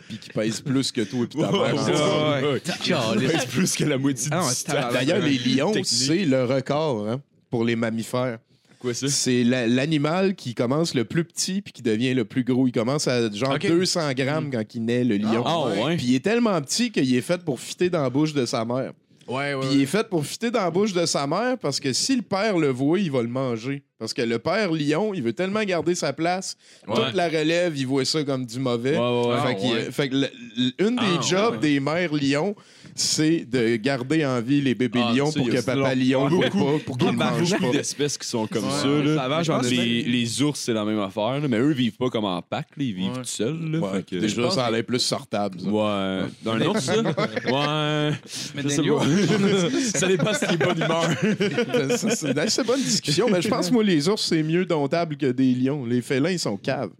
[0.07, 1.61] Puis qui pèsent plus que toi, puis ta mère.
[1.73, 2.61] ouais.
[2.63, 4.93] C'est plus que la moitié Ah, du tabarnak.
[4.93, 5.85] D'ailleurs, les lions, Technique.
[5.87, 8.39] c'est le record hein, pour les mammifères.
[8.79, 9.07] Quoi ça?
[9.07, 12.67] C'est la- l'animal qui commence le plus petit puis qui devient le plus gros.
[12.67, 13.65] Il commence à genre Ok.
[13.67, 15.43] 200 grammes quand il naît, le lion.
[15.45, 15.95] Ah ouais?
[15.95, 18.65] Puis il est tellement petit qu'il est fait pour fitter dans la bouche de sa
[18.65, 18.91] mère.
[19.27, 21.93] Ouais, Puis il est fait pour fitter dans la bouche de sa mère parce que
[21.93, 23.83] si le père le voit, il va le manger.
[23.97, 26.57] Parce que le père lion, il veut tellement garder sa place.
[26.87, 26.95] Ouais.
[26.95, 28.97] Toute la relève, il voit ça comme du mauvais.
[29.45, 29.91] Fait, qu'il- ouais.
[29.91, 31.59] fait que le- le- une des Ah, jobs ouais.
[31.59, 32.53] des mères lions,
[32.95, 35.63] c'est de garder en vie les bébés Ah, lions ça, pour il y que a
[35.63, 37.71] papa lion ne pas, pour qu'il Il y a mange beaucoup pas.
[37.71, 38.87] d'espèces qui sont comme Ouais, ça.
[38.87, 39.15] Là.
[39.15, 41.39] ça va, j'en ai les, les ours, c'est la même affaire.
[41.39, 42.67] là, Mais eux vivent pas comme en pack.
[42.77, 43.17] là, Ils vivent Ouais.
[43.17, 43.71] tout seuls.
[43.71, 45.59] là, Ouais, fait que- déjà, ça allait plus sortable.
[45.59, 45.67] ça.
[45.67, 46.21] Ouais.
[46.43, 46.93] Dans un ours, ça?
[47.01, 48.11] Ouais.
[48.55, 49.79] Mais Je sais Daniel, pas.
[49.99, 51.03] ça dépend si t'es bonne humeur.
[51.97, 55.27] Ça, c'est une bonne discussion, mais je pense moi les ours c'est mieux domptable que
[55.31, 55.85] des lions.
[55.85, 56.91] Les félins ils sont caves.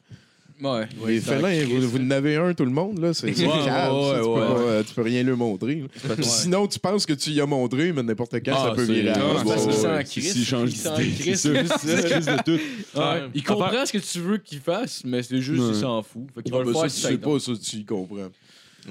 [0.64, 0.88] Ouais.
[1.08, 3.66] les félins, vous, vous en avez un tout le monde là, c'est c'est Ouais, ouais,
[3.66, 5.76] ça, tu, ouais, peux pas, euh, tu peux rien leur montrer.
[6.08, 6.16] là.
[6.16, 8.86] Puis Sinon tu penses que tu y as montré, mais n'importe quand Ah, ça peut
[8.86, 9.10] c'est- virer.
[9.10, 10.04] à parce ouais, qu'il s'en ouais.
[10.04, 10.34] crisse.
[10.34, 12.02] S'il change Il s'en d'idée, crisse, c'est ça.
[12.10, 13.00] Crise de tout.
[13.00, 13.22] Ouais.
[13.34, 15.72] Il comprend ce que tu veux qu'il fasse, mais c'est juste Ouais.
[15.72, 16.24] qu'il s'en fout.
[16.36, 17.76] Fait qu'il Ah, va le faire ça, si tu ça sais lui pas, ça tu
[17.78, 18.16] y comprends.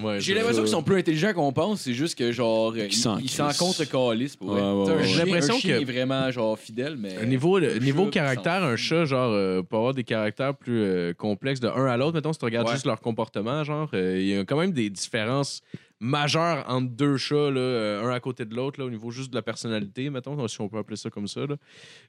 [0.00, 3.18] Ouais, J'ai l'impression qu'ils sont plus intelligents qu'on pense, c'est juste que genre ils s'en
[3.18, 4.60] ils s'en contre calice pour vrai.
[4.62, 5.04] Ouais, ouais, T'sais, un ouais.
[5.04, 9.04] chien- J'ai l'impression que- est vraiment genre fidèle mais Au niveau, niveau caractère, un chat,
[9.04, 12.14] genre, euh, peut avoir des caractères plus euh, complexes de un à l'autre.
[12.14, 12.72] Mettons, si tu regardes Ouais.
[12.74, 15.60] juste leur comportement, genre, euh, il y a quand même des différences
[16.00, 19.30] majeures entre deux chats, là, euh, un à côté de l'autre, là, au niveau juste
[19.30, 21.40] de la personnalité, mettons, si on peut appeler ça comme ça.
[21.46, 21.56] Là.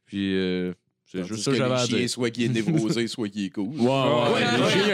[0.06, 0.74] Puis, euh,
[1.14, 2.10] c'est juste ça que j'avais à dire.
[2.10, 3.68] soit qui est névrosé, soit qui est cool.
[3.80, 4.42] Ouais,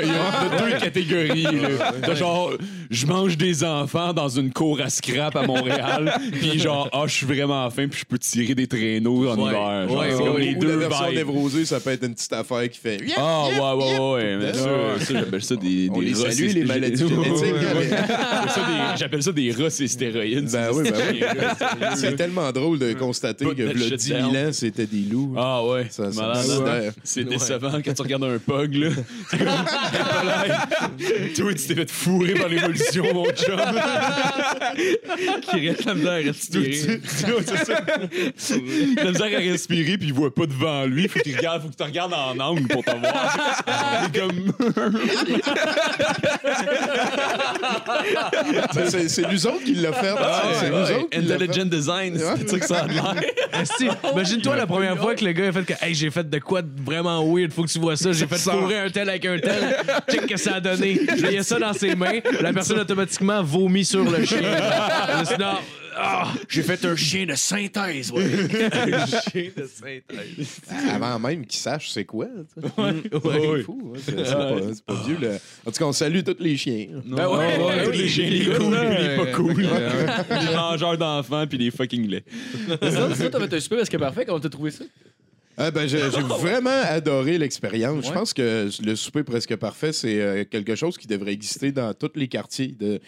[0.03, 1.43] Il y a deux catégories.
[1.43, 1.93] là.
[2.01, 2.51] T'as genre,
[2.89, 7.13] je mange des enfants dans une cour à scrap à Montréal, puis genre, ah, je
[7.13, 9.49] suis vraiment faim, puis je peux tirer des traîneaux en Ouais.
[9.51, 9.87] hiver.
[9.89, 10.41] Genre, Ouais, c'est ouais, comme ouais.
[10.41, 12.97] les Ou la deux version névrosée, ça peut être une petite affaire qui fait.
[13.17, 14.37] Ah, ouais, ouais, ouais, ouais.
[14.37, 14.53] Mais Ouais.
[14.53, 17.55] ça, ça, j'appelle ça des, des On les salue, c'est- les maladies génétiques.
[17.61, 20.49] J'appelle ça des- J'appelle ça des rats et stéroïdes.
[20.51, 21.19] Ben oui, ben oui.
[21.95, 24.31] C'est tellement drôle de constater que le shit 10 down.
[24.31, 25.33] 000 ans, c'était des loups.
[25.37, 26.37] Ah ouais, Ça malade.
[26.37, 26.43] hein?
[26.43, 26.93] sidère.
[27.03, 28.89] C'est décevant quand tu regardes un pug, là.
[29.29, 29.47] C'est comme,
[31.35, 33.59] Toi, tu t'es fait fourrer par l'évolution, mon chum.
[35.51, 36.69] Qui reste la misère à respirer.
[36.69, 37.81] Ouais, c'est ça.
[38.57, 41.07] Il a la misère à respirer, puis il voit pas devant lui.
[41.07, 43.37] Faut qu'il regarde, faut que tu regardes en angle pour te voir.
[44.03, 44.53] C'est comme.
[48.73, 50.13] C'est- C'est c'est nous autres qui l'a fait.
[50.59, 51.43] c'est nous autres qui l'a fait.
[51.43, 53.15] Intelligent design, c'est ça que ça a l'air.
[54.13, 56.61] Imagine-toi la première fois que le gars a fait que, Hey, j'ai fait de quoi
[56.61, 58.11] de vraiment weird, faut que tu vois ça.
[58.11, 59.75] J'ai fait fourrer un tel avec un tel.
[60.09, 60.99] Check que ça a donné.
[61.17, 62.19] Il y a ça dans ses mains.
[62.41, 64.39] La personne automatiquement vomit sur le chien.
[64.41, 65.57] Je non,
[66.01, 68.23] ah, J'ai fait un chien de synthèse, ouais.
[69.31, 70.61] chien de synthèse.
[70.93, 72.27] Avant même qu'ils sachent c'est quoi.
[72.77, 72.93] Ouais.
[73.03, 73.93] C'est fou.
[73.95, 75.17] hein, C'est c'est pas, c'est pas vieux.
[75.21, 75.37] là.
[75.65, 76.87] En tout cas, on salue tous les chiens.
[77.05, 79.61] Ben ouais, Ouais, tous les chiens, les cool, les pas cool.
[79.61, 82.23] Les mangeurs d'enfants puis les fucking laits.
[82.81, 84.25] Ça, ça, t'as fait un super parce que parfait.
[84.25, 84.85] Comment t'as trouvé ça?
[85.59, 85.97] Ah, ben, j'ai
[86.39, 88.07] vraiment adoré l'expérience.
[88.07, 91.93] Je pense que le souper presque parfait, c'est euh, quelque chose qui devrait exister dans
[91.93, 92.75] tous les quartiers.
[92.79, 92.97] De...
[92.97, 93.03] Tu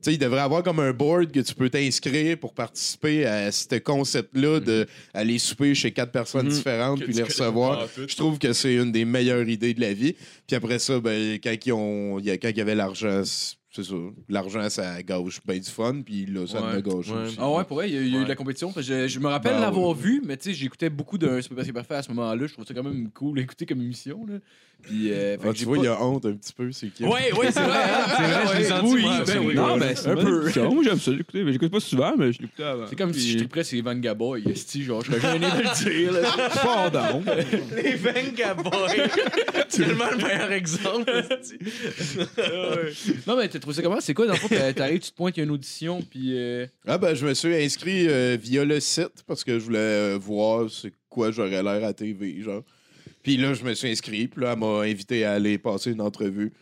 [0.00, 3.76] sais, il devrait avoir comme un board que tu peux t'inscrire pour participer à ce
[3.78, 7.88] concept-là de aller souper chez quatre personnes différentes puis les recevoir.
[8.06, 10.14] Je trouve que c'est une des meilleures idées de la vie.
[10.46, 13.22] Puis après ça, ben, quand, ils ont, il y a- quand il y avait l'argent,
[13.76, 13.94] c'est ça.
[14.28, 16.02] L'argent, ça gauche bien du fun.
[16.04, 17.26] Puis là, ça Ouais, me gauche ouais.
[17.26, 17.36] aussi.
[17.38, 18.72] Ah ouais, pour vrai, il y a, il y a eu de la compétition.
[18.76, 21.94] Je, je me rappelle Ben l'avoir vu, mais tu sais, j'écoutais beaucoup d'un Super Parfait
[21.96, 22.46] à ce moment-là.
[22.46, 24.24] Je trouve ça quand même cool à écouter comme émission.
[24.26, 24.38] Là.
[24.82, 26.70] Puis, euh, fait Ah, que tu vois, pas- il y a honte un petit peu.
[26.70, 27.02] C'est qui?
[27.02, 27.76] Ouais, ouais, c'est vrai.
[27.76, 28.06] hein?
[28.16, 29.54] C'est vrai, je l'ai senti, oui, ben oui.
[29.56, 30.50] Non, ben, c'est un peu.
[30.70, 31.42] Moi, j'aime ça l'écouter.
[31.42, 32.86] Mais j'écoute pas souvent, mais je l'écoutais avant.
[32.88, 34.44] C'est comme si je Puis- triperais sur Van Gaboy.
[34.48, 36.12] Esti, genre, je serais gêné de le dire.
[36.12, 36.48] là.
[36.62, 37.22] Pardon.
[37.76, 39.08] Les Venga Boys.
[39.70, 41.10] Tellement le meilleur exemple.
[43.26, 44.00] Non, mais t'as trouvé ça comment?
[44.00, 46.00] C'est quoi, dans le fond, t'a- t'arrives, tu te pointes, il y a une audition,
[46.02, 46.38] puis.
[46.38, 49.78] euh, Ah ben, je me suis inscrit euh, via le site parce que je voulais
[49.78, 52.62] euh, voir c'est quoi j'aurais l'air à TV, genre.
[53.26, 56.00] Puis là, je me suis inscrit, puis là, elle m'a invité à aller passer une
[56.00, 56.52] entrevue.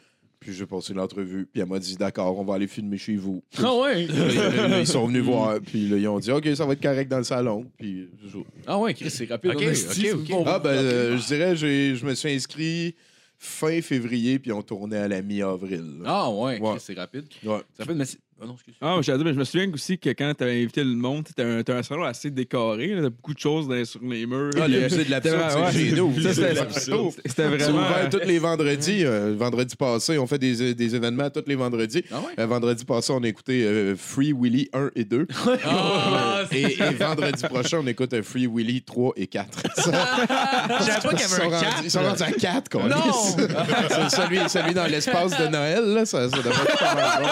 [0.41, 3.43] Puis j'ai passé l'entrevue, puis elle m'a dit d'accord, on va aller filmer chez vous.
[3.59, 4.07] Ah ouais?
[4.07, 6.83] Là, là, ils sont venus voir, puis là, ils ont dit OK, ça va être
[6.83, 7.67] correct dans le salon.
[7.79, 8.39] Puis ça.
[8.67, 9.51] Ah ouais, Chris, c'est rapide.
[9.55, 10.45] Ok, ok, ok.
[10.47, 12.95] ah ben, euh, je dirais, j'ai- je me suis inscrit
[13.39, 15.99] fin février, puis on tournait à la mi-avril.
[16.03, 16.05] là.
[16.07, 17.25] Ah ouais, c'est rapide.
[17.45, 17.61] Ouais.
[17.79, 18.19] Rapide, mais c'est.
[18.43, 18.75] Ah non, excuse.
[18.81, 21.83] Ah, je me souviens aussi que quand t'avais invité le monde, t'as un, t'as un
[21.83, 24.51] salon assez décoré, t'as beaucoup de choses dans- sur les murs.
[24.61, 25.39] Ah, le euh, musée de l'absurde,
[25.73, 27.79] c'était- c'est ça, c'était- vraiment.
[27.87, 29.05] ouvert tous les vendredis.
[29.05, 32.03] euh, vendredi passé, on fait des, des événements tous les vendredis.
[32.11, 32.33] Ah ouais?
[32.41, 35.27] Euh, vendredi passé, on a écouté euh, Free Willy 1 et 2.
[35.65, 39.59] Ah, et, et vendredi prochain, on écoute euh, Free Willy 3 et 4.
[39.87, 41.81] J'avais pas qu'il y avait un rendus- 4.
[41.85, 42.83] Ils sont rendus à 4, quoi.
[42.89, 42.97] Non!
[44.11, 47.23] celui, celui dans l'espace de Noël, là, ça, ça devrait être pas mal.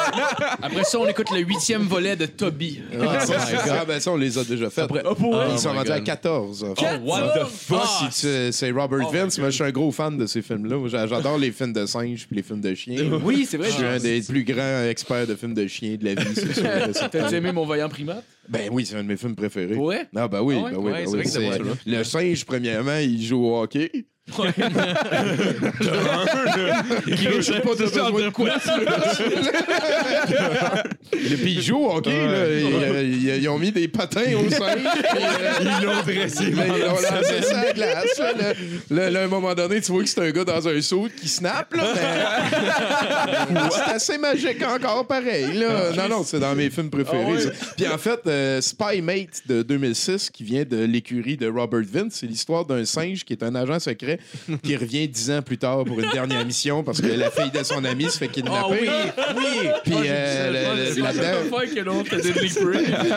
[0.62, 2.80] Après ça, on écoute le huitième volet de Toby.
[3.00, 3.18] Ah,
[3.70, 4.82] ah, ben ça, on les a déjà fait.
[4.82, 5.46] Après, oh, pour vrai?
[5.52, 6.06] Ils sont my rendus à God.
[6.06, 6.64] 14.
[6.64, 6.86] en fait.
[7.02, 7.78] Oh, what the fuck?
[7.82, 9.38] Ah, c'est- c'est Robert Vince.
[9.38, 10.76] Moi, je suis un gros fan de ces films-là.
[10.76, 13.10] Moi, j'a- J'adore les films de singes puis les films de chiens.
[13.24, 13.68] Oui, c'est vrai.
[13.70, 16.52] Je suis un des plus grands experts de films de chiens de la vie, c'est
[16.54, 16.64] sûr.
[16.66, 17.20] et certain.
[17.20, 18.24] T'as-tu aimé mon voyant primate?
[18.48, 19.74] Ben oui, c'est un de mes films préférés.
[19.76, 20.06] Ouais?
[20.14, 20.70] Ah ben oui, Ah ouais?
[20.72, 21.46] ben oui, Ouais, ben c'est oui.
[21.46, 21.96] vrai que c'est C'est-.
[21.96, 23.90] Le singe, premièrement, il joue au hockey.
[27.06, 28.50] Je sais pas, t'as besoin de quoi?
[31.12, 32.48] Et puis il joue au hockey, là.
[32.52, 34.76] Ils, ils- ils ont mis des patins au puis, euh,
[35.60, 36.50] Ils l'ont dressé.
[36.50, 38.18] Là, ils l'ont lancé ça à la glace.
[38.18, 38.52] Là, Là,
[38.90, 41.08] là, là, à un moment donné, tu vois que c'est un gars dans un saut
[41.20, 41.74] qui snap.
[41.74, 41.84] Là,
[43.50, 43.60] mais...
[43.70, 45.52] c'est assez magique encore, pareil.
[45.54, 45.90] Là.
[45.96, 47.40] Non, non, c'est dans mes films préférés.
[47.40, 47.50] ça.
[47.76, 52.18] Puis en fait, euh, Spy Mate de 2006, qui vient de l'écurie de Robert Vince,
[52.20, 54.11] c'est l'histoire d'un singe qui est un agent secret
[54.62, 57.62] qui revient dix ans plus tard pour une dernière mission parce que la fille de
[57.62, 58.88] son ami se fait kidnapper.
[58.88, 59.68] Ah oui, oui.
[59.84, 61.22] Puis euh, le- le- là-dedans,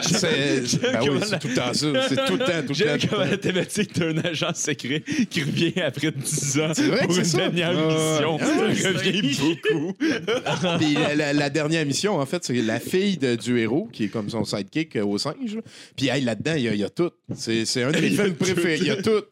[0.03, 1.87] c'est ben oui, c'est tout le temps ça.
[2.09, 3.07] C'est tout le temps, tout le temps.
[3.09, 7.25] comme la thématique d'un agent secret qui revient après 10 ans vrai pour c'est une
[7.25, 7.37] ça?
[7.37, 8.39] dernière mission.
[8.39, 9.93] Ça revient beaucoup.
[10.79, 14.05] Puis la, la- la dernière mission, en fait, c'est la fille de- du héros, qui
[14.05, 15.57] est comme son sidekick euh, au singe.
[15.95, 17.11] Puis hey, là-dedans, il y, y a tout.
[17.35, 18.77] C'est c'est un de mes films préférés.
[18.79, 19.23] Il y a tout.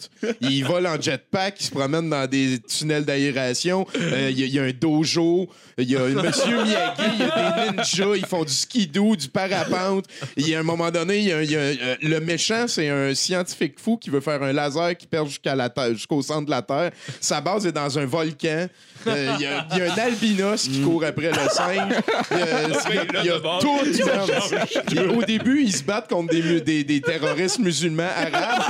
[0.41, 3.85] Il vole en jetpack, il se promène dans des tunnels d'aération.
[3.95, 5.49] Euh, Il y, a- il y a un dojo.
[5.77, 7.01] Il y a un monsieur Miyagi.
[7.13, 8.15] Il y a des ninjas.
[8.15, 10.05] Ils font du skidoo, du parapente.
[10.37, 12.65] Il y a un moment donné, il y a, il y a- euh, le méchant,
[12.67, 16.21] c'est un scientifique fou qui veut faire un laser qui perd jusqu'à la terre, jusqu'au
[16.21, 16.91] centre de la Terre.
[17.19, 18.67] Sa base est dans un volcan.
[19.07, 21.93] Euh, Il y, a- il y a un albinos qui court après le singe.
[22.31, 25.17] Il y a, il y a- il y a tout.
[25.19, 28.63] Au début, ils se battent contre des, mu- des, des terroristes musulmans arabes.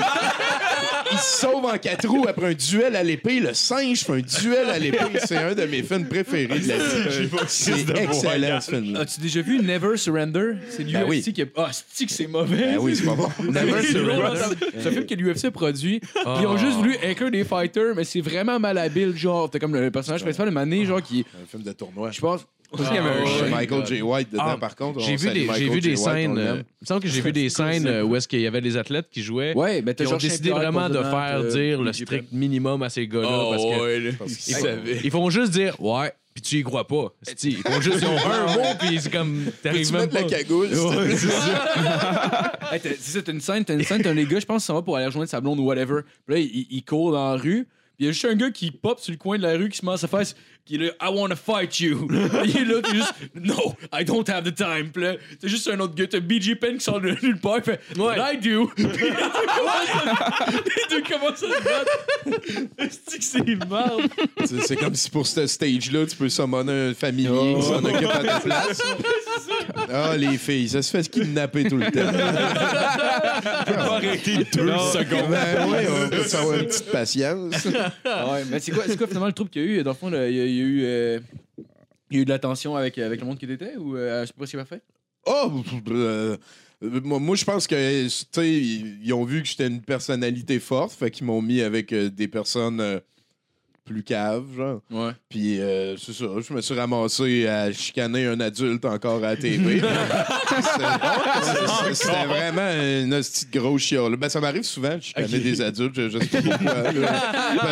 [1.14, 3.39] Ils se sauvent en quatre roues après un duel à l'épée.
[3.39, 4.97] Le singe fait un duel à l'épée.
[5.26, 7.30] C'est un de mes films préférés de la vie.
[7.47, 8.99] C'est excellent, ce film-là.
[9.01, 10.53] As-tu déjà vu Never Surrender?
[10.70, 11.22] C'est l'UFC Ben oui.
[11.22, 11.45] qui a...
[11.57, 12.57] Ah, c'est que c'est mauvais?
[12.74, 13.30] Ben oui, c'est pas bon.
[13.51, 14.39] Never Surrender.
[14.78, 16.01] C'est un film que l'UFC a produit.
[16.26, 19.16] Ils ont juste voulu inclure des fighters, mais c'est vraiment malhabile.
[19.16, 21.26] Genre, t'as comme le personnage principal de Mané, genre, qui.
[21.41, 22.11] Un film de tournoi.
[22.11, 22.41] Je pense.
[22.80, 23.47] Ah, il y avait un chien.
[23.49, 24.01] Michael J.
[24.01, 24.99] White dedans, Ah, par contre.
[24.99, 25.82] J'ai on vu salue des, j'ai vu J.
[25.82, 26.36] des White, on scènes.
[26.36, 26.55] l'aime.
[26.57, 28.78] Il me semble que j'ai vu des scènes euh, où est-ce qu'il y avait des
[28.78, 29.53] athlètes qui jouaient.
[29.55, 32.82] Ouais, t'as Ils ont Georges décidé Saint-Pierre, vraiment de faire euh, dire le strict minimum
[32.84, 34.11] à ces gars-là parce que ouais, là.
[34.17, 34.47] Parce
[35.03, 37.13] Ils font juste dire ouais puis tu y crois pas.
[37.21, 39.45] C'est-tu, Ils font juste ils ont un mot, puis c'est comme.
[39.61, 40.21] T'arrives Tu même mets de pas.
[40.21, 40.67] la cagoule.
[40.69, 40.97] s'il te plaît?
[41.11, 42.51] Ouais, c'est ça.
[42.71, 44.45] Hey, t'as- c'est ça, t'as une scène, t'as une scène, t'as un les gars, je
[44.47, 46.01] pense, qui s'en va pour aller rejoindre sa blonde ou whatever.
[46.26, 47.67] Puis là, il, il court dans la rue.
[47.95, 49.69] Puis il y a juste un gars qui pop sur le coin de la rue
[49.69, 50.36] qui se met à sa face,
[50.66, 52.07] qui est là, I wanna fight you.
[52.45, 54.91] il est là, t'es juste, No, I don't have the time.
[54.93, 57.57] Puis là, t'as juste un autre gars, t'as BJ Penn qui sort de nulle part,
[57.57, 58.16] il fait, Ouais.
[58.18, 58.68] I do?
[58.76, 61.91] Puis les deux commencent à- les deux commencent à se battre.
[63.07, 63.97] C'est que c'est marre.
[64.45, 68.09] C'est c'est comme si pour ce stage-là, tu peux summoner un familier qui s'en occupe
[68.09, 68.82] à ta place.
[69.91, 72.01] Ah, les filles, ça se fait kidnapper tout le temps.
[73.66, 74.80] Arrêtez deux Non.
[74.91, 75.30] secondes.
[75.30, 77.66] Ben oui, on peut savoir une petite patience.
[77.66, 79.84] Ouais, mais c'est quoi, c'est quoi finalement le trouble qu'il y a eu?
[79.84, 80.83] Dans le fond, il y a, il y a eu.
[80.83, 81.19] euh,
[82.09, 84.25] il y a eu de la tension avec, avec le monde qui était ou euh,
[84.25, 84.81] sais pas si c'est parfait?
[85.25, 86.37] Oh, euh,
[86.81, 90.59] moi, moi, je pense que, tu sais, ils ils ont vu que j'étais une personnalité
[90.59, 92.99] forte, fait qu'ils m'ont mis avec euh, des personnes euh,
[93.85, 94.81] plus caves, genre.
[94.91, 95.11] Ouais.
[95.30, 99.35] Puis, euh, c'est ça, je me suis ramassé à chicaner un adulte encore à la
[99.35, 99.81] TV.
[101.93, 102.72] C'était- vraiment
[103.03, 104.15] une petite grosse chiale.
[104.15, 106.73] Ben, ça m'arrive souvent de chicaner des adultes, je, je sais pas pourquoi.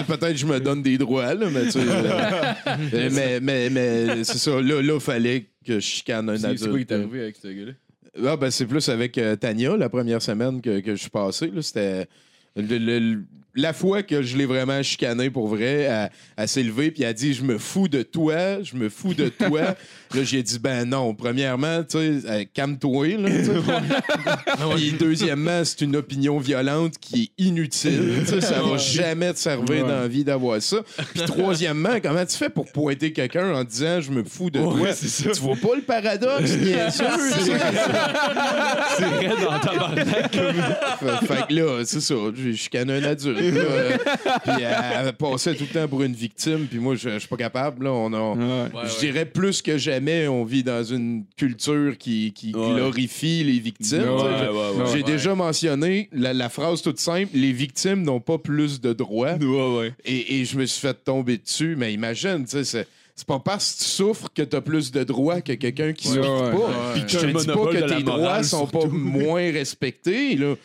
[0.04, 1.80] Pe- Peut-être que je me donne des droits, là, mais tu sais.
[1.84, 6.60] euh, mais mais, mais c'est ça, là, là, fallait que je chicane un adulte.
[6.60, 7.72] c'est quoi qui t'est arrivé avec ce gars-là?
[8.32, 11.50] Ah, ben, c'est plus avec euh, Tania, la première semaine que, que je suis passé.
[11.62, 12.08] C'était.
[12.56, 13.24] le- le-
[13.56, 17.10] la fois que je l'ai vraiment chicané pour vrai, elle, elle s'est levée puis elle
[17.10, 19.62] a dit Je me fous de toi, je me fous de toi.
[20.16, 23.18] là, j'ai dit Ben non, premièrement, tu sais, euh, calme-toi.
[23.18, 23.30] là.
[24.76, 28.22] Puis deuxièmement, c'est une opinion violente qui est inutile.
[28.22, 30.78] tu sais, ça va jamais te servir dans la vie d'avoir ça.
[31.14, 34.90] Puis troisièmement, comment tu fais pour pointer quelqu'un en disant Je me fous de toi?
[34.94, 37.06] Tu vois pas le paradoxe, bien sûr.
[38.98, 39.72] C'est vrai dans ta
[40.06, 43.41] fait, fait que là, c'est ça, je chicané un adulte.
[43.50, 43.62] Là.
[43.62, 43.98] Euh,
[44.44, 47.28] puis elle, elle passait tout le temps pour une victime, puis moi, je je suis
[47.28, 47.86] pas capable.
[47.86, 48.70] Là, on a- Ouais.
[48.86, 52.74] je dirais plus que jamais, on vit dans une culture qui, qui Ouais.
[52.76, 54.02] glorifie les victimes.
[54.04, 55.04] Ouais, Tu sais, ouais, ouais, J'ai ouais.
[55.04, 59.34] déjà mentionné la, la phrase toute simple les victimes n'ont pas plus de droits.
[59.36, 59.94] Ouais, ouais.
[60.06, 61.76] Et, et je me suis fait tomber dessus.
[61.78, 62.86] Mais imagine, tu sais,
[63.22, 63.28] c'est.
[63.28, 66.52] Pas parce que tu souffres que t'as plus de droits que quelqu'un qui souffre ouais.
[66.52, 66.58] pas.
[66.58, 66.94] Ouais.
[66.94, 70.36] Puis Puis je te dis pas que tes droits sont pas moins respectés.
[70.36, 70.56] là.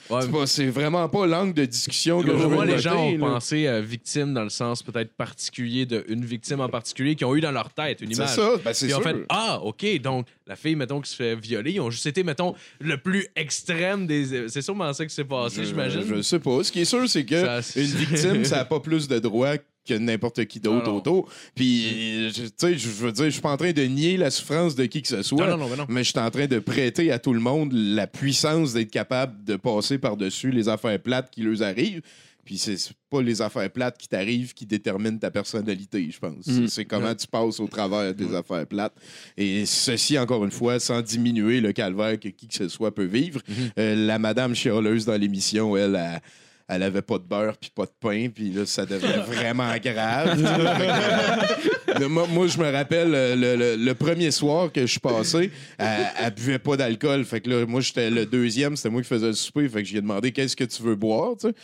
[0.47, 3.19] C'est vraiment pas l'angle de discussion que je veux les gens ont là.
[3.19, 7.41] pensé à victime dans le sens peut-être particulier d'une victime en particulier qui ont eu
[7.41, 8.35] dans leur tête une C'est image.
[8.35, 9.11] ça, ben c'est Puis ils ont sûr.
[9.11, 12.23] fait Ah, OK, donc la fille, mettons, qui se fait violer, ils ont juste été,
[12.23, 14.49] mettons, le plus extrême des.
[14.49, 16.03] C'est sûrement ça qui s'est passé, j'imagine.
[16.07, 16.63] Je, sais pas.
[16.63, 19.57] Ce qui est sûr, c'est que Ça, une victime, ça n'a pas plus de droits
[19.87, 21.29] que n'importe qui d'autre autour.
[21.55, 24.31] Puis, je- tu sais, je veux dire, je suis pas en train de nier la
[24.31, 25.49] souffrance de qui que ce soit.
[25.49, 28.07] Non, non, non, mais je suis en train de prêter à tout le monde la
[28.07, 32.03] puissance d'être capable de passer par-dessus les affaires plates qui leur arrivent.
[32.45, 32.77] Puis c'est
[33.11, 36.47] pas les affaires plates qui t'arrivent qui déterminent ta personnalité, je pense.
[36.47, 36.69] Mhm.
[36.69, 38.95] C'est comment tu passes au travers des affaires plates.
[39.37, 43.05] Et ceci, encore une fois, sans diminuer le calvaire que qui que ce soit peut
[43.07, 43.41] vivre.
[43.81, 46.21] Euh, la madame chialeuse dans l'émission, elle, elle,
[46.69, 50.37] elle avait pas de beurre puis pas de pain, puis là, ça devenait vraiment grave.
[52.01, 55.01] Le- moi, moi, je me rappelle euh, le, le- le premier soir que je suis
[55.01, 57.25] passé, elle, elle buvait pas d'alcool.
[57.25, 59.69] Fait que là, moi, j'étais le deuxième, c'était moi qui faisais le souper.
[59.69, 61.55] Fait que j'ai demandé qu'est-ce que tu veux boire, tu sais?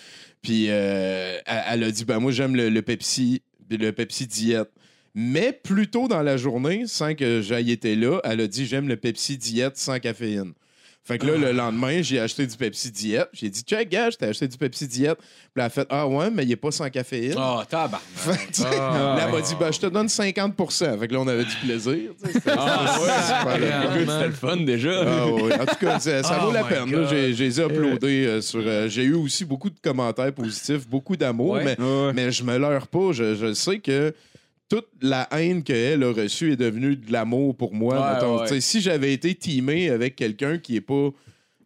[0.41, 4.71] Puis euh, elle, elle a dit, ben moi, j'aime le, le Pepsi, le Pepsi diète.
[5.15, 8.89] Mais plus tôt dans la journée, sans que j'aille été là, elle a dit, j'aime
[8.89, 10.53] le Pepsi diète sans caféine.
[11.05, 13.29] Fait que là, le lendemain, j'ai acheté du Pepsi diète.
[13.33, 15.19] J'ai dit, check, gars, je t'ai acheté du Pepsi diète.
[15.19, 15.27] Puis
[15.57, 17.35] elle a fait, ah ouais, mais il est pas sans caféine.
[17.37, 18.01] Oh, tabarnak.
[18.15, 19.43] Fait que, tu sais, Ah, là, elle m'a ouais.
[19.43, 21.93] dit, ben, je te donne 50% Fait que là, on avait du plaisir.
[22.23, 22.33] tu sais.
[22.35, 23.83] C'était- Ah, c'était super le fun.
[23.97, 25.03] Écoute, c'était le fun déjà.
[25.05, 25.55] Ah ouais.
[25.61, 26.91] En tout cas, ça, ça Oh vaut la my peine.
[26.93, 26.99] là.
[26.99, 27.09] God.
[27.11, 28.63] J'ai, j'ai les ai uploadés euh, sur.
[28.65, 31.65] euh, j'ai eu aussi beaucoup de commentaires positifs, beaucoup d'amour, Ouais.
[31.65, 32.13] mais, Ouais.
[32.15, 33.11] mais je me leurre pas.
[33.13, 34.15] Je, je sais que
[34.73, 37.95] toute la haine qu'elle a reçue est devenue de l'amour pour moi.
[38.01, 38.39] Ouais, mettons.
[38.39, 38.47] ouais.
[38.49, 41.11] Tu sais, Si j'avais été teamé avec quelqu'un qui est pas.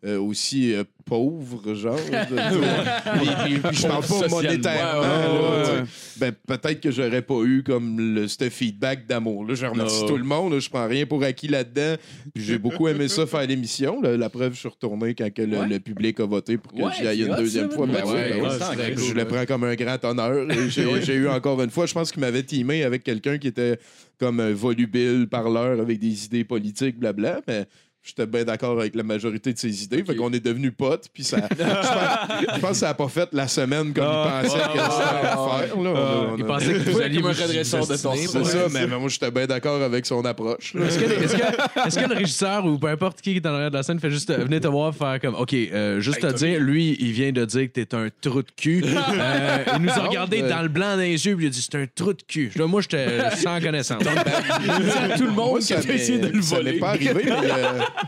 [0.07, 1.97] Euh, aussi euh, pauvre, genre.
[1.97, 5.03] de- puis, puis- puis je parle pas monétairement.
[5.03, 5.83] Ouais.
[6.19, 9.45] Ben, peut-être que j'aurais pas eu comme le, ce feedback d'amour.
[9.47, 10.09] Là, je remercie No.
[10.09, 10.59] tout le monde.
[10.59, 11.97] je prends rien pour acquis là-dedans.
[12.35, 14.01] J'ai beaucoup aimé ça faire l'émission.
[14.03, 15.69] La preuve, je suis retourné quand que le, Ouais.
[15.69, 17.87] le public a voté pour que Ouais, j'y aille une hot, deuxième fois.
[17.87, 20.47] Ben ben Je cool, le prends comme un grand honneur.
[20.69, 23.79] J'ai eu encore une fois, je pense qu'il m'avait teamé avec quelqu'un qui était
[24.19, 27.41] comme un volubile parleur avec des idées politiques, blabla.
[27.47, 27.67] Mais
[28.07, 30.05] J'étais bien d'accord avec la majorité de ses idées.
[30.05, 31.09] Fait qu'on est devenus potes.
[31.13, 34.43] Puis ça, je, pense, je pense que ça n'a pas fait la semaine comme Ah.
[34.45, 35.23] il pensait que c'était à faire.
[35.25, 35.37] là.
[35.77, 38.19] On a- on Il a- pensait que vous alliez vous redresseur de torse.
[38.21, 38.45] C'est ouais.
[38.45, 40.75] ça, mais, mais moi, j'étais bien d'accord avec son approche.
[40.77, 43.71] Est-ce que, est-ce que- est-ce que le régisseur ou peu importe qui est en arrière
[43.73, 46.33] de la scène fait juste euh, venir te voir faire comme OK, euh, juste te
[46.33, 48.85] dire, lui, il vient de dire que t'es un trou de cul.
[49.19, 51.61] Euh, il nous a regardé mais- dans le blanc des yeux puis il a dit
[51.63, 52.51] c'est un trou de cul.
[52.57, 54.03] Là, moi, j'étais sans connaissance.
[54.07, 56.79] à tout le monde qui ça a essayé de le ça m'est voler.
[56.79, 57.49] pas arrivé, mais.
[57.97, 58.03] Euh,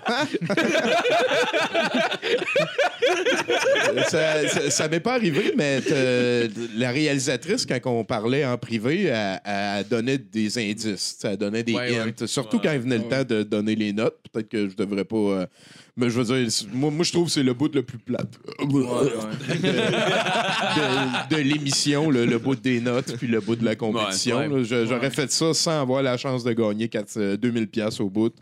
[4.09, 9.05] ça ça- ça m'est pas arrivé, mais euh, la réalisatrice, quand on parlait en privé,
[9.05, 11.19] elle, elle donnait des indices.
[11.25, 12.27] Elle donnait des Ouais, hints.
[12.27, 14.19] Surtout quand il venait le temps de donner les notes.
[14.33, 15.17] Peut-être que je devrais pas.
[15.17, 15.47] euh,
[15.97, 18.31] mais je veux dire, moi, moi, je trouve que c'est le bout le plus plate
[18.61, 18.67] de,
[21.35, 24.63] de l'émission, le, le bout des notes, puis le bout de la compétition.
[24.65, 28.33] J'aurais fait ça sans avoir la chance de gagner 4, euh, 2000 pièces au bout.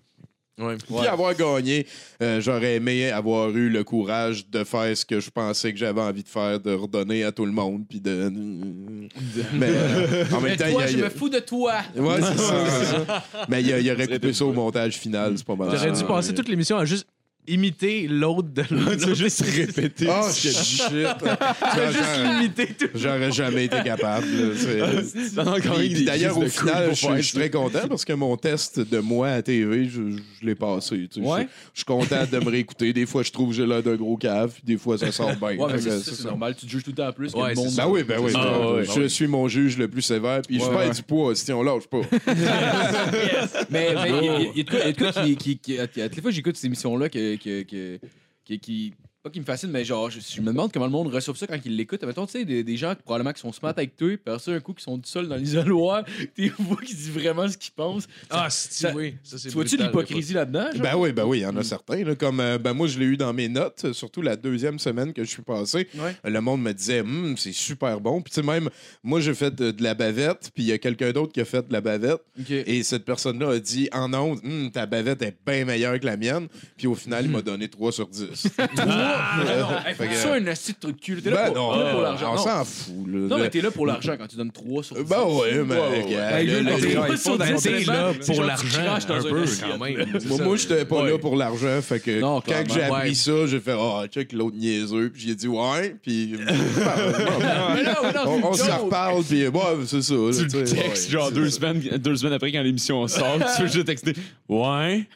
[0.59, 0.77] Ouais.
[0.77, 1.87] Puis avoir gagné,
[2.23, 6.01] euh, j'aurais aimé avoir eu le courage de faire ce que je pensais que j'avais
[6.01, 8.33] envie de faire, de redonner à tout le monde, puis de...
[9.53, 11.75] Mais euh, en même temps, il y toi, a- je me fous de toi.
[11.95, 13.25] Ouais, c'est ça.
[13.49, 15.69] Mais il, y aurait coupé ça au montage final, c'est pas mal.
[15.71, 16.05] J'aurais dû ça.
[16.05, 17.07] passer toute l'émission à juste
[17.49, 18.97] imiter l'autre de l'autre.
[18.97, 20.07] Tu vas juste répéter.
[20.09, 20.53] Oh, shit!
[20.53, 22.89] juste J'aurais- limiter tout.
[22.95, 24.27] J'aurais jamais été capable.
[24.27, 29.43] des D'ailleurs, au final, je, suis très content parce que mon test de moi à
[29.43, 31.09] TV, je, je l'ai passé.
[31.13, 31.27] tu sais.
[31.27, 31.47] Ouais.
[31.73, 32.93] Je, suis content de me réécouter.
[32.93, 35.35] Des fois, je trouve que j'ai l'air d'un gros cave, puis des fois, ça sort
[35.37, 35.57] bien.
[35.57, 37.75] Ouais, c'est normal, tu te juges tout le temps plus que le monde.
[37.77, 38.33] Ben oui, ben oui.
[38.35, 41.53] Ah, ben, je suis mon juge le plus sévère, puis je perds du poids si
[41.53, 42.01] on lâche pas.
[43.71, 46.57] Mais il y a- il y a de quoi- qui- à toutes les fois, j'écoute
[46.57, 48.01] ces émissions-là que- que- que-
[48.45, 48.61] qui.
[48.61, 48.95] qui
[49.27, 51.49] pas qui me fascine, mais genre, je, je me demande comment le monde reçoit ça
[51.49, 52.03] quand il l'écoute.
[52.05, 54.39] Mettons, tu sais, des, des gens qui, probablement qui sont smart avec toi, puis après
[54.39, 56.05] ça, un coup, qui sont tout seuls dans l'isoloir,
[56.37, 58.07] tu vois qu'ils disent vraiment ce qu'ils pensent.
[58.31, 59.17] Ah, si, Ça- oui.
[59.25, 60.69] Ça, c'est Tu vois-tu l'hypocrisie là-dedans?
[60.79, 62.05] Ben oui, ben oui, il y en a certains.
[62.05, 62.15] là.
[62.15, 65.13] comme euh, ben moi, je l'ai eu dans mes notes, euh, surtout la deuxième semaine
[65.13, 65.89] que je suis passé.
[65.97, 66.15] Ouais.
[66.25, 68.23] Le monde me disait, Hum, c'est super bon.
[68.23, 68.71] Puis tu sais, même,
[69.03, 71.45] moi, j'ai fait de, de la bavette, puis il y a quelqu'un d'autre qui a
[71.45, 72.21] fait de la bavette.
[72.49, 76.17] Et cette personne-là a dit en ondes, Hum, ta bavette est bien meilleure que la
[76.17, 76.47] mienne.
[76.77, 78.47] Puis au final, il m'a donné 3 sur 10.
[79.19, 81.23] Ah, ça, un assis de cul.
[81.23, 82.35] T'es là Ben pour, pour l'argent.
[82.35, 82.95] on s'en fout.
[83.07, 83.19] Là.
[83.29, 85.03] Non, mais t'es là pour l'argent quand tu donnes 3 sur 10.
[85.05, 85.77] Ben ouais, mais.
[86.07, 88.67] T'es là pour l'argent
[89.09, 89.65] un peu, assiette.
[89.71, 90.19] quand même.
[90.45, 91.81] Moi, j'étais pas là pour l'argent.
[91.83, 95.11] Fait que Non, quand j'ai appris ça, j'ai fait Ah, check l'autre niaiseux.
[95.11, 95.97] Puis j'ai dit Ouais.
[96.03, 96.35] Puis.
[98.27, 99.23] On une s'en reparle.
[99.25, 99.45] Puis,
[99.87, 100.15] c'est ça.
[100.49, 103.87] Tu le textes, genre deux semaines, deux semaines après quand l'émission sort, tu veux juste
[103.87, 104.13] texter
[104.49, 105.07] Ouais.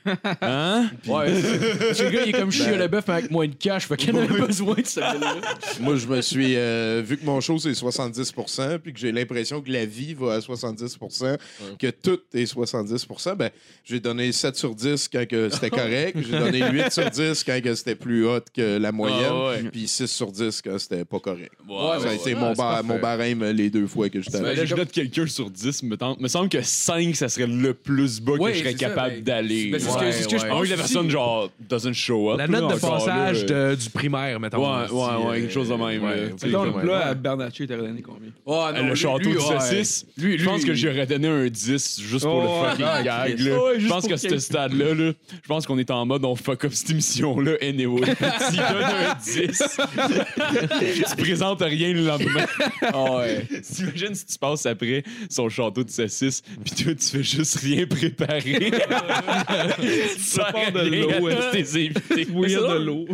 [0.43, 0.91] Hein?
[1.07, 3.87] Ouais, le gars, il est comme chier le bœuf, mais avec moins de cash.
[3.91, 5.15] Fait qu'il en a besoin de ça.
[5.81, 6.55] Moi, je me suis.
[6.57, 10.35] euh, vu que mon show, c'est 70% puis que j'ai l'impression que la vie va
[10.35, 11.37] à 70%
[11.79, 13.51] que tout est 70% ben,
[13.85, 16.17] j'ai donné 7 sur 10 quand que c'était correct.
[16.21, 19.19] J'ai donné 8 sur 10 quand que c'était plus hot que la moyenne.
[19.29, 19.63] Ah ouais.
[19.73, 21.53] Puis 6 sur 10 quand c'était pas correct.
[21.69, 22.41] Ouais, ça a ouais, été ouais.
[22.41, 24.55] mon, bar- barème les deux fois que j'étais allé.
[24.57, 26.21] là, je note quelqu'un sur 10, me tente.
[26.21, 29.23] Me semble que 5, ça serait le plus bas Ouais, que je serais capable ben,
[29.25, 29.71] d'aller.
[29.71, 29.91] ben, c'est
[30.23, 32.39] ce que- je pense que la personne, genre, doesn't show up.
[32.39, 34.59] La note de passage de- du primaire, mettons.
[34.59, 36.03] Ouais, ouais, ouais, quelque chose de même,
[36.39, 38.31] sais, Mettons, le plat à Bernatchez, t'aurais donné combien?
[38.45, 40.07] Oh, euh, le château de saucisse.
[40.17, 43.39] Lui, Je pense que j'aurais donné un 10 juste pour Oh, le fucking ah, gag.
[43.41, 43.63] Là.
[43.63, 45.13] Ouais, je pense pour qu'à ce stade-là, là,
[45.43, 48.01] je pense qu'on est en mode on fuck up cette émission-là anyway.
[48.51, 49.81] Tu donnes un 10.
[51.09, 52.47] tu présentes rien le lendemain.
[52.83, 53.47] Ah ouais.
[53.75, 55.05] T'imagines si tu passes après
[55.39, 58.71] le château de saucisse, puis toi, tu fais juste rien préparer.
[58.71, 62.25] tu pars de l'eau, à tes invités.
[62.27, 63.07] Bouillir ça, de l'eau.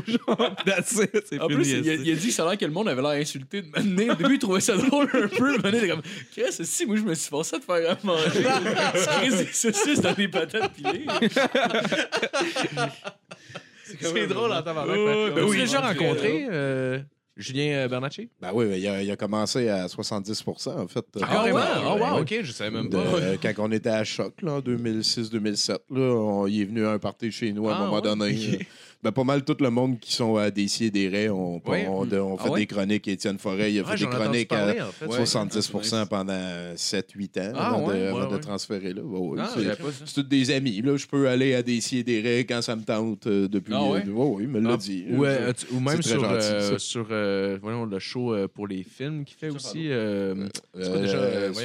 [0.47, 1.25] Genre, that's it.
[1.29, 2.05] C'est En plus, il a, esti.
[2.07, 4.11] il a dit que ça a l'air que le monde avait l'air insulté de m'amener.
[4.11, 5.57] Au début, il trouvait ça drôle un peu.
[5.65, 6.03] Il était comme,
[6.33, 8.31] Chris, si, moi, je me suis forcé à te faire à manger.
[9.21, 11.07] Chris, des saucisses dans des patates pilées.
[13.85, 14.97] C'est drôle en tabarnak.
[14.97, 16.99] Ouais, Ben oui, déjà rencontré euh,
[17.37, 18.29] Julien euh, Bernatchez?
[18.41, 21.05] Ben oui, il a, il a commencé à 70% en fait.
[21.23, 21.59] Ah, carrément?
[21.59, 22.21] ouais, Oh, ouais, wow, ouais.
[22.23, 23.03] OK, je savais même De- pas.
[23.03, 26.91] euh, quand on était à Choc, là, en 2006-2007, là, on- il est venu à
[26.93, 28.03] un party chez nous à un Ah, moment ouais?
[28.03, 28.25] donné.
[28.55, 28.59] Euh,
[29.03, 31.87] Ben, pas mal tout le monde qui sont à des et des raies ont, Ouais.
[31.87, 32.61] ont- ont fait Ah ouais?
[32.61, 33.07] des chroniques.
[33.07, 35.07] Étienne Forêt, il a Ouais, fait des chroniques parler, à en fait.
[35.07, 35.17] Ouais.
[35.19, 39.03] 70% pendant 7-8 ans Ah, avant, de, avant de transférer là.
[39.39, 40.81] Ah, c'est- pas tous des amis.
[40.83, 40.97] Là.
[40.97, 43.75] Je peux aller à des et des raies quand ça me tente euh, depuis.
[43.77, 44.03] Ah euh, ouais,
[44.43, 45.05] il me l'a Ah, dit.
[45.11, 48.49] Ou, Je- euh, tu- ou même sur, gentil, euh, sur euh, voyons, le show euh,
[48.49, 49.89] pour les films qu'il fait aussi.
[49.91, 50.35] euh,
[50.75, 51.61] c'est quoi déjà, euh, pas.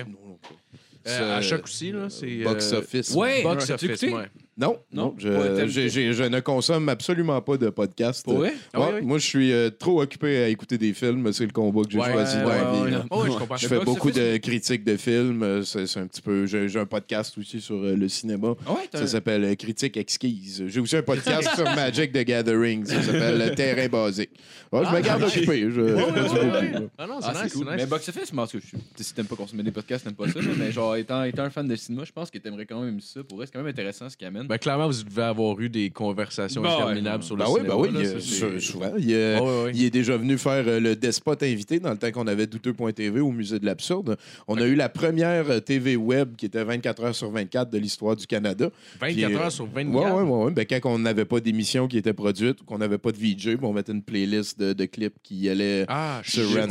[1.09, 2.09] euh, à Choc aussi, là.
[2.09, 3.11] C'est, Box Office.
[3.15, 4.29] Ouais, Box Office, ouais.
[4.57, 8.23] Non, Non, je, j'ai- j'ai- je ne consomme absolument pas de podcast.
[8.25, 8.53] Pour vrai?
[8.73, 9.05] Ah oui, Ouais, oui.
[9.05, 11.31] Moi, je suis euh, trop occupé à écouter des films.
[11.31, 12.95] C'est le combat que j'ai Ouais, choisi dans la vie.
[13.09, 13.55] Oh, je.
[13.57, 15.41] Je fais beaucoup de critiques de films.
[15.41, 16.45] euh, C'est un petit peu.
[16.45, 18.53] J'ai un podcast aussi sur euh, le cinéma.
[18.67, 20.63] Ah ouais, Ça s'appelle euh, Critique exquise.
[20.67, 22.85] J'ai aussi un podcast sur Magic the Gathering.
[22.85, 24.31] Ça s'appelle euh, Terrain basique.
[24.71, 25.61] Ouais, je me garde occupé.
[25.61, 26.81] Je, je là.
[26.97, 29.63] Ah non, Ah, c'est c'est nice, Mais box office, cas, je- si t'aimes pas consommer
[29.63, 30.39] des podcasts, t'aimes pas ça.
[30.57, 33.23] mais genre, étant, étant un fan de cinéma, je pense que t'aimerais quand même ça.
[33.23, 34.40] Pour vrai, c'est quand même intéressant ce qu'il amène.
[34.47, 36.75] Ben, clairement, vous devez avoir eu des conversations Ben ouais.
[36.81, 37.75] interminables sur le Ben oui, cinéma.
[37.75, 38.91] ben oui, là, il, est- souvent.
[38.97, 42.47] Il, est- il déjà venu faire euh, le despote invité dans le temps qu'on avait
[42.47, 44.17] douteux.tv au musée de l'absurde.
[44.47, 47.77] On a eu la première euh, TV web qui était 24 heures sur 24 de
[47.77, 48.69] l'histoire du Canada.
[48.99, 49.93] 24 Puis, euh, heures sur 24.
[49.93, 50.51] Ouais, ouais, ouais, ouais.
[50.51, 53.55] Ben, quand on n'avait pas d'émission qui était produite ou qu'on n'avait pas de VJ,
[53.57, 56.67] ben, on mettait une playlist de, de clips qui allaient Ah, sur ben,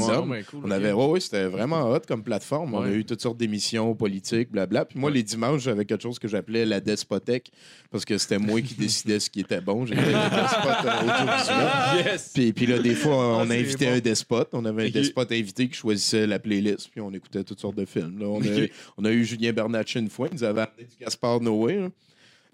[0.50, 2.74] cool, On avait, ouais, c'était vraiment hot comme plateforme.
[2.74, 4.84] On a eu toutes sortes d'émissions politiques, blabla.
[4.84, 5.16] Puis moi, Ouais.
[5.16, 7.50] les dimanches, j'avais quelque chose que j'appelais la despothèque
[7.90, 9.86] parce que c'était moi qui décidais ce qui était bon.
[9.86, 12.02] J'étais euh.
[12.04, 12.30] Yes!
[12.34, 13.96] Puis, puis là, des fois, on Ah, c'est invitait bon.
[13.96, 14.48] un despote.
[14.52, 17.84] On avait un despote invité qui choisissait la playlist, puis on écoutait toutes sortes de
[17.84, 18.18] films.
[18.18, 18.26] là.
[18.26, 18.66] On, a,
[18.98, 21.88] on a eu Julien Bernatchez une fois, il nous avait amené du Gaspard Noé.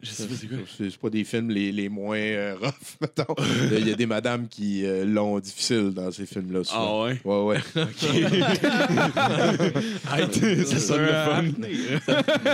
[0.02, 0.58] Je sais pas c'est quoi.
[0.76, 3.34] C'est pas des films les, les moins euh, rough, mettons.
[3.72, 6.60] Il y a des madames qui euh, l'ont difficile dans ces films-là.
[6.70, 7.20] Ah ouais?
[7.24, 7.58] Ouais, ouais.
[10.66, 11.44] ça sonne le fun.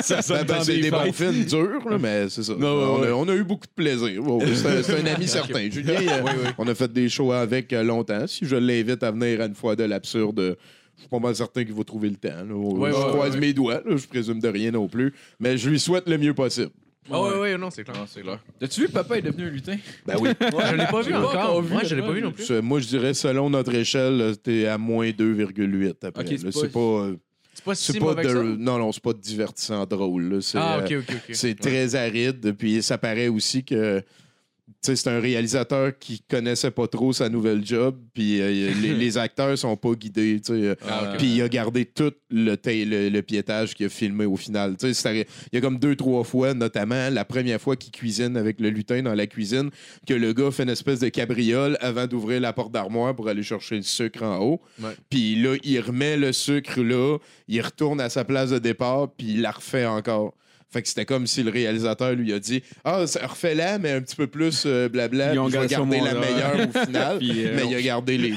[0.02, 2.54] Ça Ben, sonne ben, dans c'est des des bons films durs, là, mais c'est ça.
[2.54, 4.22] Non, on, ouais, a, on a eu beaucoup de plaisir.
[4.82, 5.70] C'est un, ami certain.
[5.70, 8.26] Julien, euh, on a fait des shows avec euh, longtemps.
[8.26, 10.56] Si je l'invite à venir à une fois de l'absurde,
[10.96, 12.28] je suis pas mal certain qu'il va trouver le temps.
[12.28, 12.54] là.
[12.54, 13.40] Ouais, je ouais, croise ouais.
[13.40, 15.12] mes doigts, là, je présume de rien non plus.
[15.40, 16.70] Mais je lui souhaite le mieux possible.
[17.10, 17.96] Ah, ouais, ouais, non, c'est clair.
[17.96, 18.38] Non, c'est clair.
[18.60, 19.76] T'as-tu vu que papa est devenu un lutin?
[20.06, 20.30] Ben oui.
[20.40, 21.62] Je l'ai pas vu encore.
[21.62, 22.44] Moi, je l'ai pas vu non plus.
[22.44, 26.22] Ce- Moi, je dirais, selon notre échelle, t'es à moins 2,8 après.
[26.24, 26.36] Ok, là.
[26.38, 27.16] c'est c'est pas- euh,
[27.54, 28.34] C'est pas c'est si pas mauvais que ça.
[28.34, 30.34] de, non, non, c'est pas divertissant drôle.
[30.34, 30.40] là.
[30.40, 31.34] C'est, Ah, euh, ok, ok, ok.
[31.34, 32.52] C'est très aride.
[32.56, 34.02] Puis ça paraît aussi que
[34.82, 37.96] c'est un réalisateur qui connaissait pas trop sa nouvelle job.
[38.12, 40.40] Puis euh, les, les acteurs sont pas guidés.
[40.44, 40.76] tu sais.
[40.88, 41.14] Ah.
[41.16, 44.76] Puis il a gardé tout le, le, le piétage qu'il a filmé au final.
[44.82, 48.70] Il y a comme deux, trois fois, notamment la première fois qu'il cuisine avec le
[48.70, 49.70] lutin dans la cuisine,
[50.06, 53.42] que le gars fait une espèce de cabriole avant d'ouvrir la porte d'armoire pour aller
[53.42, 54.60] chercher le sucre en haut.
[55.10, 57.18] Puis là, il remet le sucre là,
[57.48, 60.34] il retourne à sa place de départ, puis il la refait encore.
[60.72, 64.00] Fait que c'était comme si le réalisateur lui a dit Ah, ça refait-la, mais un
[64.00, 65.34] petit peu plus euh, blabla.
[65.34, 67.18] Ils ont gardé la meilleure au final.
[67.20, 68.36] Puis, euh, mais il a gardé les deux.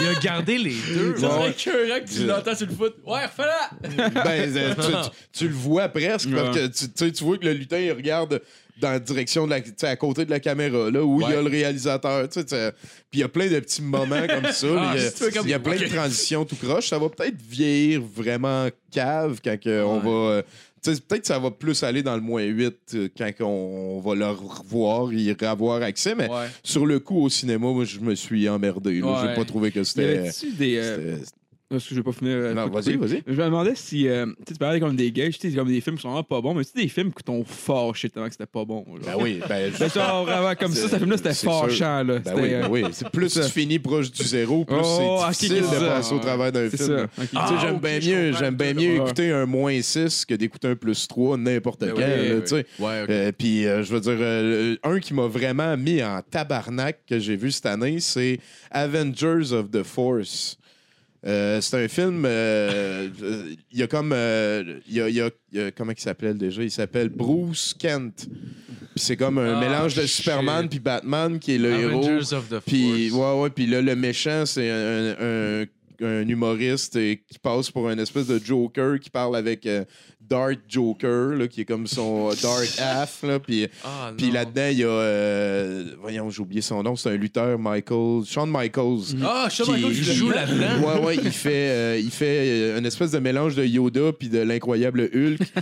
[0.00, 1.16] Il a gardé les deux.
[1.16, 2.94] Ça serait écœurant que tu l'entends sur le foot.
[3.04, 4.10] Ouais, refais-la!
[4.24, 7.36] ben, euh, tu, tu- tu le vois presque parce que tu, tu sais, tu vois
[7.38, 8.40] que le lutin il regarde
[8.80, 11.42] dans la direction de la, à côté de la caméra là où il y a
[11.42, 12.46] le réalisateur puis
[13.12, 15.46] il y a plein de petits moments comme ça Ah, il y a, c'est comme-
[15.46, 19.60] il y a plein de transitions tout croche ça va peut-être vieillir vraiment cave quand
[19.60, 20.42] que on va euh,
[20.82, 24.14] peut-être que ça va plus aller dans le moins 8 euh, quand on, on va
[24.14, 26.46] le revoir y avoir accès mais Ouais.
[26.64, 29.34] sur le coup au cinéma moi je me suis emmerdé j'ai Ouais.
[29.34, 30.76] pas trouvé que Y c'était avait-tu des.
[30.76, 31.26] euh, c'était-
[31.72, 32.34] Parce que je vais pas finir.
[32.36, 34.06] euh, non vas-y vas-y Je me demandais si.
[34.08, 36.08] euh, tu sais, tu parlais comme des gays, tu sais, comme des films qui sont
[36.10, 38.64] vraiment pas bons, mais tu sais, des films qui t'ont fâché tellement que c'était pas
[38.64, 38.84] bon.
[39.02, 39.20] ben Genre.
[39.22, 42.18] oui ben, Ben, genre, vraiment, comme ça, C'est- ce film-là, c'était c'est fâchant, là.
[42.18, 42.84] Ben oui, ben euh, oui.
[42.92, 45.86] C'est plus c'est tu finis proche du zéro, plus Oh, c'est difficile c'est de ça.
[45.94, 46.88] passer au travers d'un C'est film.
[46.98, 47.04] ça.
[47.04, 47.10] ok.
[47.18, 50.34] Tu sais, Ah, j'aime ok, bien mieux, j'aime bien mieux écouter un moins 6 que
[50.34, 52.02] d'écouter un plus 3 n'importe Ben quand.
[52.02, 52.66] oui, tu sais.
[52.82, 57.50] Euh, Puis, je veux dire, un qui m'a vraiment mis en tabarnak que j'ai vu
[57.50, 58.38] cette année, c'est
[58.70, 60.58] Avengers of the Force.
[61.24, 62.24] Euh, c'est un film.
[62.26, 63.08] euh,
[63.70, 64.12] Il y a comme.
[64.12, 66.62] euh, Il y a, il y a- il y a- comment il s'appelle déjà?
[66.62, 68.26] Il s'appelle Bruce Kent.
[68.94, 70.10] Puis c'est comme un Ah, mélange de shit.
[70.24, 72.04] Superman puis Batman qui est le héros.
[72.04, 74.74] Avengers of the Puis, ouais, ouais, puis là, le méchant, c'est un,
[75.18, 75.64] un- un
[76.02, 79.84] humoriste euh, qui passe pour un espèce de Joker qui parle avec euh,
[80.20, 83.22] Dark Joker, là, qui est comme son euh, Dark Half.
[83.24, 84.88] Là, puis, Ah, puis là-dedans, il y a.
[84.88, 88.24] euh, voyons, j'ai oublié son nom, c'est un lutteur, Michael.
[88.26, 89.16] Shawn Michaels.
[89.24, 90.86] Ah, je sais Qui- pas il joue là-dedans.
[91.00, 94.28] Ouais, ouais, il fait, euh, il fait euh, une espèce de mélange de Yoda puis
[94.28, 95.40] de l'incroyable Hulk.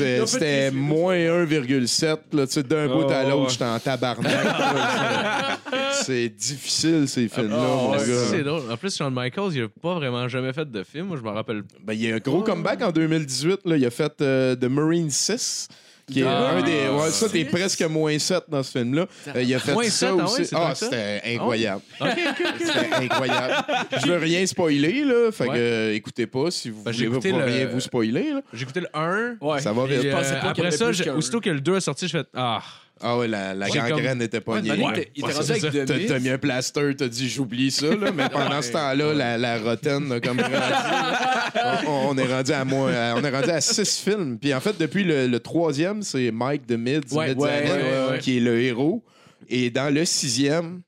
[0.00, 2.18] Euh, C'était moins 1,7.
[2.32, 3.48] là, tu sais, D'un bout à Oh, l'autre, ouais.
[3.50, 4.30] j'étais en tabarnak.
[6.04, 7.98] C'est difficile, ces films-là, mon gars.
[8.30, 8.62] c'est drôle.
[8.70, 11.06] En plus, Shawn Michaels, il a pas vraiment jamais fait de film.
[11.06, 11.62] Moi, je me rappelle.
[11.82, 13.60] Ben, il y a un gros comeback en 2018.
[13.64, 13.76] Là.
[13.76, 15.68] Il a fait euh, The Marine 6.
[16.10, 16.88] Qui est Ah, un des.
[16.88, 19.06] Ouais, ça, t'es presque moins 7 dans ce film-là.
[19.28, 20.42] Euh, il a fait Moins ça ah aussi.
[20.52, 21.82] Ah, que c'était incroyable.
[22.00, 22.46] Ok, ok.
[22.58, 23.54] C'était incroyable.
[24.02, 25.30] Je veux rien spoiler, là.
[25.30, 25.54] Fait Ouais.
[25.54, 28.32] que euh, écoutez pas si vous Ben, j'ai voulez écouté pas le- rien vous spoiler.
[28.52, 29.36] J'ai écouté le 1.
[29.40, 29.60] Ouais.
[29.60, 30.04] Ça va vite.
[30.04, 31.14] Euh, après ça, plus qu'un.
[31.14, 32.60] aussitôt que le 2 est sorti, je fais Ah,
[33.02, 34.72] Ah ouais, la, gangrène n'était pas Ouais, niée.
[34.76, 34.90] il là.
[34.90, 35.94] était- il était Ouais, rendu c'est avec ça.
[35.94, 39.38] The T'as mis un plaster, t'as dit j'oublie ça, là, mais pendant ce temps-là, la,
[39.38, 40.52] la rotaine a comme grandi.
[41.86, 44.38] on, on est rendu à moins, on est rendu à six films.
[44.38, 47.70] Puis en fait, depuis le, le troisième, c'est Mike the Mids, Ouais, Mids ouais, Allen,
[47.72, 48.18] ouais, ouais.
[48.18, 49.02] qui est le héros.
[49.48, 50.82] Et dans le sixième,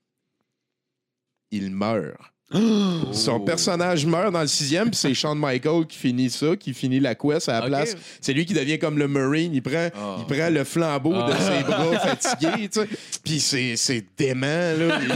[1.51, 2.15] il meurt.
[3.11, 6.99] Son personnage meurt dans le sixième, puis c'est Shawn Michael qui finit ça, qui finit
[6.99, 7.95] la quest à la place.
[8.21, 9.53] C'est lui qui devient comme le Marine.
[9.53, 9.89] Il prend,
[10.19, 12.87] il prend le flambeau de ses bras fatigués, tu sais.
[13.23, 14.99] Puis c'est, c'est dément, là.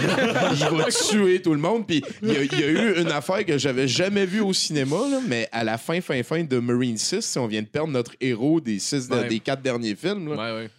[0.54, 1.86] Il, il va tuer tout le monde.
[1.86, 4.54] Puis il y, a, il y a eu une affaire que j'avais jamais vue au
[4.54, 7.68] cinéma, là, mais à la fin, fin, fin de Marine 6, si on vient de
[7.68, 9.28] perdre notre héros des, six, Ouais.
[9.28, 10.70] des quatre derniers films, là, Ouais, ouais.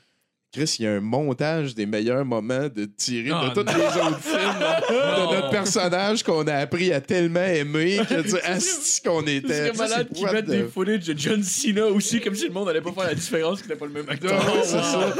[0.51, 3.85] Chris, il y a un montage des meilleurs moments de tirer Oh, de tous les
[3.85, 4.39] autres films
[4.90, 9.69] de personnage qu'on a appris à tellement aimer que tu asti qu'on était.
[9.69, 12.81] serait malade qu'ils mettent des footage de John Cena aussi, comme si le monde allait
[12.81, 14.41] pas faire la différence qu'il n'était pas le même acteur.
[14.41, 15.15] Ah, c'est ça.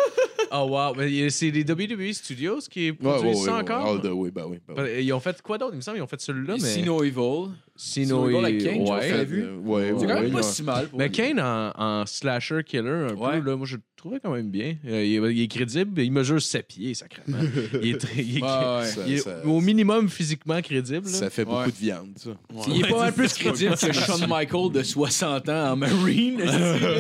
[0.51, 0.95] Oh, wow.
[0.97, 3.87] Mais c'est les WWE Studios qui produisent ouais, ça ouais, encore?
[3.87, 5.05] all the way, ben oui, ben oui.
[5.05, 5.73] Ils ont fait quoi d'autre?
[5.75, 6.69] Il me semble qu'ils ont fait celui-là, mais.
[6.69, 7.51] Sino Evil.
[7.77, 9.11] Sino Evil avec Kane, tu ouais.
[9.11, 9.47] l'as vu?
[9.63, 10.43] Ouais, C'est ouais, quand même pas ouais.
[10.43, 10.89] si mal.
[10.89, 11.13] pour Mais lui.
[11.13, 13.41] Kane en, en slasher killer, un Ouais.
[13.41, 14.77] peu, là, moi je le trouvais quand même bien.
[14.87, 17.39] Euh, il, est, il est crédible, il mesure 7 pieds, sacrément.
[17.83, 18.87] il est, très- il est- Ouais, ouais.
[18.87, 21.07] Ça- il est ça- au minimum physiquement crédible.
[21.07, 21.13] là.
[21.13, 21.67] Ça fait beaucoup Ouais.
[21.67, 22.31] de viande, ça.
[22.69, 26.41] Il est pas mal plus crédible que Shawn Michael de 60 ans en Marine.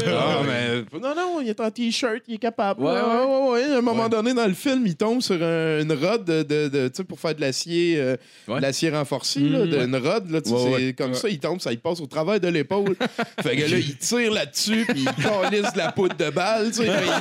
[0.06, 0.98] Ah, mais.
[1.00, 2.82] Non, non, il est en t-shirt, il est capable.
[2.82, 3.26] Ouais, Ouais, ouais.
[3.26, 3.74] ouais, ouais.
[3.74, 7.02] À un moment donné, dans le film, il tombe sur un- une rod de, de,
[7.02, 8.16] pour faire de l'acier euh,
[8.48, 10.92] l'acier renforcé, là, de- une rod, là, tu sais, Ouais, c'est ouais.
[10.94, 12.96] comme ça, il tombe, ça il passe au travers de l'épaule.
[13.42, 16.84] fait que là, il tire là-dessus, puis il calisse de la poudre de balle, tu
[16.88, 17.12] il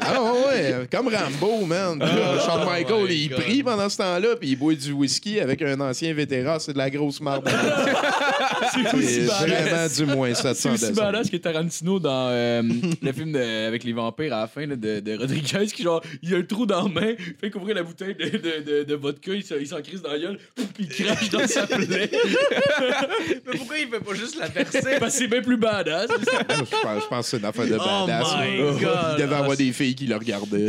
[0.00, 1.98] Ah ouais, ouais, comme Rambo, man.
[1.98, 5.40] Puis là, Shawn Michael, my il prie pendant ce temps-là, puis il boit du whisky
[5.40, 7.48] avec un ancien vétéran, c'est de la grosse marde.
[8.72, 9.96] C'est aussi C'est vraiment badass.
[9.96, 12.62] du moins C'est 700 aussi badass que Tarantino dans euh,
[13.02, 16.00] le film de- avec les vampires à la fin là, de, de Rodriguez qui genre
[16.22, 18.94] il a un trou dans la main, fait qu'ouvrir la bouteille de, de, de, de
[18.94, 20.38] vodka, il s'en- il s'en crise dans la gueule,
[20.74, 22.10] puis il crache dans sa plaie.
[23.46, 24.80] Mais pourquoi il fait pas juste la verser?
[24.98, 26.08] Parce que c'est bien plus badass.
[26.10, 28.34] Je pense, je pense que c'est une affaire de Oh badass.
[28.34, 28.70] my là.
[28.72, 28.98] God.
[29.18, 30.68] Il devait avoir des filles qui le regardaient.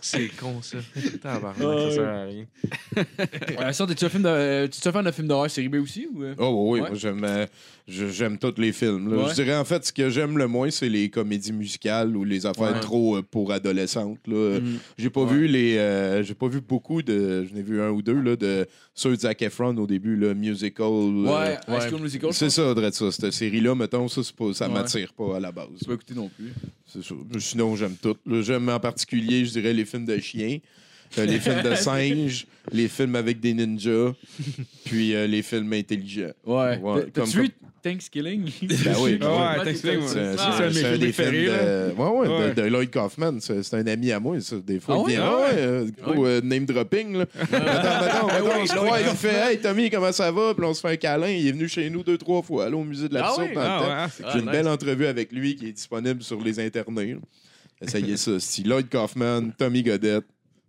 [0.00, 0.78] c'est con ça.
[1.22, 2.44] Tabarnak, ça sert à rien.
[3.72, 6.22] Ça, t'es-tu un film de, euh, tu fan de film d'horreur série B aussi ou
[6.22, 6.34] euh?
[6.38, 6.88] Oh oui, Ouais.
[6.90, 7.46] moi j'aime euh,
[7.88, 9.10] je- j'aime tous les films.
[9.10, 9.22] là.
[9.24, 9.28] Ouais.
[9.30, 12.46] Je dirais en fait ce que j'aime le moins c'est les comédies musicales ou les
[12.46, 12.80] affaires Ouais.
[12.80, 14.18] trop euh, pour adolescentes.
[14.26, 14.60] là.
[14.60, 14.78] Mm.
[14.98, 18.00] J'ai pas vu les euh, j'ai pas vu beaucoup de j'en ai vu un ou
[18.02, 20.86] deux là, de ceux de Zac Efron au début le musical.
[20.86, 22.32] euh, Ouais, High School Musical.
[22.32, 23.10] C'est ça, ça.
[23.10, 24.74] Cette série-là, mettons, ça, pas- ça Ouais.
[24.74, 25.66] m'attire pas à la base.
[25.80, 26.52] J'ai pas écouté non plus.
[26.86, 27.14] C'est ça.
[27.38, 28.16] Sinon, j'aime tout.
[28.42, 30.58] J'aime en particulier, je dirais, les films de chiens,
[31.18, 34.12] euh, les films de singes, les films avec des ninjas,
[34.84, 36.32] puis euh, les films intelligents.
[36.46, 36.78] Ouais.
[36.78, 37.50] Ouais, T'as-tu vu
[37.82, 38.50] Thanksgiving?
[38.62, 39.64] Ben oui, ben Ah ouais, oui.
[39.66, 40.32] Thanksgiving, C'est ouais.
[40.32, 42.54] c'est- Ah, un de mes des films de, ouais, ouais, de- Ouais.
[42.54, 43.38] de, Lloyd Kaufman.
[43.40, 44.40] C'est un ami à moi.
[44.40, 45.12] Ça, des fois, Ah il ouais?
[45.12, 45.24] vient.
[45.26, 47.18] Ah ouais, euh, gros, euh, name dropping.
[47.18, 47.26] Là.
[47.34, 50.54] Mettons, mettons, mettons, on se croit, il fait Hey Tommy, comment ça va?
[50.54, 51.28] Puis on se fait un câlin.
[51.28, 52.64] Il est venu chez nous deux, trois fois.
[52.64, 53.66] Allô au musée de l'absurde Ah dans ouais?
[53.66, 54.04] le Ah temps.
[54.04, 57.18] ouais, c'est- J'ai une Ah, belle entrevue avec lui qui est disponible sur les internets.
[57.82, 58.40] Essayez ça.
[58.40, 60.24] Si Lloyd Kaufman, Tommy Godette,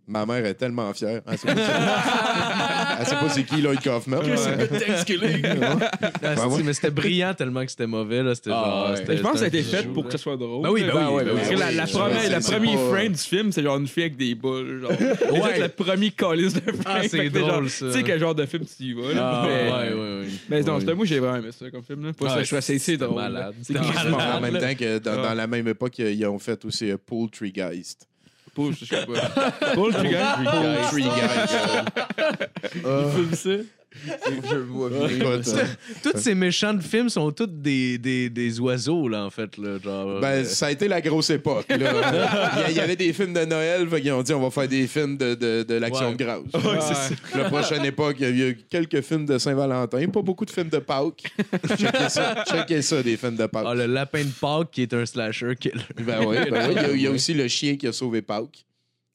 [0.06, 1.20] ma mère est tellement fière.
[1.26, 4.20] Elle sait pas c'est- Elle sait pas c'est qui Lloyd Kaufman.
[4.22, 6.62] Ah, c'est- ouais.
[6.64, 8.22] Mais c'était brillant tellement que c'était mauvais.
[8.22, 8.34] Là.
[8.34, 8.96] C'était Ah, genre, ouais.
[8.96, 10.10] c'était- Mais je pense que ça a c'était été un fait bijou, pour là.
[10.10, 10.62] que ce soit drôle.
[10.62, 11.54] Ben oui, ben oui, ben Parce oui.
[11.54, 14.02] que la, première, c'est- le c'est premier pas- frame du film, c'est genre une fille
[14.04, 14.80] avec des boules.
[14.82, 14.90] Genre.
[14.90, 15.52] Ouais.
[15.52, 16.82] Déjà, le premier calice de frame.
[16.86, 17.86] Ah, c'est Fait que t'es drôle, genre, ça.
[17.86, 19.12] Tu sais quel genre de film tu y vas.
[19.12, 19.30] Là.
[19.42, 20.26] Ah, mais, Ouais, ouais, ouais.
[20.48, 22.04] mais non, c'était- moi, j'ai vraiment aimé ça comme film.
[22.06, 22.12] Là.
[22.12, 23.16] Pas ça, je assez drôle.
[23.20, 23.28] là.
[23.28, 23.54] malade.
[23.62, 24.36] C'est C'était crissement malade.
[24.36, 28.06] En même temps que dans, dans la même époque, ils ont fait aussi euh, Poultrygeist.
[28.56, 29.28] Paul, je sais pas.
[29.74, 30.44] Paul, tu gagnes?
[30.90, 31.54] Poultrygeist.
[33.34, 33.50] ça?
[34.50, 35.42] Je vois euh,
[36.02, 39.56] Tous ces méchants de films sont tous des, des, des oiseaux, là, en fait.
[39.56, 41.66] Là, genre, Ben, euh, ça a été la grosse époque.
[41.68, 41.76] là.
[41.76, 44.50] il, y a- il y avait des films de Noël, qu'ils ont dit on va
[44.50, 46.14] faire des films de, de, de l'action Ouais.
[46.16, 46.40] de grâce.
[46.54, 47.16] Ouais.
[47.42, 50.68] La prochaine époque, il y a eu quelques films de Saint-Valentin, pas beaucoup de films
[50.68, 51.24] de Pâques.
[51.76, 53.64] Checkez ça, checkez ça, des films de Pâques.
[53.66, 55.74] ah, le lapin de Pâques qui est un slasher killer.
[56.04, 56.70] Ben oui, ben.
[56.70, 58.64] Il y a- il y, a aussi le chien qui a sauvé Pâques.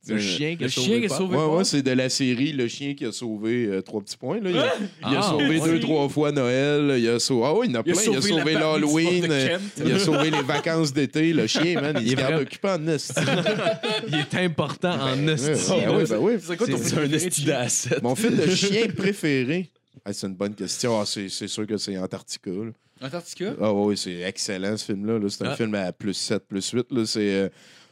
[0.08, 1.18] Le chien qui a Le sauvé chien qui a Pâques.
[1.20, 4.18] sauvé Ouais, ouais, c'est de la série Le chien qui a sauvé euh, trois petits
[4.18, 4.40] points.
[4.40, 4.50] Là.
[4.50, 4.74] Il, a,
[5.12, 6.96] il a Ah, sauvé deux, trois fois Noël.
[6.98, 7.46] Il a sauvé.
[7.46, 8.04] Ah oui, il y en a Il a plein.
[8.12, 9.28] Il a sauvé l'Halloween.
[9.32, 9.58] euh.
[9.86, 11.34] Il a sauvé les vacances d'été.
[11.34, 13.14] Le chien, man, il, est vraiment- occupé en esti.
[14.08, 15.70] Il est important en Ouais, hostie.
[15.70, 16.34] ben oui, ben oui.
[16.42, 17.98] C'est quoi ton un esti d'asset.
[18.02, 19.70] Mon film de chien préféré?
[20.04, 21.00] Ah, c'est une bonne question.
[21.00, 22.50] Ah, c'est sûr que c'est Antarctica.
[22.50, 22.72] là.
[23.04, 23.54] Antarctica?
[23.62, 25.20] Ah oui, c'est excellent ce film-là.
[25.20, 25.28] là.
[25.30, 25.56] C'est un Ah.
[25.56, 26.88] film à plus 7, plus 8.
[26.92, 27.06] là.
[27.06, 27.50] C'est euh,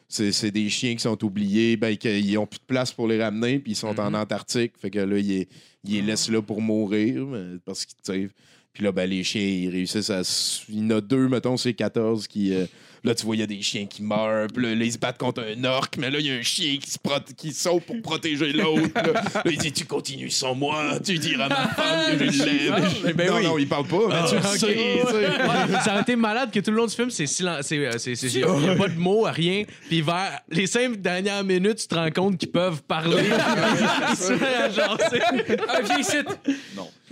[0.09, 3.21] c'est c'est des chiens qui sont oubliés, ben, qu'ils n'ont plus de place pour les
[3.23, 4.73] ramener, puis ils sont en Antarctique.
[4.77, 5.47] Fait que là, ils les-
[5.85, 7.25] ils les laissent là pour mourir.
[7.63, 8.29] Parce qu'ils,
[8.73, 10.21] Puis là, ben, les chiens, ils réussissent à.
[10.69, 12.65] Il y en a deux, mettons, c'est 14 qui, euh,
[13.03, 14.47] Là, tu vois, il y a des chiens qui meurent.
[14.53, 15.89] Puis là, ils se battent contre un orc.
[15.97, 18.89] Mais là, il y a un chien qui, se prot- qui saute pour protéger l'autre.
[18.95, 22.43] Là, Là, il dit Tu continues sans moi, tu diras à ma femme que je
[22.43, 23.15] l'aime.
[23.15, 23.43] Ben non, oui.
[23.43, 24.07] non, il parle pas.
[24.09, 24.47] Mais tu le ok.
[24.57, 25.13] sais, tu sais.
[25.13, 27.65] Ouais, ça aurait été malade que tout le long du film, c'est silence.
[27.67, 29.63] c'est, euh, c'est- c'est- a pas de mots, rien.
[29.87, 33.23] Puis vers les cinq dernières minutes, tu te rends compte qu'ils peuvent parler.
[34.11, 35.21] Ils se mettent à jaser.
[35.67, 36.17] Ah, viens ici!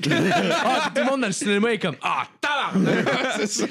[0.10, 3.08] Ah, tout le monde dans le cinéma est comme Ah, tabarnak!
[3.40, 3.66] C'est ça.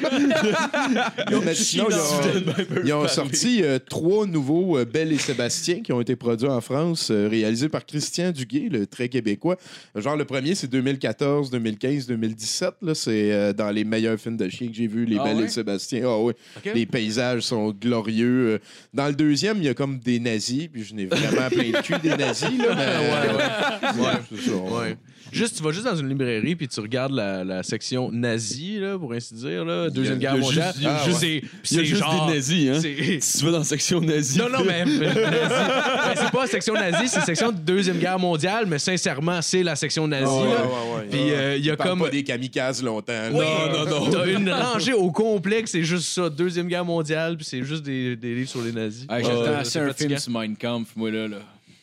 [1.44, 2.54] Mais sinon, ils ont,
[2.84, 6.60] ils ont sorti euh, trois nouveaux euh, Belle et Sébastien qui ont été produits en
[6.60, 9.56] France, euh, réalisés par Christian Duguay, le très québécois.
[9.94, 12.70] Genre, le premier, c'est 2014, 2015, 2017.
[12.82, 15.44] Là, c'est euh, dans les meilleurs films de chiens que j'ai vus, Les Ah ouais?
[15.44, 16.02] et Sébastien.
[16.06, 16.60] Ah.
[16.74, 18.54] Les paysages sont glorieux.
[18.54, 18.58] Euh,
[18.94, 21.82] Dans le deuxième, il y a comme des nazis, puis je n'ai vraiment plein le
[21.82, 22.48] cul des nazis.
[22.58, 22.74] Là,
[23.96, 24.02] mais...
[24.02, 24.56] ouais, c'est ça.
[24.56, 24.96] Ouais.
[25.36, 28.98] Juste, tu vas juste dans une librairie puis tu regardes la, la section nazie, là,
[28.98, 30.72] pour ainsi dire, là, Deuxième Guerre mondiale.
[30.74, 32.80] juste- il y a Ah, juste- c'est- Il y a juste genre- des nazis, hein.
[33.20, 34.38] Si tu vas dans la section nazie.
[34.38, 34.84] Non, non, mais.
[34.84, 39.40] Ben, c'est pas la section nazie, c'est la section de Deuxième Guerre mondiale, mais sincèrement,
[39.42, 40.24] c'est la section nazie.
[40.26, 40.62] Ah ouais, là.
[40.64, 41.06] ouais, ouais.
[41.10, 42.00] Puis euh, il y a comme.
[42.00, 43.12] pas des kamikazes longtemps.
[43.12, 43.30] là.
[43.30, 44.10] Non, non, non.
[44.10, 47.82] T'as une rangée au complet que c'est juste ça, Deuxième Guerre mondiale, puis c'est juste
[47.82, 49.06] des, des livres sur les nazis.
[49.08, 51.28] Ah, J'attends Ouais, assez c'est un film sur Mein Kampf, moi, là.
[51.28, 51.36] là.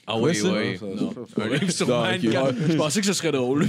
[0.05, 0.95] Ah Ouais, oui, oui.
[0.99, 1.13] Non.
[1.13, 2.33] ça, Un livre sur Ah, Mein ok.
[2.33, 2.55] Kampf.
[2.71, 3.65] Je pensais que ce serait drôle.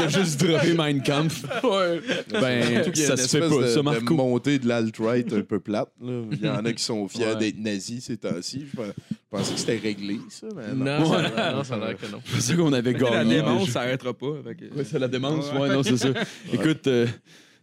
[0.00, 1.44] J'ai juste droppé Mein Kampf.
[1.62, 2.00] ouais.
[2.30, 4.14] Ben, Surtout qu'il y a ça une se fait espèce pas, de, ça, de Marco.
[4.14, 5.90] montée de l'alt-right un peu plate.
[6.02, 6.12] là.
[6.32, 7.36] Il y en a qui sont fiers Ouais.
[7.36, 8.66] d'être nazis ces temps-ci.
[8.72, 10.46] Je pe- je pensais que c'était réglé, ça.
[10.56, 11.00] Mais non.
[11.00, 12.18] Non, ça, non, ça a l'air que non.
[12.34, 13.36] C'est ça qu'on avait La gagné.
[13.36, 13.72] démence, déjà.
[13.72, 14.32] ça arrêtera pas.
[14.44, 15.52] fait que- Ouais, c'est la démence.
[15.52, 16.08] Ouais, non, c'est ça.
[16.52, 17.06] Écoute, euh,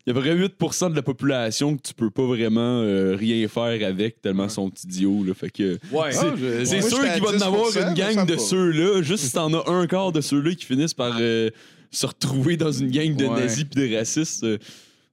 [0.07, 3.45] il y a vrai 8% de la population que tu peux pas vraiment euh, rien
[3.49, 5.21] faire avec tellement son petit idiot.
[5.25, 6.11] Là, fait que Ouais.
[6.13, 8.38] C'est- Ah, je- c'est moi, sûr qu'il va y en avoir 10%, une gang de
[8.38, 9.01] ceux-là.
[9.01, 11.49] Juste si t'en as un quart de ceux-là qui finissent par euh,
[11.91, 13.39] se retrouver dans une gang de Ouais.
[13.41, 14.57] nazis puis de racistes, euh,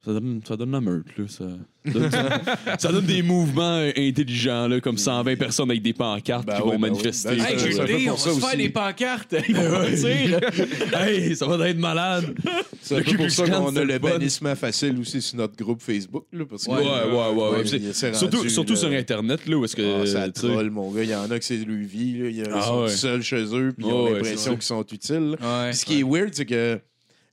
[0.05, 1.07] ça, donne, ça donne la meute.
[1.17, 1.45] Là, ça,
[1.87, 2.41] donne, ça,
[2.79, 6.69] ça donne des mouvements intelligents, là, comme 120 personnes avec des pancartes Ben qui oui,
[6.69, 7.31] vont ben manifester.
[7.31, 7.37] oui.
[7.39, 9.35] Ben, Hey, j'ai idée, on va se faire des pancartes.
[9.49, 10.41] Ils vont partir.
[11.01, 12.35] hey, ça va être malade.
[12.83, 16.25] C'est pour ça qu'on a le bannissement facile aussi sur notre groupe Facebook.
[16.33, 17.59] Là, parce que, Ouais, ouais, ouais.
[17.59, 17.93] ouais.
[18.15, 20.03] Surtout rendu, surtout là, sur Internet, là, où est-ce que.
[20.03, 21.03] Ah, ça troll, mon gars.
[21.03, 22.19] Il y en a que c'est lui vie.
[22.19, 22.29] là.
[22.29, 22.89] Il y a- Ils Ah, sont ouais.
[22.89, 25.37] seuls chez eux, puis ils ont l'impression qu'ils sont utiles.
[25.73, 26.79] Ce qui est weird, c'est que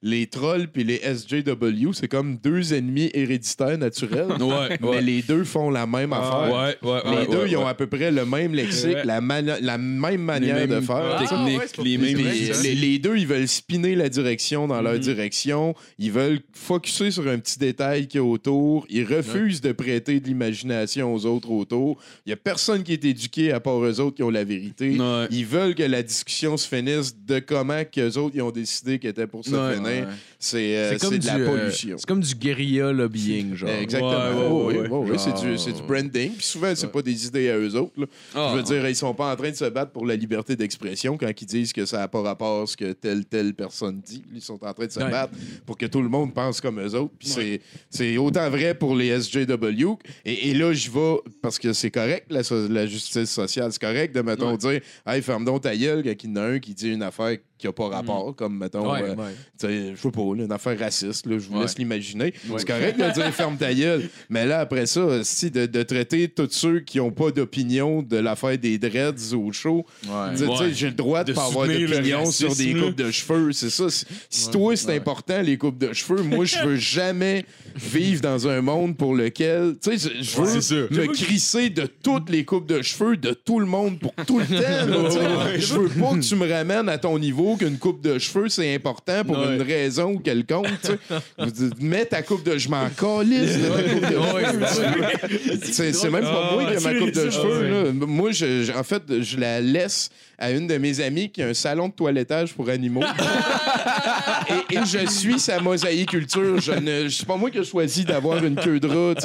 [0.03, 4.28] les trolls puis les SJW, c'est comme deux ennemis héréditaires naturels.
[4.41, 5.02] Ouais, Mais ouais.
[5.02, 6.52] les deux font la même affaire.
[6.52, 9.06] Ouais, ouais, Les ouais, deux, ouais, ils ont à peu près le même lexique, Ouais.
[9.06, 11.18] la, mani- la même manière de faire.
[11.19, 11.36] Ah, c'est
[11.78, 12.18] pas les mêmes.
[12.64, 14.99] les, les deux, ils veulent spinner la direction dans leur Mhm.
[14.99, 15.76] direction.
[15.99, 18.86] Ils veulent focuser sur un petit détail qui est autour.
[18.90, 21.98] Ils refusent de prêter de l'imagination aux autres autour.
[22.26, 24.98] Il n'y a personne qui est éduqué à part eux autres qui ont la vérité.
[24.98, 25.28] Ouais.
[25.32, 29.11] Ils veulent que la discussion se finisse de comment qu'eux autres ils ont décidé qu'elle
[29.11, 29.76] était pour se Ouais.
[29.76, 29.90] finir.
[29.91, 30.07] Ouais.
[30.43, 31.95] C'est euh, C'est comme c'est de la du, euh, pollution.
[31.99, 33.69] C'est comme du guérilla lobbying, genre.
[33.69, 34.65] Exactement.
[34.65, 36.31] Oui, c'est du, c'est du branding.
[36.34, 36.91] Puis souvent, c'est Ouais.
[36.91, 37.93] pas des idées à eux autres.
[37.95, 38.07] là.
[38.34, 38.49] Ah.
[38.51, 41.15] Je veux dire, ils sont pas en train de se battre pour la liberté d'expression
[41.15, 44.23] quand ils disent que ça n'a pas rapport à ce que telle, telle personne dit.
[44.34, 45.11] Ils sont en train de se Ouais.
[45.11, 45.34] battre
[45.65, 47.13] pour que tout le monde pense comme eux autres.
[47.19, 47.61] Puis c'est-
[47.91, 49.97] c'est autant vrai pour les SJW.
[50.26, 53.81] Et, et là, je vais, parce que c'est correct, la, so- la justice sociale, c'est
[53.81, 56.59] correct de, mettons, dire, hey, ferme donc ta gueule quand il y en a un
[56.59, 59.34] qui dit une affaire qui n'a pas rapport, comme, mettons, Ouais, euh, ouais.
[59.59, 61.62] tu sais, je sais pas, là, une affaire raciste, là, je vous Ouais.
[61.64, 62.34] laisse l'imaginer.
[62.58, 66.28] C'est correct de dire ferme ta gueule, mais là, après ça, si de, de traiter
[66.28, 70.72] tous ceux qui n'ont pas d'opinion de l'affaire des dreads au show, Ouais.
[70.74, 73.86] j'ai le droit de, De pas avoir d'opinion sur des coupes de cheveux, c'est ça.
[74.30, 77.45] Si, toi, c'est important, les coupes de cheveux, moi, je veux jamais
[77.76, 82.44] vivre dans un monde pour lequel, tu sais, je- veux me crisser de toutes les
[82.45, 85.56] coupes de cheveux de tout le monde pour tout le temps.
[85.58, 88.74] Je veux pas que tu me ramènes à ton niveau qu'une coupe de cheveux, c'est
[88.74, 89.56] important pour Ouais.
[89.56, 90.68] une raison quelconque.
[90.81, 90.98] tu sais.
[91.38, 92.57] Veux dire, Mets ta coupe de...
[92.57, 95.60] Je m'en calisse de ta coupe de cheveux.
[95.61, 95.73] tu sais.
[95.73, 97.68] C'est c'est même pas moi qui ai ma coupe de cheveux.
[97.84, 97.91] là.
[97.93, 100.10] Moi, je, je- en fait, je la laisse
[100.41, 103.03] à une de mes amies qui a un salon de toilettage pour animaux.
[104.49, 106.59] et, et je suis sa mosaïculture.
[106.59, 109.22] Je ne, c'est pas moi qui ai choisi d'avoir une queue de rat.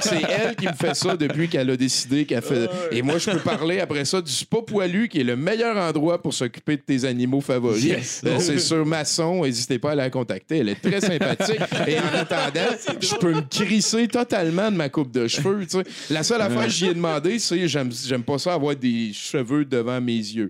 [0.00, 2.68] C'est, elle qui me fait ça depuis qu'elle a décidé qu'elle fait.
[2.90, 6.20] Et moi, je peux parler après ça du spa poilu, qui est le meilleur endroit
[6.20, 8.22] pour s'occuper de tes animaux favoris.
[8.26, 9.44] Euh, c'est sur Masson.
[9.44, 10.58] N'hésitez pas à la contacter.
[10.58, 11.60] Elle est très sympathique.
[11.86, 15.64] Et en attendant, je peux me crisser totalement de ma coupe de cheveux.
[15.66, 15.84] tu sais.
[16.10, 19.64] La seule affaire que j'y ai demandé, c'est j'aime, j'aime pas ça avoir des cheveux
[19.64, 20.47] devant mes yeux.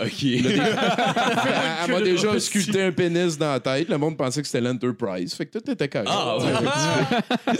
[0.00, 0.22] OK.
[0.24, 3.88] Elle m'a déjà sculpté un pénis dans la tête.
[3.88, 5.34] Le monde pensait que c'était l'Enterprise.
[5.34, 6.08] Fait que tout était correct.
[6.10, 6.44] Ah, ouais.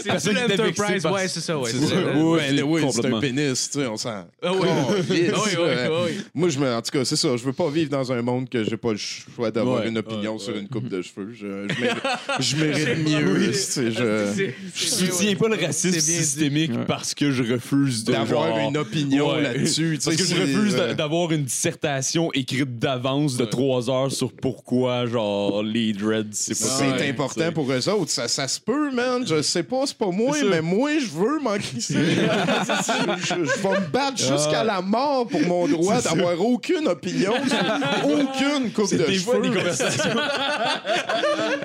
[0.19, 1.69] C'est l'Enterprise, ouais, c'est ça, ouais.
[1.71, 1.87] C'est ça.
[1.95, 1.95] ça.
[2.15, 4.09] Oui, c'est oui, c'est un pénis, tu sais, on sent.
[4.41, 4.59] Ah oui.
[4.61, 5.29] Oui, oui,
[5.63, 5.87] ouais.
[5.89, 6.17] oui, oui.
[6.33, 7.35] Moi, je me, en tout cas, c'est ça.
[7.37, 9.97] Je veux pas vivre dans un monde que j'ai pas le choix d'avoir Ouais, une
[9.97, 11.31] opinion ouais, sur une coupe de cheveux.
[11.33, 12.01] Je, je mérite,
[12.39, 13.51] je mérite mieux.
[13.51, 19.99] je- soutiens pas le racisme systémique parce que je refuse de D'avoir une opinion là-dessus.
[20.03, 25.05] Parce que je refuse euh, d'avoir une dissertation écrite d'avance de trois heures sur pourquoi,
[25.05, 28.11] genre, les dreads, c'est pas C'est correct, important pour eux autres.
[28.11, 29.25] Ça, ça se peut, man.
[29.25, 31.95] Je sais pas, c'est pas moi, mais moi, je veux m'en crisser.
[31.95, 37.33] je, je vais me battre jusqu'à la mort pour mon droit d'avoir aucune opinion
[38.03, 40.11] aucune coupe C'est de des fois des conversations.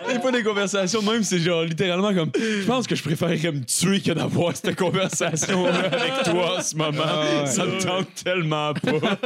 [0.08, 3.64] des fois des conversations même, c'est genre littéralement comme je pense que je préférerais me
[3.64, 7.46] tuer que d'avoir cette conversation avec toi en ce moment.
[7.46, 9.18] ça me tente tellement pas.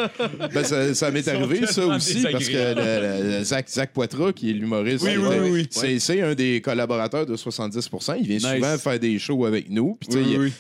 [0.53, 4.51] Ben, ça, ça m'est arrivé, ça aussi, parce que le- le Zach, Zach Poitras, qui
[4.51, 5.67] est l'humoriste, Oui, oui, oui, oui.
[5.71, 8.47] c'est c'est un des collaborateurs de 70% Il vient Nice.
[8.47, 9.97] souvent faire des shows avec nous.
[10.01, 10.19] Puis,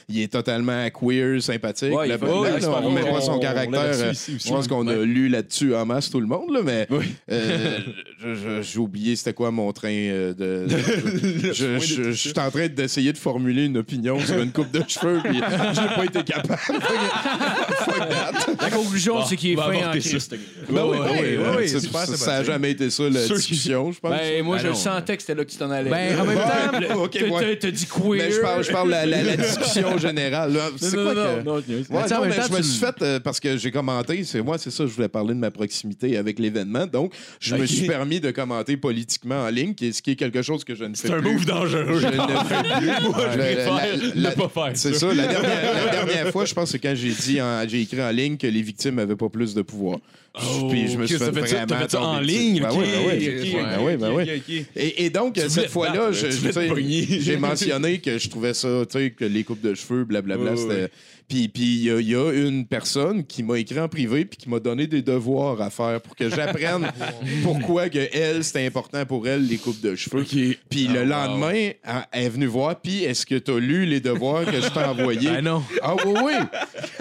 [0.09, 1.93] il, est totalement queer, sympathique.
[1.95, 3.81] Ouais, Là, on fait- remet pas on- son caractère.
[3.83, 4.37] euh, aussi.
[4.43, 6.51] je pense qu'on a lu là-dessus en masse, tout le monde.
[6.53, 7.05] Là, mais Oui.
[7.31, 7.79] euh,
[8.23, 10.67] je- je- j'ai oublié c'était quoi mon train euh, de.
[11.53, 15.35] je suis en train d'essayer de formuler une opinion sur une coupe de cheveux, puis
[15.37, 16.61] j'ai pas été capable.
[18.61, 19.91] La conclusion, c'est qu'il est fin en.
[19.91, 20.35] Christ.
[20.71, 22.25] Ben oui, ouais, oui, ouais, oui, ouais, c'est- super ça, sympathique.
[22.25, 24.11] ça a jamais été ça la que- discussion, je pense.
[24.11, 24.75] Ben, moi, Ben je non.
[24.75, 25.91] sentais que c'était là que tu t'en allais.
[25.91, 27.57] Ben, en même temps, ok, t'as- ouais.
[27.57, 28.11] t'as- T'as dit queer.
[28.13, 30.53] Mais je parle, je parle de la, la- la discussion générale.
[30.53, 30.69] là.
[30.77, 31.27] C'est Non, quoi non, que...
[31.27, 32.63] non, non, non, Ouais, Mais tu sais, en non, même mais temps, je me tu
[32.65, 35.35] suis le- fait euh, parce que j'ai commenté, c'est moi, c'est ça, je voulais parler
[35.35, 36.87] de ma proximité avec l'événement.
[36.87, 37.69] Donc, je me Ok.
[37.69, 40.75] suis permis de commenter politiquement en ligne, qui est, ce qui est quelque chose que
[40.75, 41.33] je ne fais C'est un plus.
[41.35, 42.01] move dangereux.
[42.01, 43.09] Je ne fais plus.
[43.09, 44.99] Moi, je La- préfère la- ne la- pas faire C'est ça.
[45.01, 45.15] ça.
[45.15, 48.11] La dernière, la dernière fois, je pense, c'est quand j'ai dit, en- j'ai écrit en
[48.11, 49.99] ligne que les victimes n'avaient pas plus de pouvoir.
[50.37, 52.85] Oh, Puis je me suis fait ça- vraiment t'as fait ça en ligne, Ben oui,
[52.93, 53.53] ben oui.
[53.55, 54.67] Ben oui, ben oui.
[54.75, 59.45] Et, donc, cette te fois-là, j'ai mentionné que je trouvais ça, tu sais, que les
[59.45, 60.91] coupes de cheveux, blablabla, c'était...
[61.29, 64.37] Puis il y, a- il y a une personne qui m'a écrit en privé puis
[64.37, 66.91] qui m'a donné des devoirs à faire pour que j'apprenne
[67.43, 70.25] pourquoi que elle, c'était important pour elle, les coupes de cheveux.
[70.71, 71.75] Puis le lendemain, elle
[72.13, 74.81] elle est venue voir, puis est-ce que tu as lu les devoirs que je t'ai
[74.85, 75.31] envoyés?
[75.31, 75.63] Ben non.
[75.83, 76.33] Ah oui, oui.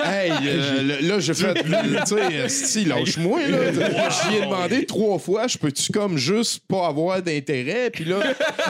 [0.04, 1.70] Hey, euh, là, j'ai fait, tu
[2.06, 3.72] sais, si, lâche-moi, là.
[4.10, 7.90] J'y ai demandé trois fois, je peux-tu comme juste pas avoir d'intérêt?
[7.92, 8.20] Puis là,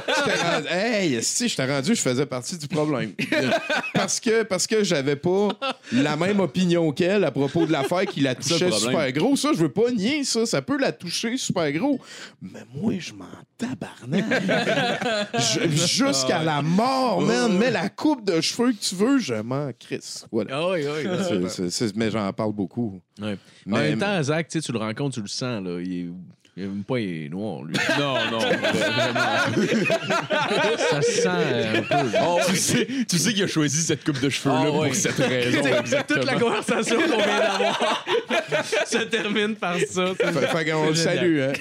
[0.08, 3.12] j'étais rendu, hey, si, je t'ai rendu, je faisais partie du problème.
[3.94, 5.43] Parce que, parce que j'avais pas
[5.92, 9.36] la même opinion qu'elle à propos de l'affaire qui la touchait super gros.
[9.36, 10.46] Ça, je veux pas nier ça.
[10.46, 12.00] Ça peut la toucher super gros.
[12.42, 13.26] Mais moi, je m'en
[13.58, 14.24] tabarnak.
[15.40, 17.58] Jusqu'à la mort, man.
[17.58, 20.26] Mais la coupe de cheveux que tu veux, je m'en crisse.
[20.32, 20.52] Voilà.
[20.58, 21.92] Ah oui, oui.
[21.96, 23.00] Mais j'en parle beaucoup.
[23.22, 23.38] Ouais.
[23.66, 25.80] Mais- en même temps, Zach, tu le rencontres, tu le sens, là.
[25.82, 26.10] Il est.
[26.56, 27.74] Il aime pas, il est noir, lui.
[28.00, 28.40] Non, non.
[30.90, 32.12] Ça se sent euh, un peu.
[32.12, 32.38] là.
[32.48, 34.88] tu, sais, tu sais qu'il a choisi cette coupe de cheveux-là Ah, ouais.
[34.88, 35.62] pour cette raison.
[36.08, 38.06] Toute la conversation qu'on vient d'avoir
[38.86, 40.14] se termine par ça.
[40.16, 41.54] Fait, fait qu'on le salue, hein.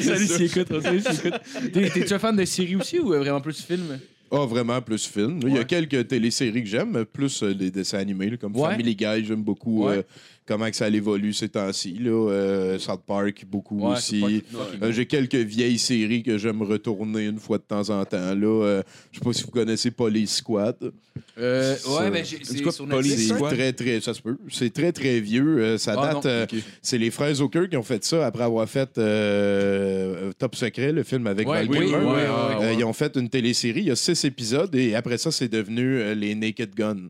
[0.00, 0.82] Salut, s'il écoute.
[0.82, 1.40] Salut, s'il écoute.
[1.72, 3.98] T'es- T'es-tu un fan de séries aussi ou euh, vraiment plus film?
[4.32, 5.38] Ah, vraiment, plus film.
[5.46, 8.70] Il y a quelques téléséries que j'aime, plus euh, les dessins animés, comme Ouais.
[8.70, 9.98] Family Guy, j'aime beaucoup Ouais.
[9.98, 10.02] euh,
[10.46, 11.98] comment que ça évolue ces temps-ci.
[12.00, 12.10] là.
[12.30, 14.42] Euh, South Park, beaucoup Ouais, aussi.
[14.52, 18.34] Park, Euh, J'ai quelques vieilles séries que j'aime retourner une fois de temps en temps.
[18.34, 18.64] Là.
[18.64, 20.76] Euh, je sais pas si vous connaissez Police Squad.
[21.38, 23.54] Euh, ouais, ben, j'ai- C'est sur Police Squad?
[23.54, 24.36] très, très, ça se peut.
[24.50, 25.58] C'est très, très vieux.
[25.58, 26.26] Euh, ça Ah, date.
[26.26, 26.46] euh.
[26.82, 31.02] C'est les frères Zucker qui ont fait ça après avoir fait euh, Top Secret, le
[31.02, 31.96] film avec Ouais, Val oui, Kilmer.
[31.98, 32.74] oui, ouais, ouais, Euh, ouais.
[32.78, 33.80] Ils ont fait une télésérie.
[33.80, 37.08] Il y a six épisodes et après ça, c'est devenu euh, les Naked Gun.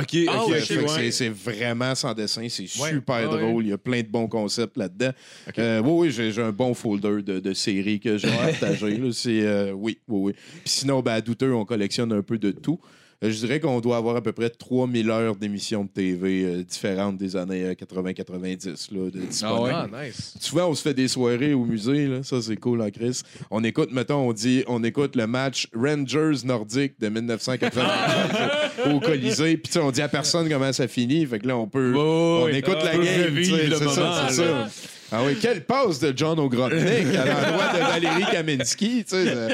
[0.00, 2.46] OK, Ah OK, ouais, Fait que c'est- C'est vraiment sans dessin.
[2.48, 2.90] C'est Ouais.
[2.90, 3.40] super Ah ouais.
[3.40, 3.64] drôle.
[3.64, 5.10] Il y a plein de bons concepts là-dedans.
[5.58, 8.96] Euh, oui, oui, j'ai j'ai un bon folder de, de séries que j'ai partagé.
[8.98, 9.10] là.
[9.12, 10.32] C'est, euh, oui, oui, oui.
[10.32, 12.78] Puis sinon, ben, à douteux, on collectionne un peu de tout.
[13.24, 16.62] Euh, je dirais qu'on doit avoir à peu près 3000 heures d'émissions de TV euh,
[16.62, 18.92] différentes des années euh, 80-90.
[18.92, 19.72] là, de disponibles.
[19.72, 20.34] Ah, nice.
[20.38, 22.22] Souvent, on se fait des soirées au musée, là.
[22.22, 23.22] ça c'est cool en Chris.
[23.50, 29.56] On écoute, mettons, on dit, on écoute le match Rangers nordique de 1995 au Colisée,
[29.56, 31.92] puis tu sais, on dit à personne comment ça finit, fait que là on peut,
[31.92, 34.68] Ouais, on ouais, écoute on la game, c'est ça, c'est ça.
[35.12, 39.48] Ah oui, quelle passe de John O'Grotnick à l'endroit de Valérie Kaminsky, tu sais.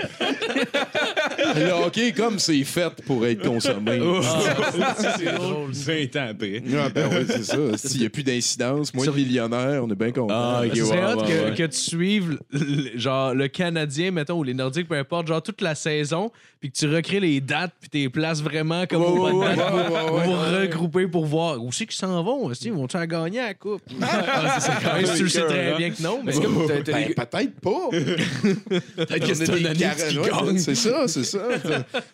[1.57, 4.01] Le hockey, comme c'est fait pour être consommé.
[5.19, 5.71] C'est drôle.
[5.73, 6.63] 20 ans après.
[6.79, 7.57] Ah, ben oui, c'est ça.
[7.77, 10.29] S'il n'y a plus d'incidence, moins de millionnaires, on est bien content.
[10.31, 11.55] Ah, ok, Ce serait ouais, hot ouais, que, ouais.
[11.57, 15.61] que tu suives le- genre le Canadien, mettons, ou les Nordiques, peu importe, genre toute
[15.61, 19.41] la saison, puis que tu recrées les dates, puis tes places vraiment comme aux bonnes
[19.41, 19.59] dates
[20.07, 22.51] pour vous regrouper pour voir où c'est qu'ils s'en vont.
[22.51, 23.83] Est-ce qu'ils vont-tu en gagner à la coupe?
[23.99, 24.09] Même
[25.17, 27.89] tu le sais très bien que non, mais Ben, peut-être pas.
[28.97, 30.59] Peut-être que c'est On a un des année carrés- qui ouais, gagne.
[30.59, 31.32] C'est ça, c'est ça.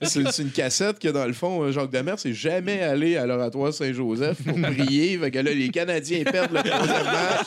[0.02, 3.72] C'est c'est une cassette que, dans le fond, Jacques Demers c'est jamais allé à l'oratoire
[3.72, 5.18] Saint-Joseph pour prier.
[5.18, 7.46] Fait que là, les Canadiens perdent le troisième match.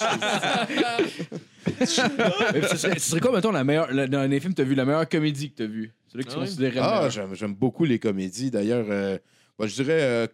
[1.82, 4.86] Ce serait, ce serait quoi, mettons, la meilleure, la- dans les films, t'as vu la
[4.86, 5.92] meilleure comédie que t'as vue?
[6.12, 6.46] Celui que tu Ah oui?
[6.46, 8.52] considérais Ah, j'aime beaucoup les comédies.
[8.52, 9.18] D'ailleurs, euh,
[9.58, 10.28] bah, je dirais euh,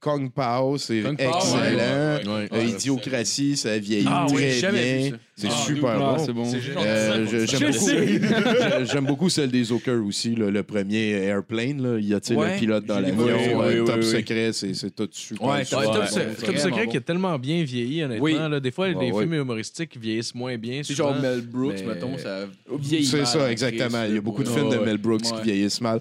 [0.00, 1.56] Kong Pao, c'est excellent.
[1.56, 2.48] ouais, ouais, ouais.
[2.52, 5.18] Euh, Idiocratie, ça vieillit Ah oui, très vu bien.
[5.38, 6.24] C'est Ah, super Ah, bon.
[6.24, 6.50] c'est bon.
[6.78, 7.26] Euh,
[8.90, 11.82] J'aime beaucoup, celle des Oker aussi, là, le premier Airplane.
[11.82, 11.98] Là.
[11.98, 12.54] Il y a Ouais.
[12.54, 13.32] le pilote dans l'avion, oui,
[13.80, 15.46] oui, top oui, secret, c'est tout super.
[15.46, 16.04] Ouais, super Top
[16.42, 18.24] Top, Secret qui a tellement bien vieilli, honnêtement.
[18.24, 18.32] Oui.
[18.32, 18.58] là.
[18.60, 19.22] des fois, Ouais, les ouais.
[19.24, 20.80] films humoristiques vieillissent moins bien.
[20.82, 22.46] C'est genre Mel Brooks, Mais- mettons, ça
[22.78, 24.04] vieillit C'est ça, exactement.
[24.08, 24.86] Il y a beaucoup de films de Ouais.
[24.86, 26.00] Mel Brooks qui vieillissent mal.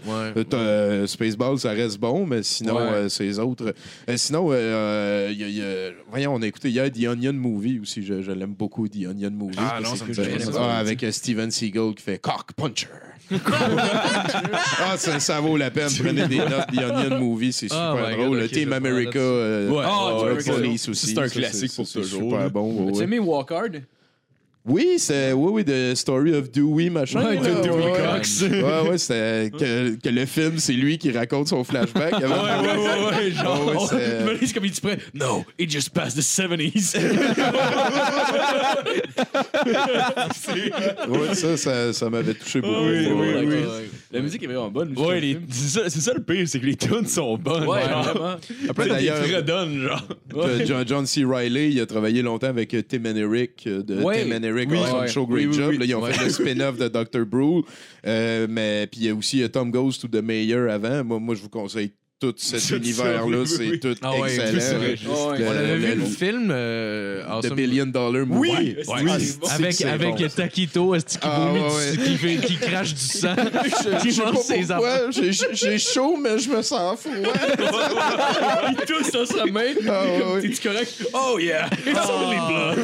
[0.54, 3.74] Euh, Spaceball, ça reste bon, mais sinon, euh, c'est les autres.
[4.16, 4.46] Sinon,
[6.10, 8.02] voyons, on a écouté hier The Onion Movie aussi.
[8.02, 9.58] Je l'aime beaucoup, The Onion Movie.
[9.60, 10.52] Ah, non, ça me Euh, rien, ça.
[10.60, 12.88] ah, avec euh, Steven Seagal qui fait Cock Puncher.
[14.80, 15.90] ah, ça, ça vaut la peine.
[16.00, 16.68] Prenez des notes.
[16.74, 18.28] The Onion Movie, c'est super Oh drôle.
[18.38, 19.84] ok, le je Team vais America, euh, Ouais.
[19.86, 21.08] Ah, euh, Team America, Police aussi.
[21.08, 22.86] c'est un Ça, classique pour c'est toujours, Super bon.
[22.86, 23.82] ouais, As-tu aimé Walk Hard?
[24.68, 27.24] Oui, c'est oui, oui, The Story of Dewey, machin.
[27.24, 28.00] Ouais, là, de Dewey ouais.
[28.16, 28.42] Cox.
[28.42, 32.14] Ouais, ouais, c'est que, que le film, c'est lui qui raconte son flashback.
[32.14, 33.66] avant- Ouais, ouais, ouais, ouais, genre.
[33.68, 34.98] Ouais, ouais, c'est- Je me dis comme il dit près.
[35.14, 36.96] No, it just passed the 70s.
[41.10, 42.74] Ouais, ça, ça, ça m'avait touché beaucoup.
[42.86, 43.56] Oui, oui, oui.
[44.12, 44.98] La musique est vraiment bonne.
[44.98, 47.66] Ouais, les- c'est ça, c'est ça le pire, c'est que les tunes sont bonnes.
[47.68, 48.04] Ouais, genre.
[48.04, 48.36] vraiment.
[48.70, 50.08] Après, D'ailleurs, ils te redonnent, genre.
[50.66, 51.24] John, John C.
[51.26, 54.24] Riley, il a travaillé longtemps avec Tim and Eric euh, de Ouais.
[54.28, 55.08] Tim and Eric Oui, Awesome ouais.
[55.08, 55.72] Show, Great Oui, oui, Job.
[55.80, 57.26] Là, ils ont fait le spin-off de Dr.
[57.26, 57.64] Brule.
[58.06, 61.04] Euh, mais puis il y a aussi euh, Tom Goes to the Mayor avant.
[61.04, 63.26] Moi, moi je vous conseille tout cet univers-là.
[63.26, 63.80] oui, c'est oui, oui.
[63.82, 64.80] tout Ah ouais, excellent.
[64.80, 65.38] tout ouais.
[65.38, 68.40] le- On avait vu le- le film euh, The Billion Dollar Movie.
[68.40, 69.02] Oui, Ouais.
[69.04, 69.12] oui,
[69.50, 70.30] Ah, avec, avec bon, ça.
[70.44, 73.36] Taquito, est-ce qu'il Ah, vomit ouais, du- qui, qui crache du sang,
[73.84, 75.12] Je qui je mange ses enfants.
[75.12, 77.14] j'ai- chaud, mais je me sens froid.
[78.70, 79.74] Il tousse dans sa main.
[79.90, 80.04] Ah.
[80.42, 80.94] T'es-tu correct?
[81.14, 81.68] Oh yeah!
[81.86, 82.78] It's only blood.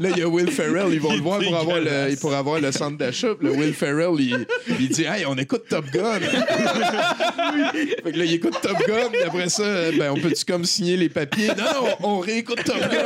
[0.00, 2.60] Là, il y a Will Ferrell, ils vont le voir pour avoir le, pour avoir
[2.60, 3.28] le centre d'achat.
[3.40, 4.44] Will Ferrell, il,
[4.80, 6.18] il dit Hey, on écoute Top Gun.
[8.04, 10.64] fait que là, il écoute Top Gun, puis après ça, euh, ben, on peut-tu comme
[10.64, 11.48] signer les papiers?
[11.48, 12.88] Non, non, on réécoute Top Gun.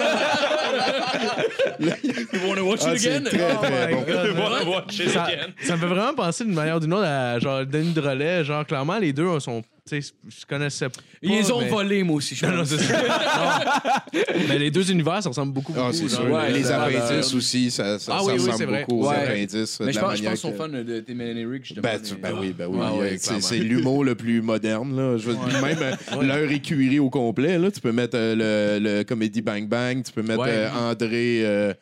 [2.32, 3.24] You wanna watch Ah, it c'est again?
[3.24, 4.02] très, Oh très bon.
[4.02, 4.38] God.
[4.38, 5.48] Wanna watch it ça, again?
[5.62, 8.44] ça me fait vraiment penser d'une manière ou d'une autre à genre Denis Drolet.
[8.44, 9.62] Genre, clairement, les deux sont.
[9.88, 11.00] Tu sais, je connaissais pas.
[11.22, 12.34] Ils les ont mais- volés, moi aussi.
[12.34, 12.62] je Non, non.
[14.48, 15.72] Mais les deux univers, ça ressemble beaucoup.
[15.76, 16.20] Ah, beaucoup, c'est genre.
[16.26, 16.30] sûr.
[16.32, 18.84] Ouais, les appendices aussi, ça, ça, Ah ça oui, oui, ressemble vrai.
[18.86, 19.16] beaucoup aux Ouais.
[19.16, 19.80] appendices.
[19.80, 21.36] Mais de je la pense, je manière pense qu'ils sont que- fans de Tim and
[21.36, 21.82] Eric, justement.
[21.82, 22.78] Ben, tu- ben oui, ben oui.
[22.82, 24.96] Ah ouais, Euh, c'est- l'humour le plus moderne.
[24.96, 25.16] Là.
[25.16, 27.58] Je veux dire, Même euh, l'heure écurie au complet.
[27.58, 30.48] Là, tu peux mettre euh, le, le Comédie Bang Bang, tu peux mettre Ouais.
[30.50, 31.40] euh, André.
[31.44, 31.72] euh,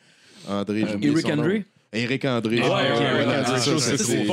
[0.47, 1.29] André, Eric.
[1.29, 1.65] André?
[1.91, 2.61] Eric André.
[2.63, 3.43] Ah, ouais, Ouais, ouais, ouais, ouais,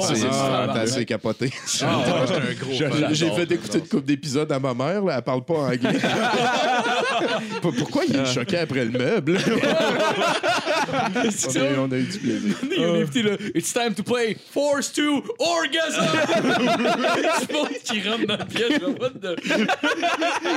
[0.04, 1.50] c'est ah, assez capoté.
[1.82, 3.08] Ah, fan.
[3.12, 5.78] J'ai fait écouter une couple d'épisodes à ma mère, là, elle parle pas anglais.
[7.62, 9.38] Pourquoi il est choqué après le meuble?
[10.92, 12.54] on, a, on a eu du plaisir.
[12.76, 15.02] Il a le It's time to play Force 2
[15.38, 16.04] Orgasm!
[17.40, 18.80] Je pense qu'il rentre dans la pièce.
[18.80, 19.40] genre, what the-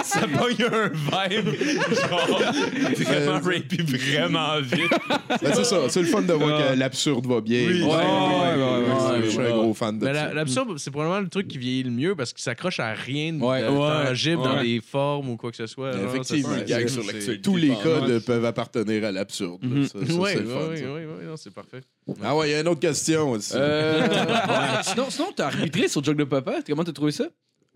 [0.03, 1.49] Ça pogne un vibe,
[2.09, 2.41] genre,
[3.05, 4.91] vraiment rapey, vraiment vite.
[5.41, 7.65] Ben, c'est ça, c'est le fun de voir que l'absurde va bien.
[7.67, 7.83] Oui.
[7.83, 10.27] Ouais, Ouais, ouais, ouais, ouais, Je suis un gros fan de Mais ça.
[10.27, 13.33] la- l'absurde, c'est probablement le truc qui vieillit le mieux parce qu'il s'accroche à rien
[13.33, 13.61] de Ouais.
[13.61, 14.05] de Ouais.
[14.07, 15.91] tangible dans des formes ou quoi que ce soit.
[15.95, 17.41] Effectivement, ça, il y a c'est- sur.
[17.41, 19.59] Tous les codes peuvent appartenir à l'absurde.
[19.63, 19.87] là.
[19.87, 20.67] Ça, ça, Ouais, c'est ouais, le fun.
[20.69, 20.83] ouais, ça.
[20.93, 21.81] ouais, ouais, non, c'est parfait.
[22.23, 23.53] Ah ouais, il y a une autre question aussi.
[23.55, 24.83] Euh, ouais.
[24.83, 26.59] Sinon, sinon t'as arbitré sur Joke de Papa.
[26.67, 27.25] Comment t'as trouvé ça?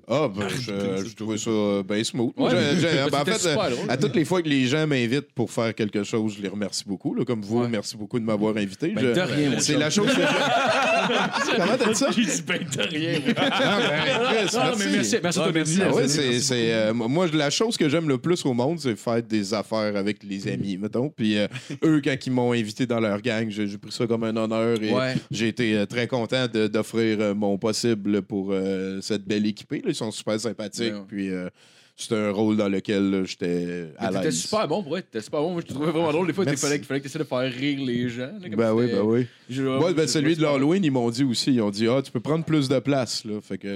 [0.07, 1.51] Ah, ben, je, je trouvais ça
[1.87, 2.33] bien smooth.
[2.37, 4.85] Ouais, Je- je- ben, en fait, super euh, à toutes les fois que les gens
[4.85, 7.13] m'invitent pour faire quelque chose, je les remercie beaucoup.
[7.15, 7.23] là.
[7.25, 7.67] comme vous, Ouais.
[7.69, 8.89] merci beaucoup de m'avoir invité.
[8.89, 10.17] Ben, Je- de rien, C'est la chose que je-
[11.57, 12.11] Comment t'as dit ça?
[12.11, 13.19] J'ai dit ben t'as rien.
[13.37, 15.79] Ah, ben, Chris, Ah, mais merci, merci à toi, merci.
[15.81, 16.15] Ah ouais, merci.
[16.15, 19.53] c'est, c'est, euh, moi, la chose que j'aime le plus au monde, c'est faire des
[19.53, 21.09] affaires avec les amis, mettons.
[21.09, 21.47] Puis euh,
[21.83, 24.91] eux, quand ils m'ont invité dans leur gang, j'ai, pris ça comme un honneur et
[24.93, 25.15] Ouais.
[25.31, 29.81] j'ai été euh, très content de- d'offrir euh, mon possible pour euh, cette belle équipée.
[29.85, 29.92] là.
[29.93, 30.93] Ils sont super sympathiques.
[30.93, 31.05] Ouais, ouais.
[31.07, 31.49] Puis euh,
[31.95, 34.39] c'était un rôle dans lequel j'étais à T'étais l'aise.
[34.41, 34.95] super bon, pour.
[34.95, 35.51] T'étais super bon.
[35.53, 36.25] Moi, je te trouvais vraiment drôle.
[36.27, 38.31] Des fois, il fallait, fallait que tu essaies de faire rire les gens.
[38.41, 39.27] là, comme Ben oui, ben oui.
[39.49, 41.53] Je- Ouais, ben celui de l'Halloween, ils m'ont dit aussi.
[41.53, 43.23] Ils ont dit, ah, tu peux prendre plus de place.
[43.25, 43.39] Là.
[43.41, 43.67] Fait que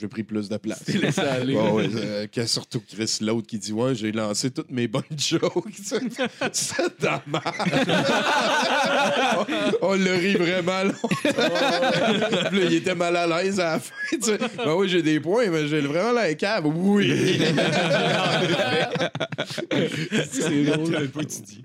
[0.00, 0.84] j'ai pris plus de place.
[0.84, 1.56] T'es laissé aller.
[1.56, 5.02] Ouais, ouais, euh, que surtout Chris, l'autre qui dit Ouais, j'ai lancé toutes mes bonnes
[5.16, 5.64] jokes.
[6.52, 7.42] C'est dommage.
[9.82, 11.08] on, on le rit vraiment longtemps.
[12.50, 13.94] Puis il était mal à l'aise à la fin.
[14.12, 14.38] tu sais.
[14.56, 16.66] Ben oui, j'ai des points, mais j'ai vraiment la cave.
[16.66, 17.12] Oui.
[20.30, 21.08] C'est drôle.
[21.08, 21.64] pas tu dis.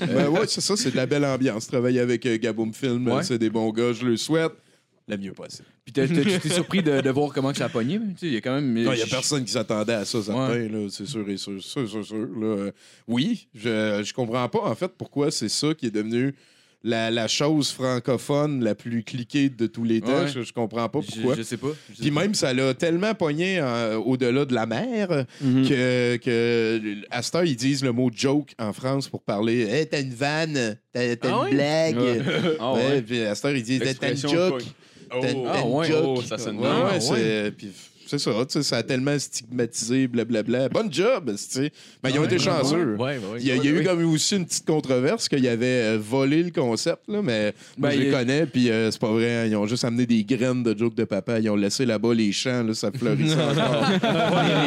[0.00, 1.66] ben ouais, c'est ça, c'est de la belle ambiance.
[1.66, 3.22] Travailler avec euh, Gaboum Film, Ouais.
[3.22, 4.52] c'est des bons gars, je le souhaite.
[5.08, 5.66] Le mieux possible.
[5.84, 7.98] Puis t'as- t'as- tu t'es surpris de, de voir comment que ça a pogné.
[7.98, 8.72] mais, tu sais, Il y a quand même.
[8.72, 11.60] Non, il n'y a personne qui s'attendait à ça, certain, là, c'est sûr et sûr,
[11.62, 12.46] sûr, sûr, sûr, là.
[12.46, 12.70] Euh,
[13.08, 16.34] Oui, je, je comprends pas, en fait, pourquoi c'est ça qui est devenu
[16.84, 20.22] la, la chose francophone la plus cliquée de tous les temps.
[20.22, 20.28] Ouais.
[20.28, 21.34] Je, je comprends pas pourquoi.
[21.36, 21.68] je sais pas.
[21.90, 22.20] je sais Puis pas.
[22.22, 25.68] même, ça l'a tellement pogné euh, au-delà de la mer Mhm.
[25.68, 26.80] que, que
[27.10, 30.14] à cette heure, ils disent le mot joke en France pour parler Hey, t'as une
[30.14, 31.96] vanne, t'as Ah une blague.
[32.60, 33.02] Ah Ouais.
[33.02, 34.62] Puis à cette heure, ils disent T'as une joke.
[34.62, 34.66] T'as
[35.14, 35.20] Oh.
[35.20, 36.04] t'as Ah, une joke.
[36.18, 37.68] Oh, ça sonne ouais, bien.
[38.18, 40.68] C'est- ça, tu sais, ça a tellement stigmatisé, blablabla.
[40.68, 41.72] Bonne job, tu sais.
[42.02, 42.94] Mais ils ont été chanceux.
[42.96, 43.38] Ouais, ouais, ouais.
[43.40, 45.98] Il y a, il y a eu comme aussi une petite controverse qu'il avait euh,
[46.00, 49.10] volé le concept, là, mais moi, Ben, je les il- connais, puis euh, c'est pas
[49.12, 49.48] vrai.
[49.48, 51.38] Ils ont juste amené des graines de joke de papa.
[51.40, 53.86] Ils ont laissé là-bas les champs, là, ça fleurissait encore.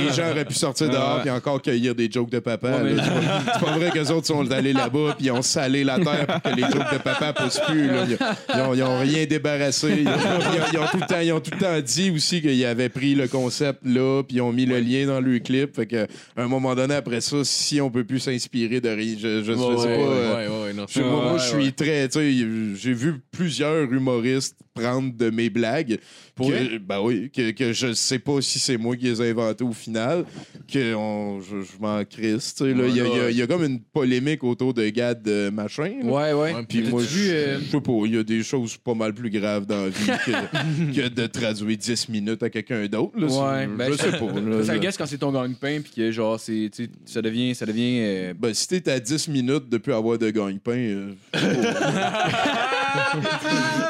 [0.07, 2.81] les gens auraient pu sortir dehors puis encore cueillir des jokes de papa.
[2.83, 2.95] Ouais.
[2.95, 6.41] C'est pas- vrai qu'eux autres sont allés là-bas puis ils ont salé la terre pour
[6.51, 7.87] que les jokes de papa poussent plus.
[7.87, 8.05] là.
[8.07, 8.17] Ils,
[8.55, 9.87] ils ont, ils ont rien débarrassé.
[10.01, 12.11] Ils ont, ils ont- ils ont tout le temps, ils ont tout le temps dit
[12.11, 15.39] aussi qu'ils avaient pris le concept là puis ils ont mis le lien dans le
[15.39, 15.75] clip.
[15.75, 16.03] Fait que,
[16.35, 19.51] à un moment donné, après ça, si on peut plus s'inspirer de rien, je, je,
[19.51, 20.35] je sais Ouais, pas.
[20.37, 22.07] ouais, ouais, ouais, non, je- moi, moi, Ouais, je suis très.
[22.07, 25.99] tu sais, J'ai vu plusieurs humoristes prendre de mes blagues.
[26.35, 29.29] Pour que, ben oui, que, que je sais pas si c'est moi qui les ai
[29.31, 30.25] inventées au final.
[30.71, 32.53] Que on, je, je m'en crisse.
[32.55, 32.87] tu sais, là.
[32.87, 35.93] Il y, a- il y y a comme une polémique autour de Gad euh, machin.
[36.03, 36.11] là.
[36.11, 36.53] Ouais, ouais.
[36.67, 39.29] Puis moi, vu, je euh, sais pas, il y a des choses pas mal plus
[39.29, 40.31] graves dans la vie que,
[41.01, 43.17] que de traduire 10 minutes à quelqu'un d'autre.
[43.17, 43.27] là.
[43.27, 44.39] Ouais, je ben, je sais pas.
[44.41, 44.63] là.
[44.65, 46.69] Ça guesse quand c'est ton gagne-pain, puis que genre, c'est,
[47.05, 47.55] ça devient.
[47.55, 51.11] Ça devient euh, Ben, si t'es à 10 minutes depuis avoir de gagne-pain,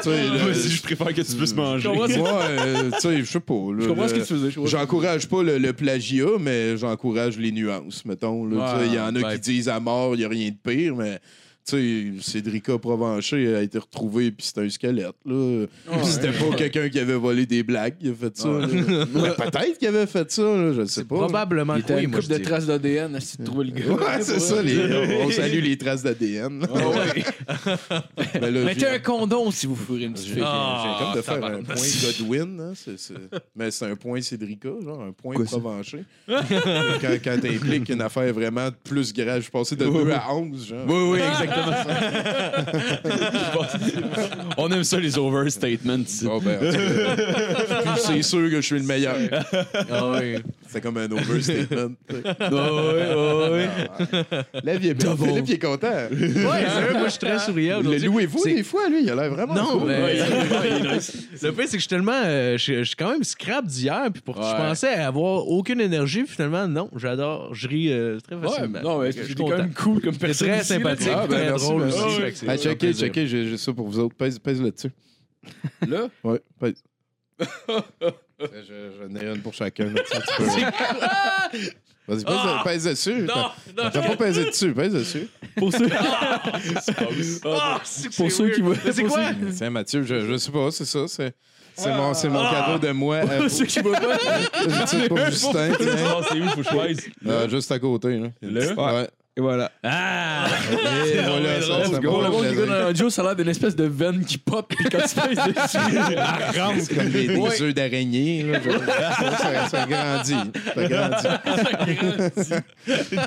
[0.04, 1.88] je Moi aussi, préfère que tu puisses manger.
[1.88, 3.54] Ouais, euh, tu sais, je sais pas.
[3.54, 4.50] là, Je comprends ce que le- tu faisais.
[4.50, 4.70] je comprends.
[4.70, 8.44] J'encourage pas le, le plagiat, mais j'encourage les nuances, mettons.
[8.46, 8.56] là.
[8.56, 9.34] Ouais, Tu sais, Il y en a ouais.
[9.34, 11.18] qui disent à mort, il n'y a rien de pire, mais
[11.66, 15.16] tu sais, Cédrica Provencher a été retrouvé, puis c'était un squelette.
[15.24, 15.66] Là.
[16.04, 18.48] C'était pas quelqu'un qui avait volé des blagues qui a fait ça.
[18.48, 21.16] Peut-être qu'il avait fait ça, là, je sais pas.
[21.16, 23.86] Probablement Il que était oui, une coupe de traces d'ADN, si tu trouves le gars.
[23.92, 24.62] Ouais, c'est ça.
[24.62, 24.78] les-
[25.24, 26.66] on salue les traces d'ADN.
[26.72, 28.40] Ah ouais.
[28.50, 30.42] Là, Mettez un condom si vous ferez une petite J'ai fille.
[30.44, 32.72] Ah, j'ai comme de faire un point Godwin, hein,
[33.56, 36.04] mais c'est un point Cédrica, genre un point Provencher.
[36.28, 40.68] quand quand t'impliques une affaire vraiment plus grave, je suis passé de 2 à 11,
[40.68, 40.84] genre.
[40.86, 41.54] Oui, oui, exactement
[44.58, 45.98] On aime ça, les overstatements.
[45.98, 46.26] ici.
[46.42, 46.58] Ben,
[47.96, 49.16] c'est sûr que je suis le meilleur.
[49.90, 50.36] Ah oui.
[50.76, 51.94] C'est comme un overstatement.
[52.10, 53.68] ouais, ouais.
[54.62, 55.16] La vie est belle.
[55.16, 55.88] Philippe, il est content.
[56.10, 57.76] Ouais, sérieux, moi, je suis très souriant.
[57.80, 58.06] Le aujourd'hui.
[58.08, 59.88] louez-vous C'est- des fois, lui, il a l'air vraiment Non, cool.
[59.88, 60.02] mais.
[60.02, 60.16] Ouais.
[61.42, 62.20] Le pire, c'est que je suis tellement.
[62.24, 64.56] euh, je je suis quand même scrap d'hier, puis pour, je Ouais.
[64.56, 67.54] pensais avoir aucune énergie, puis finalement, non, j'adore.
[67.54, 68.82] Je ris euh, très Ouais, facilement.
[68.82, 69.56] non, mais je c'est suis quand content.
[69.56, 70.48] même cool comme C'est personne.
[70.48, 70.78] très ici, là.
[70.78, 71.98] sympathique, Ah, ben, très merci, drôle merci.
[72.04, 72.20] aussi.
[72.20, 73.06] fait que c'est Ah, un checkez, plaisir.
[73.06, 74.14] checkez, j'ai j'ai ça pour vous autres.
[74.14, 74.90] Pèse, pèse là-dessus.
[75.88, 76.82] Là, Ouais, pèse.
[78.40, 79.92] Je, j'en ai une pour chacun.
[82.08, 82.34] Vas-y, pèse,
[82.64, 83.22] pèse dessus.
[83.22, 83.34] Non,
[83.76, 85.28] non, T'as pas pesé dessus, pèse dessus.
[85.56, 86.52] pour ceux, Ah,
[87.84, 88.62] c'est que pour ceux qui.
[88.62, 89.24] Mais c'est pour quoi?
[89.56, 91.08] Tiens, Mathieu, je, je sais pas, c'est ça.
[91.08, 91.34] C'est,
[91.74, 93.16] c'est, mon, c'est mon cadeau de moi.
[93.18, 94.18] à Pour ceux qui voient pas.
[94.64, 95.70] Petite pour Justin.
[95.72, 97.28] Ah, c'est où, faut que je?
[97.28, 98.18] Euh, juste à côté.
[98.18, 98.28] Là.
[98.40, 98.74] Là?
[99.00, 99.08] Ouais.
[99.38, 99.70] Et voilà.
[99.82, 100.46] Ah!
[101.06, 103.84] Et voilà, ça, ça Pour le monde qui l'audio, ça a l'air d'une espèce de
[103.84, 106.80] veine qui pop, puis quand tu pèses dessus.
[106.80, 107.62] C'est comme des, des Ouais.
[107.62, 108.42] œufs d'araignée.
[108.44, 108.60] là.
[108.62, 110.50] Ça, ça, ça grandit.
[110.74, 111.28] Ça grandit.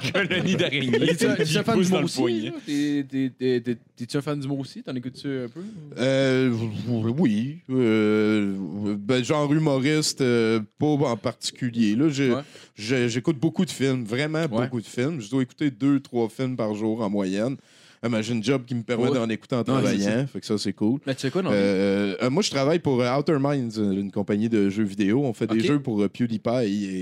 [0.14, 0.99] Colonie d'araignées.
[0.99, 2.41] T'es-tu un- t'es-tu un fan dans le aussi?
[2.45, 2.52] là?
[2.65, 4.81] T'es- t'es- t'es- t'es- T'es-tu un fan d'humour aussi?
[4.81, 5.60] T'en écoutes-tu un peu?
[5.99, 6.49] Euh,
[7.18, 7.57] oui.
[7.69, 8.56] Euh,
[8.98, 11.95] ben, genre humoriste, euh, pas en particulier.
[11.98, 12.41] Là, j'ai- Ouais.
[12.80, 15.22] J'écoute beaucoup de films, vraiment beaucoup de films.
[15.22, 17.57] Je dois écouter deux, trois films par jour en moyenne.
[18.06, 19.14] Euh, ben, j'ai une job qui me permet Ouais.
[19.18, 21.01] d'en écouter en travaillant, fait que ça, c'est cool.
[21.06, 21.49] Mais tu sais quoi, non?
[21.51, 25.26] Euh, euh, moi, je travaille pour euh, Outer Minds, une compagnie de jeux vidéo.
[25.26, 26.49] On fait des jeux pour euh, PewDiePie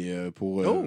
[0.08, 0.62] et euh, pour.
[0.62, 0.86] euh, Oh.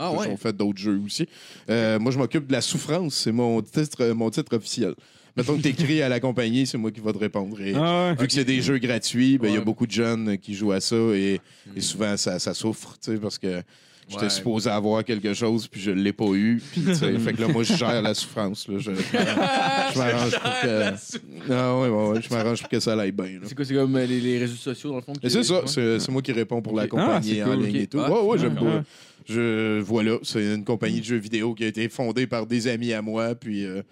[0.00, 0.28] Ah ouais.
[0.30, 1.26] On fait d'autres jeux aussi.
[1.68, 3.16] Euh, moi, je m'occupe de la souffrance.
[3.16, 4.94] C'est mon titre, mon titre officiel.
[5.36, 7.60] Mettons que t'écris à la compagnie, c'est moi qui va te répondre.
[7.60, 8.14] Et Ah ouais.
[8.20, 9.64] vu que c'est des jeux gratuits, ben, il y a Ouais.
[9.64, 11.40] beaucoup de jeunes qui jouent à ça et,
[11.74, 13.60] et souvent ça, ça souffre, tu sais, parce que
[14.08, 14.30] J'étais Ouais.
[14.30, 16.62] supposé avoir quelque chose, puis je l'ai pas eu.
[16.72, 18.66] Puis, fait que là, moi, je gère la souffrance.
[18.68, 18.78] Là.
[18.78, 21.52] Je, je m'arrange pour que.
[21.52, 23.38] Ah, ouais, je m'arrange pour que ça aille bien.
[23.44, 25.12] C'est quoi, c'est comme euh, les, les réseaux sociaux, dans le fond?
[25.22, 28.00] C'est ça, c'est moi qui réponds pour la compagnie Ah, en ligne et tout.
[28.00, 28.80] Ah, ouais, ouais, j'aime ouais.
[29.28, 32.94] Je, voilà, c'est une compagnie de jeux vidéo qui a été fondée par des amis
[32.94, 33.82] à moi, puis euh,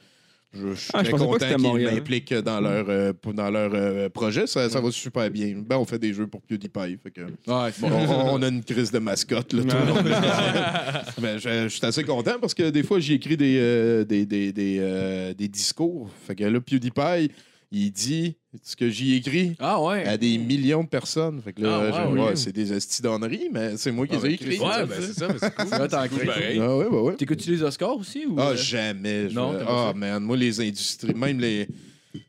[0.61, 1.95] je, je suis Ah, très content qu'ils Montréal.
[1.95, 4.47] m'impliquent dans leur, euh, dans leur euh, projet.
[4.47, 5.55] Ça, ça va super bien.
[5.67, 6.99] Ben, on fait des jeux pour PewDiePie.
[7.03, 9.53] Fait que, Ouais, on, on- on a une crise de mascotte.
[9.53, 10.09] Là, tout le monde.
[11.21, 14.27] Ben, je, je suis assez content parce que des fois, j'y écris des, euh, des,
[14.27, 16.09] des, des, euh, des discours.
[16.27, 17.31] Fait que là, PewDiePie,
[17.73, 20.05] il dit ce que j'y écris Ah ouais.
[20.07, 21.41] à des millions de personnes.
[21.43, 24.25] Fait que là, Ah, ouais, ouais, c'est des estidanneries, mais c'est moi qui Ah, les
[24.25, 24.59] ai ben, écrits.
[24.61, 25.67] Ouais, ben c'est ça, mais c'est cool.
[25.69, 26.27] Ça va t'en créer.
[26.27, 26.59] pareil.
[26.63, 27.15] Ah ouais, bah ouais.
[27.17, 28.25] T'écoutes-tu les Oscars aussi?
[28.27, 28.37] Ou...
[28.39, 29.29] Ah, euh, jamais.
[29.31, 29.99] Non, Ah, ça?
[29.99, 31.67] man, moi, les industries, même les.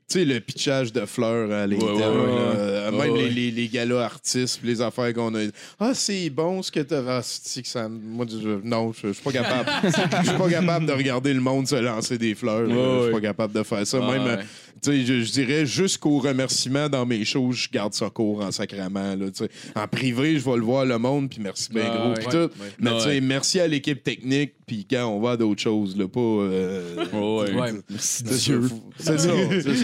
[0.09, 2.17] Tu sais, le pitchage de fleurs à l'Intel, Ouais, ouais, là, ouais.
[2.57, 3.29] euh, même Ouais, les, ouais.
[3.29, 5.39] les, les galas artistes, les affaires qu'on a.
[5.79, 6.79] Ah, c'est bon ce que.
[6.79, 7.87] Ah, que ça.
[7.89, 9.69] Moi, je- non, je suis pas capable.
[10.23, 12.65] Je suis pas capable de regarder le monde se lancer des fleurs.
[12.69, 13.11] Je suis ouais.
[13.11, 13.99] pas capable de faire ça.
[14.01, 14.29] Ah, même, ouais.
[14.31, 18.41] euh, tu sais, je, je dirais jusqu'au remerciement dans mes shows, je garde ça court
[18.43, 19.15] en sacrament.
[19.15, 19.49] Là, tu sais.
[19.75, 22.51] en privé, je vais le voir le monde, puis merci bien Ah, gros, Ouais, tout.
[22.61, 22.69] ouais.
[22.79, 23.21] Mais tu sais, Ouais.
[23.21, 26.19] merci à l'équipe technique, puis quand on va à d'autres choses, là, pas.
[26.19, 27.73] euh, Ouais, Ouais.
[27.89, 28.61] Merci c'est Dieu.
[28.99, 29.29] C'est ça.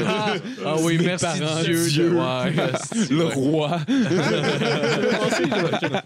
[0.08, 0.34] Ah,
[0.66, 1.88] ah oui, merci parents, Dieu.
[1.88, 2.10] Dieu.
[2.10, 2.52] de- Ouais,
[3.12, 3.80] Le roi.
[3.88, 3.94] Je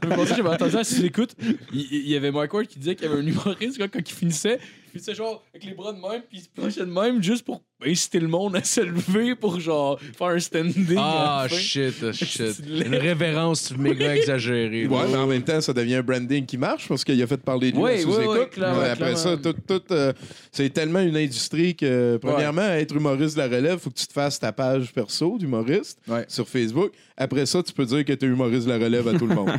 [0.10, 1.32] pensais que j'avais entendu ça si j'écoute.
[1.74, 4.14] Il, il y avait Mike Ward qui disait qu'il y avait un humoriste quand il
[4.14, 4.60] finissait.
[4.98, 7.44] Il finissait genre avec les bras de même, puis il se penchait de même juste
[7.46, 10.98] pour inciter le monde à se lever pour genre faire un standing.
[10.98, 11.56] à Ah, la fin.
[11.56, 12.52] shit, shit.
[12.52, 12.66] C'est.
[12.68, 14.88] Une révérence méga exagérée.
[14.88, 17.38] Ouais, mais en même temps, ça devient un branding qui marche parce qu'il a fait
[17.38, 17.84] parler de lui.
[17.84, 20.12] Ouais, à ouais, ouais, clairement, Après ça, tout, tout, euh,
[20.52, 24.14] c'est tellement une industrie que, premièrement, être humoriste de la relève, faut que tu te
[24.14, 26.26] fasses ta page perso d'humoriste Ouais.
[26.28, 26.92] sur Facebook.
[27.16, 29.36] Après ça, tu peux dire que tu es humoriste de la relève à tout le
[29.36, 29.50] monde.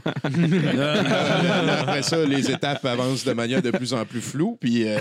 [0.75, 4.57] Là, après ça, les étapes avancent de manière de plus en plus floue.
[4.61, 4.99] Puis, euh,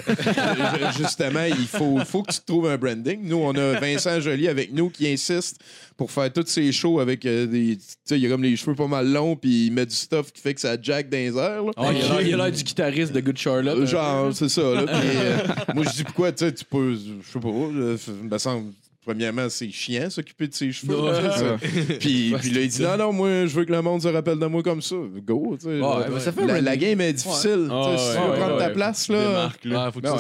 [0.98, 3.20] justement, il faut, faut que tu trouves un branding.
[3.24, 5.60] Nous, on a Vincent Joly avec nous qui insiste
[5.96, 7.78] pour faire tous ces shows avec euh, des.
[7.78, 10.32] Tu sais, il a comme les cheveux pas mal longs, puis il met du stuff
[10.32, 11.64] qui fait que ça jack dans les airs.
[11.64, 11.72] là.
[11.78, 13.78] Ah, il a l'air- il a l'air du guitariste de Good Charlotte.
[13.80, 14.62] Euh, Genre, c'est ça.
[14.62, 14.84] Là.
[14.86, 15.38] Puis, euh,
[15.76, 16.94] moi, je dis pourquoi, tu sais, tu peux.
[16.96, 17.48] Je sais pas.
[17.50, 18.72] euh, me semble.
[19.08, 20.98] Premièrement, c'est chiant s'occuper de ses cheveux.
[21.06, 21.58] Là.
[22.00, 24.38] Puis, puis là, il dit non, non, moi, je veux que le monde se rappelle
[24.38, 24.98] de moi comme ça.
[25.26, 25.80] Go, tu sais.
[25.80, 27.70] Ouais, ça fait un la, game est difficile.
[27.72, 27.92] Ouais.
[27.94, 29.28] tu sais, si tu veux ouais, prendre ta place, là.
[29.28, 29.86] Démarque, là.
[29.86, 30.18] Ah, faut que tu sais,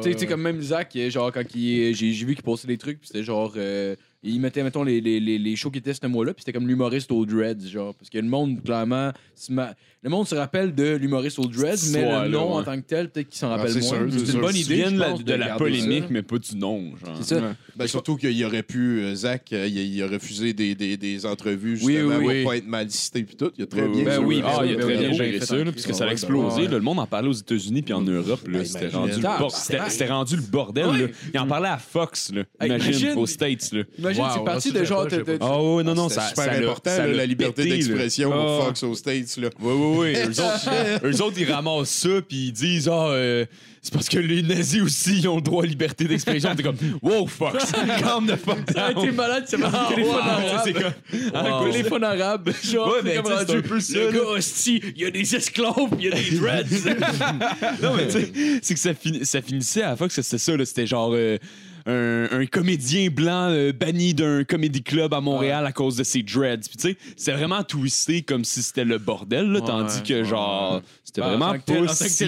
[0.00, 0.26] tu sais, ouais.
[0.26, 3.52] comme même Zach, genre, quand j'ai vu qu'il postait des trucs, puis c'était genre.
[3.58, 6.52] euh, il mettait, mettons, les, les, les, les shows qui étaient ce mois-là, puis c'était
[6.52, 7.94] comme l'humoriste au Dreads, genre.
[7.94, 9.12] Parce que le monde, clairement,
[9.48, 12.86] ma- le monde se rappelle de l'humoriste au Dreads, mais le nom en tant que
[12.86, 14.06] tel, peut-être qu'il s'en Ah, rappelle c'est moins.
[14.10, 14.40] c'est une sûr.
[14.40, 14.84] bonne Ils idée.
[14.90, 16.08] la- pense, de la polémique, ça.
[16.10, 16.92] mais pas du nom.
[16.96, 17.16] Genre.
[17.20, 17.40] C'est ça.
[17.40, 17.52] Ouais.
[17.76, 21.26] Ben, surtout qu'il aurait pu, euh, Zach, euh, il, il a refusé des, des, des
[21.26, 22.42] entrevues Oui, justement oui, oui.
[22.42, 23.50] pour pas être mal cité puis tout.
[23.58, 24.98] Il a très Oui, bien oui, Ben oui, Ah, ben il a oui, très ben
[25.00, 26.62] bien oui, géré ben ça, oui, parce que ça a explosé.
[26.68, 28.46] ben Le monde en parlait aux États-Unis puis en Europe.
[28.48, 31.10] là, Ben, C'était rendu, le Ah, bordel.
[31.32, 32.32] Il en parlait à Fox.
[32.62, 33.12] Imagine.
[33.16, 33.72] aux States.
[33.72, 33.82] Là.
[34.18, 35.06] Wow, c'est parti ça, de genre.
[35.40, 38.36] Ah oui, non, non, ça, super important, ça là, l'a liberté d'expression Ah.
[38.36, 39.36] au Fox aux States.
[39.36, 39.48] Là.
[39.60, 40.12] Oui, oui, oui.
[40.28, 43.44] Eux autres, eux autres, ils ramassent ça, puis ils disent Ah, euh,
[43.82, 46.54] c'est parce que les nazis aussi, ils ont le droit à la liberté d'expression.
[46.54, 49.04] T'es comme Wow, Fox, calm the fuck Ça a down.
[49.04, 50.60] été malade, c'est parce que téléphone wow, arabe.
[50.64, 50.92] c'est comme-
[51.34, 52.50] Un téléphone arabe.
[52.62, 55.34] Genre, Ouais, mais comme rendu, un peu ça, Le gars, hostie, il y a des
[55.34, 56.96] esclaves, il y a des dreads.
[57.82, 58.32] Non, mais tu sais,
[58.62, 60.64] c'est que ça, fini- ça finissait à la Fox, c'était ça, là.
[60.64, 61.12] C'était genre.
[61.14, 61.38] euh,
[61.86, 66.22] un, un comédien blanc euh, banni d'un comédie club à Montréal à cause de ses
[66.22, 66.68] dreads.
[66.68, 70.82] Puis tu sais, c'est vraiment twisté comme si c'était le bordel, là, tandis que genre,
[71.04, 71.72] c'était en vraiment pas si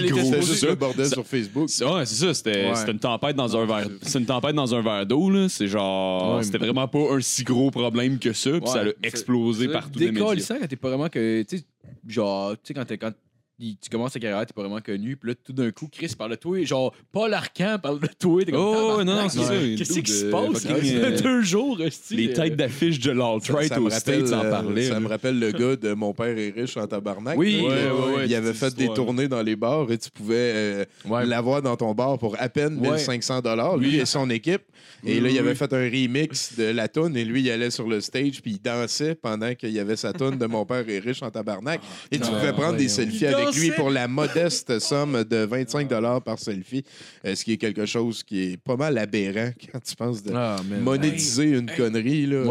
[0.07, 0.67] gros C'était que juste ça.
[0.67, 1.69] le bordel Ça- sur Facebook.
[1.69, 2.33] c'est- Ouais, c'est ça.
[2.33, 3.87] C'était c'était une tempête dans un verre.
[4.01, 5.47] C'est une tempête dans un verre d'eau là.
[5.49, 8.51] C'est genre, c'était vraiment pas un si gros problème que ça.
[8.59, 10.23] Puis ça a explosé partout les médias.
[10.23, 11.43] Décalissant quand t'es pas vraiment que.
[11.43, 11.63] Tu sais,
[12.07, 12.97] genre, tu sais, quand t'es.
[12.97, 13.11] Quand
[13.59, 16.13] il- tu commences ta carrière, t'es pas vraiment connu, puis là, tout d'un coup, Chris
[16.17, 18.61] parle de toi, et genre, Paul Arcan parle de toi, t'es comme.
[18.61, 19.53] Oh, non, non, c'est ça.
[19.77, 20.65] Qu'est-ce qui se passe?
[20.65, 24.27] euh, fait deux jours, hostie, Les euh, têtes d'affiche de l'alt-right Ça me aux rappelle,
[24.27, 24.83] States en euh, parlaient.
[24.89, 27.37] ça me rappelle le gars de Mon père est riche en tabarnak.
[27.37, 30.09] Oui, ouais, Il- ouais, ouais, il avait fait des tournées dans les bars et tu
[30.09, 30.85] pouvais euh,
[31.25, 32.91] l'avoir dans ton bar pour à peine Ouais.
[32.97, 33.77] 1500 dollars.
[33.77, 34.63] Lui et son équipe.
[35.05, 37.87] Et là, il avait fait un remix de la tune et lui, il allait sur
[37.87, 40.99] le stage puis il dansait pendant qu'il y avait sa tune de Mon père est
[40.99, 41.81] riche en tabarnak.
[42.11, 45.37] Et tu non, pouvais prendre des selfies Il avec lui pour la modeste somme de
[45.45, 46.83] 25 dollars par selfie.
[47.25, 50.31] Euh, ce qui est quelque chose qui est pas mal aberrant quand tu penses de
[50.35, 52.25] Ah, monétiser une connerie.
[52.25, 52.43] Là.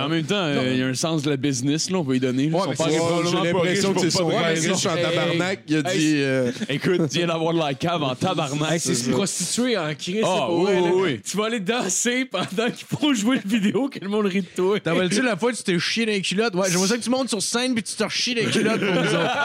[0.00, 2.16] En même temps, euh, il y a un sens de la business, là, on peut
[2.16, 2.50] y donner.
[2.50, 5.60] J'ai l'impression que c'est son père riche en tabarnak.
[5.68, 6.14] Il a dit.
[6.16, 8.80] euh, Écoute, tu viens d'avoir de la cave en tabarnak.
[8.80, 10.20] C'est se prostituer en Chris.
[10.24, 11.20] Ah, c'est pour oui, oui.
[11.30, 14.46] Tu vas aller danser pendant qu'ils font jouer le vidéo que le monde rit de
[14.56, 14.78] toi.
[14.80, 16.54] T'as rappelles-tu la fois que tu t'es chié dans les culottes?
[16.54, 18.80] Ouais, j'aimerais ça que tu montes sur scène puis tu te rechies dans les culottes
[18.80, 19.38] pour nous autres.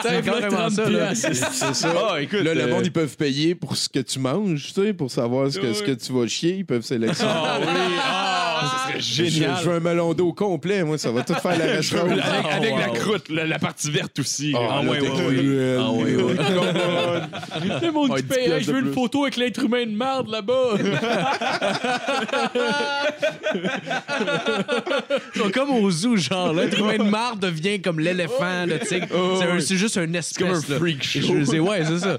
[0.02, 1.14] C'est carrément ça, là.
[1.14, 1.92] C'est ça.
[2.10, 4.80] Ah, écoute, là, le euh, monde, ils peuvent payer pour ce que tu manges, tu
[4.82, 6.54] sais, pour savoir ce que, ce que tu vas chier.
[6.58, 7.30] Ils peuvent sélectionner.
[7.34, 7.66] Ah oui,
[8.02, 9.56] ah, ça serait Je, génial.
[9.62, 12.30] je veux un melon d'eau complet, moi, ça va tout faire la Je veux- restaurant.
[12.32, 12.94] avec avec Oh, la wow.
[12.94, 14.52] croûte, la, la partie verte aussi.
[14.56, 15.76] Ah, Ah, là, ouais, ouais, ouais.
[15.78, 16.16] Ah ouais,
[17.20, 17.80] ouais.
[17.86, 19.84] Le monde Ouais, qui 10 paye, hey, je veux de une photo avec l'être humain
[19.86, 20.74] de merde là-bas.
[25.34, 26.52] Ils comme au zoo, genre.
[26.52, 29.06] L'être humain de marre devient comme l'éléphant, le tigre.
[29.38, 30.36] C'est un- c'est juste un espèce.
[30.38, 30.78] comme un là.
[30.78, 31.20] freak show.
[31.38, 32.18] je sais, ouais, c'est ça.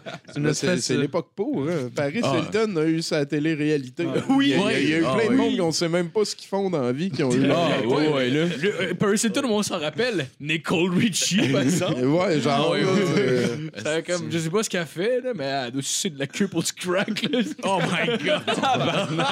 [0.53, 1.63] C'est c'est l'époque pour.
[1.69, 1.89] Hein.
[1.95, 2.35] Paris Ah.
[2.37, 4.05] Hilton a eu sa télé-réalité.
[4.29, 5.53] Oui, il y a, il y a- il y a eu Ah, plein de monde
[5.53, 7.49] qui on sait même pas ce qu'ils font dans la vie, qui ont eu.
[7.51, 8.45] Ah, ouais, ouais, là.
[8.61, 10.27] Le, euh, Paris Hilton, on s'en rappelle.
[10.39, 12.03] Nicole Richie, par exemple.
[12.05, 12.67] Ouais, genre.
[12.67, 13.47] Ah, ouais, là, ouais, euh,
[13.83, 16.25] Ça, comme, je sais pas ce qu'elle fait, là, mais elle doit sucer de la
[16.27, 17.21] queue pour du crack.
[17.29, 17.39] Là.
[17.63, 18.41] Oh my god.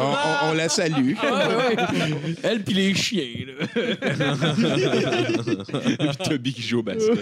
[0.00, 1.14] on, on- on la salue.
[1.14, 1.76] Ouais, ouais.
[2.42, 3.46] Elle pis les chiens.
[3.46, 3.66] Là.
[5.98, 7.16] Puis Toby qui joue au basket.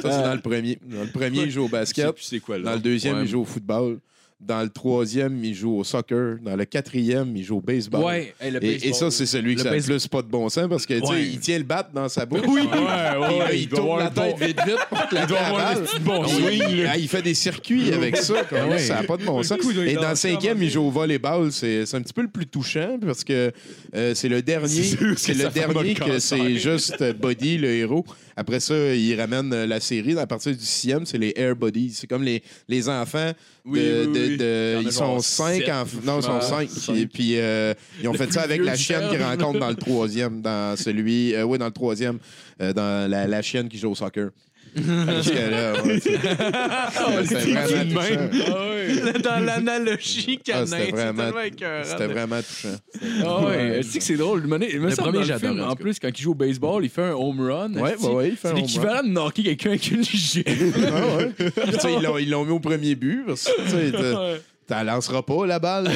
[0.00, 0.78] Ça, c'est dans le premier.
[0.84, 2.12] Dans le premier, il joue au Je sais basket.
[2.14, 2.64] plus c'est quoi, là.
[2.64, 3.22] Dans le deuxième, Ouais.
[3.24, 3.98] il joue au football.
[4.40, 6.36] Dans le troisième, il joue au soccer.
[6.40, 8.04] Dans le quatrième, il joue au baseball.
[8.04, 10.68] Ouais, hey, le Et, ça, c'est celui ça a le plus pas de bon sens
[10.70, 11.24] parce que, Ouais.
[11.26, 12.42] il tient le bat dans sa bouche.
[12.46, 13.58] Oui, ouais, Puis là, ouais.
[13.58, 15.72] il tourne la avoir un tête bon- vite, vite pour que la Il doit avoir
[15.72, 16.62] Ah oui.
[16.88, 18.34] Ah, il fait des circuits avec ça.
[18.52, 18.78] ouais.
[18.78, 19.58] Ça n'a pas de bon sens.
[19.58, 21.50] coup, Et dans le cinquième, il joue au volleyball.
[21.50, 23.50] C'est un petit peu le plus touchant parce que
[23.96, 24.84] euh, c'est le dernier.
[25.16, 28.04] C'est le dernier que c'est juste euh, Buddy, le héros.
[28.40, 30.16] Après ça, il ramène euh, la série.
[30.16, 31.90] À partir du sixième, c'est les Air Buddies.
[31.92, 33.32] C'est comme les, les enfants.
[33.32, 33.34] De,
[33.64, 35.66] Oui, oui, de- de- ils sont cinq.
[36.04, 36.70] Non, ils sont cinq.
[36.70, 36.94] cinq.
[36.96, 40.40] Et puis, euh, ils ont fait ça avec la chienne qu'ils rencontrent dans le troisième,
[40.40, 41.34] dans celui.
[41.34, 42.18] euh, oui, dans le troisième,
[42.62, 44.30] euh, dans la, la chienne qui joue au soccer.
[44.74, 46.18] Parce que là, ouais, c'est-
[47.24, 49.18] c'était vraiment touchant.
[49.24, 51.84] Dans l'analogie Ah, canin, c'était c'est vraiment, tellement écœurant.
[51.84, 52.76] c'était vraiment touchant.
[53.24, 54.42] Ah ouais, tu sais que c'est drôle.
[54.42, 56.08] Le, il me Le semble premier, dans le j'adore, film, en en tout plus, quand
[56.08, 57.74] il joue au baseball, il fait un home run.
[57.74, 58.06] Ouais, esti.
[58.06, 60.44] ouais, ouais, il fait C'est un home l'équivalent de knocker quelqu'un avec une gifle?
[60.86, 61.30] Ah ouais.
[61.36, 63.92] Puis, tu sais, ils l'ont- ils l'ont mis au premier but parce que tu sais,
[63.92, 64.34] t'as-
[64.68, 65.90] t'en lanceras pas la balle.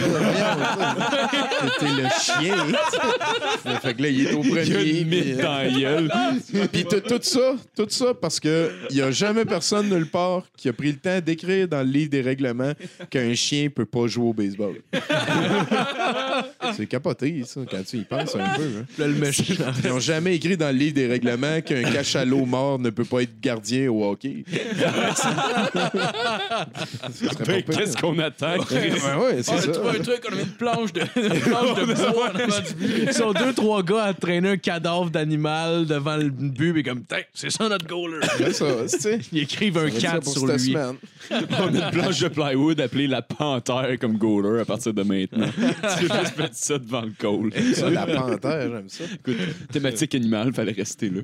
[1.78, 2.56] T'es le chien.
[3.82, 5.04] Fait que là, il est au premier.
[5.04, 6.10] Puis, euh, dans la gueule.
[6.72, 10.44] Puis tout, tout ça, tout ça parce que il y a jamais personne nulle part
[10.56, 12.72] qui a pris le temps d'écrire dans le livre des règlements
[13.10, 14.76] qu'un chien peut pas jouer au baseball.
[16.76, 18.62] C'est capoté ça quand tu y penses un peu.
[18.80, 18.86] hein.
[18.98, 19.42] Là, le méchant.
[19.84, 23.22] Ils n'ont jamais écrit dans le livre des règlements qu'un cachalot mort ne peut pas
[23.22, 24.44] être gardien au hockey.
[27.12, 27.64] Ce serait pas pire.
[27.78, 28.56] Qu'est-ce qu'on attend?
[28.66, 28.90] Chris?
[28.90, 29.72] Ouais, ouais, c'est On a ça.
[29.72, 32.60] trouvé un truc, on a mis une planche de, une planche de bois en avant
[32.60, 33.02] du but.
[33.06, 37.02] Ils sont deux, trois gars à traîner un cadavre d'animal devant le but, et comme,
[37.04, 38.18] Tain, c'est ça notre goaler.
[38.38, 39.18] C'est ça, tu sais.
[39.32, 40.72] Ils écrivent un Ça va être ça 4 pour sur cette lui.
[40.72, 40.96] semaine.
[41.30, 45.46] On a une planche de plywood appelée la panthère comme goaler à partir de maintenant.
[45.98, 47.50] tu peux juste mettre ça devant le goal.
[47.74, 49.04] Ça, la panthère, j'aime ça.
[49.14, 49.36] Écoute,
[49.72, 51.20] thématique animale, fallait rester là.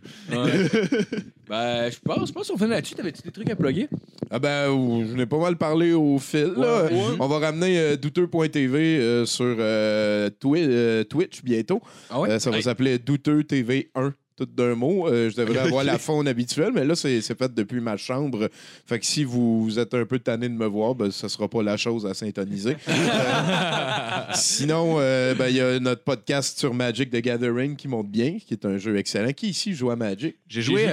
[1.49, 2.95] Ben, je pense, je pense qu'on fait là-dessus.
[2.95, 3.89] T'avais-tu des trucs à plugger?
[4.31, 4.67] Ah ben,
[5.09, 6.53] je n'ai pas mal parlé au fil.
[6.57, 6.85] là.
[6.85, 7.17] Ouais, ouais.
[7.29, 11.83] On va ramener euh, douteux.tv euh, sur euh, Twi- euh, Twitch bientôt.
[12.09, 12.31] Ah ouais?
[12.31, 14.15] Euh, ça va s'appeler Douteux TV 1.
[14.39, 15.09] Tout d'un mot.
[15.09, 18.49] Euh, je devrais avoir la faune habituelle, mais là, c'est c'est fait depuis ma chambre.
[18.87, 21.63] Fait que si vous êtes un peu tanné de me voir, ben, ce sera pas
[21.63, 22.77] la chose à syntoniser.
[22.89, 28.09] Euh, sinon, euh, ben, il y a notre podcast sur Magic the Gathering qui monte
[28.09, 29.33] bien, qui est un jeu excellent.
[29.33, 30.37] Qui ici joue à Magic?
[30.49, 30.87] J'ai joué,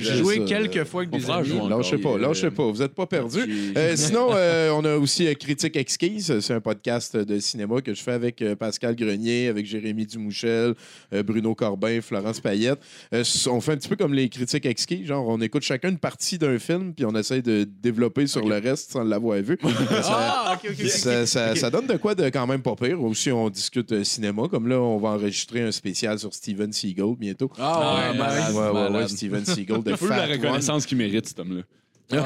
[0.00, 1.48] J'ai- euh, quelques fois avec des amis.
[1.48, 1.78] joue encore.
[1.78, 6.40] Lâchez pas, lâchez pas, vous êtes pas Euh, sinon, euh, on a aussi Critique Exquise.
[6.40, 10.74] C'est un podcast de cinéma que je fais avec Pascal Grenier, avec Jérémy Dumouchel,
[11.12, 12.78] euh, Bruno Corbin, Florence Payette.
[13.12, 15.06] Euh, on fait un petit peu comme les critiques exquises.
[15.06, 18.56] Genre, on écoute chacun une partie d'un film, puis on essaie de développer sur le
[18.58, 19.58] reste sans l'avoir vu.
[20.02, 20.02] ça,
[20.48, 20.58] Ah,
[20.88, 23.02] ça, ça- ça donne de quoi de quand même pas pire.
[23.02, 24.42] Aussi, on discute euh, cinéma.
[24.50, 27.50] Comme là, on va enregistrer un spécial sur Steven Seagal bientôt.
[27.58, 29.08] Ah ouais, malade, ouais, ouais, ouais.
[29.08, 31.62] Steven Seagal de Fat la reconnaissance qu'il mérite, cet homme-là.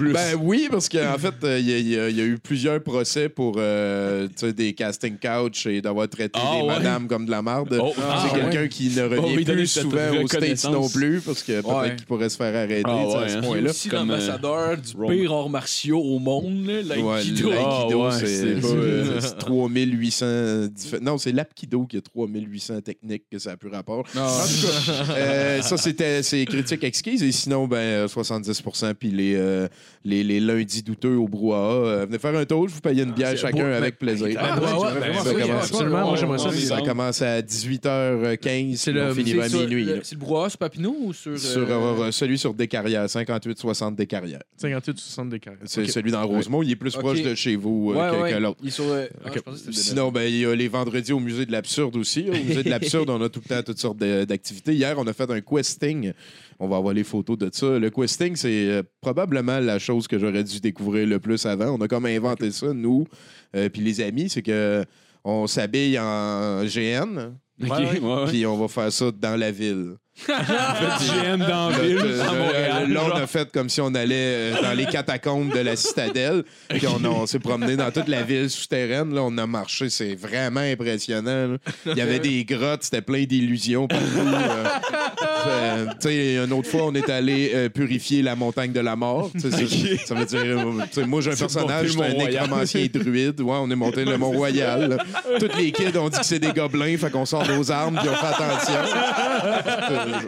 [0.00, 3.54] Ben oui, parce qu'en fait, euh, il y, a- y y eu plusieurs procès pour
[3.58, 4.26] euh,
[4.56, 6.66] des casting couch et d'avoir traité Ah, des ouais?
[6.68, 7.78] madames comme de la marde.
[7.80, 10.88] Oh, c'est ah, quelqu'un qui ne Oh, revient oui, donner plus souvent aux States non
[10.88, 11.96] plus, parce que peut-être Ouais.
[11.96, 13.40] qu'il pourrait se faire arrêter Ah, à ce hein.
[13.42, 13.70] Point-là.
[13.70, 15.10] aussi Comme, l'ambassadeur du Rome.
[15.12, 20.26] pire art martiaux au monde, Ah, ouais, c'est c'est pas, c'est- euh, c'est 3800
[20.74, 24.04] diffé- Non, c'est l'apkido qui a 3800 techniques que ça a plus rapport.
[24.16, 24.20] Ah.
[24.42, 27.22] En tout cas, euh, ça, c'était critique exquise.
[27.22, 29.68] Et sinon, ben, euh, 70 70 puis les, euh,
[30.04, 31.58] les, les lundis douteux au brouhaha.
[31.86, 34.38] Euh, venez faire un tour, je vous paye une bière chacun avec plaisir.
[34.40, 36.52] Ah, ouais, ouais, ben, ça oui, commence- absolument, moi, j'aimerais ça.
[36.52, 39.88] Ça commence à 18h15, C'est on le- à C'est sur- minuit.
[40.02, 41.38] C'est le brouhaha sur Papineau ou sur.
[41.38, 44.42] Sur, euh, euh, celui sur Descarrières, 58-60 Descarrières.
[44.56, 45.56] 58 60 des carrés.
[45.64, 45.88] C'est Ok.
[45.90, 47.00] celui dans Rosemont, il est plus Ok.
[47.02, 48.30] proche de chez vous euh, Ouais, que, ouais.
[48.32, 48.60] que l'autre.
[48.80, 49.30] Euh, ah,
[49.70, 52.26] Sinon, ben, il y a les vendredis au musée de l'absurde aussi.
[52.28, 54.74] Au musée de l'absurde, on a tout le temps toutes sortes d'activités.
[54.74, 56.12] Hier, on a fait un questing.
[56.60, 57.78] On va avoir les photos de ça.
[57.78, 61.76] Le questing, c'est euh, probablement la chose que j'aurais dû découvrir le plus avant.
[61.76, 63.06] On a comme inventé ça, nous,
[63.56, 64.84] euh, puis les amis, c'est que
[65.24, 67.32] on s'habille en GN,
[67.62, 68.26] Ok, ouais, ouais.
[68.28, 69.94] puis on va faire ça dans la ville.
[70.28, 72.92] GN dans la Le- ville, le- à Montréal.
[72.92, 76.44] Là, on a fait comme si on allait euh, dans les catacombes de la citadelle.
[76.68, 79.12] Puis on, on s'est promené dans toute la ville souterraine.
[79.14, 79.90] Là, on a marché.
[79.90, 81.48] C'est vraiment impressionnant.
[81.52, 81.56] là.
[81.86, 82.82] Il y avait des grottes.
[82.84, 84.04] C'était plein d'illusions partout.
[84.18, 84.64] euh.
[85.46, 88.96] Euh, tu sais, une autre fois, on est allé euh, purifier la montagne de la
[88.96, 89.30] mort.
[89.38, 90.40] Ça, ça veut dire...
[90.40, 92.42] euh, moi, j'ai un personnage, c'est le un Mont-Royal.
[92.42, 93.40] nécromancier druide.
[93.40, 94.98] Ouais, on est monté le Mont-Royal.
[95.38, 96.96] Toutes les kids ont dit que c'est des gobelins.
[96.96, 98.74] Fait qu'on sort nos armes puis on fait attention.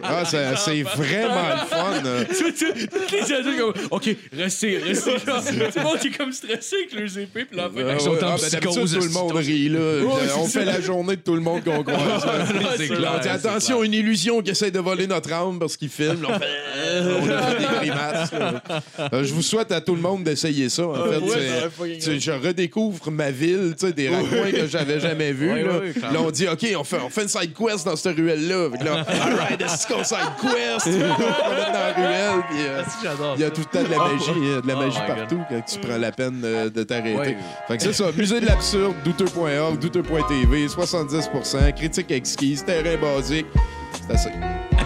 [0.03, 2.47] Ah, c'est vraiment le fun.
[3.11, 5.15] Les adultes comme, OK, restez, restez.
[5.15, 8.59] Tout le monde est comme stressé avec leurs épées, puis fait, sont en ah, ben,
[8.59, 9.69] tout le monde rit.
[9.69, 9.79] Là.
[10.37, 12.25] on fait la journée de tout le monde qu'on croise.
[13.27, 16.21] Attention, une illusion qui essaie de voler notre âme parce qu'il filme.
[16.21, 16.45] Là, on, fait,
[16.77, 18.29] euh, on a fait des grimaces.
[19.13, 20.85] Euh, je vous souhaite à tout le monde d'essayer ça.
[20.87, 24.99] En fait, C'est- tu sais, je redécouvre ma ville, tu sais, des raccoins que j'avais
[24.99, 25.51] jamais vus.
[25.51, 25.79] Ouais, là.
[25.79, 26.13] ouais, clairement.
[26.13, 28.69] Là, on dit OK, on fait, on fait une side quest dans cette ruelle-là.
[28.71, 28.93] Fait que là,
[29.23, 30.87] all right, est-ce qu'on side quest?
[30.87, 32.43] on est dans la ruelle.
[32.49, 34.73] puis, euh, J'adore il y a tout le temps de la magie, euh, de la
[34.75, 35.15] Oh magie my God.
[35.17, 37.15] partout quand tu prends la peine euh, de t'arrêter.
[37.17, 37.37] Ouais.
[37.67, 43.45] Fait que c'est ça, musée de l'absurde, douteux.org, douteux.tv, 70%, critique exquise, terrain basique.
[43.93, 44.29] C'est assez.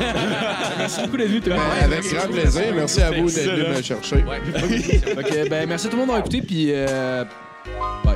[0.77, 1.41] merci beaucoup d'être venu.
[1.41, 2.63] Ben, avec grand plaisir.
[2.75, 4.23] Merci à vous d'être venu me chercher.
[4.23, 6.67] Que, ben, merci à tout le monde d'avoir écouté, puis.
[6.69, 7.25] Euh,
[8.03, 8.15] ben,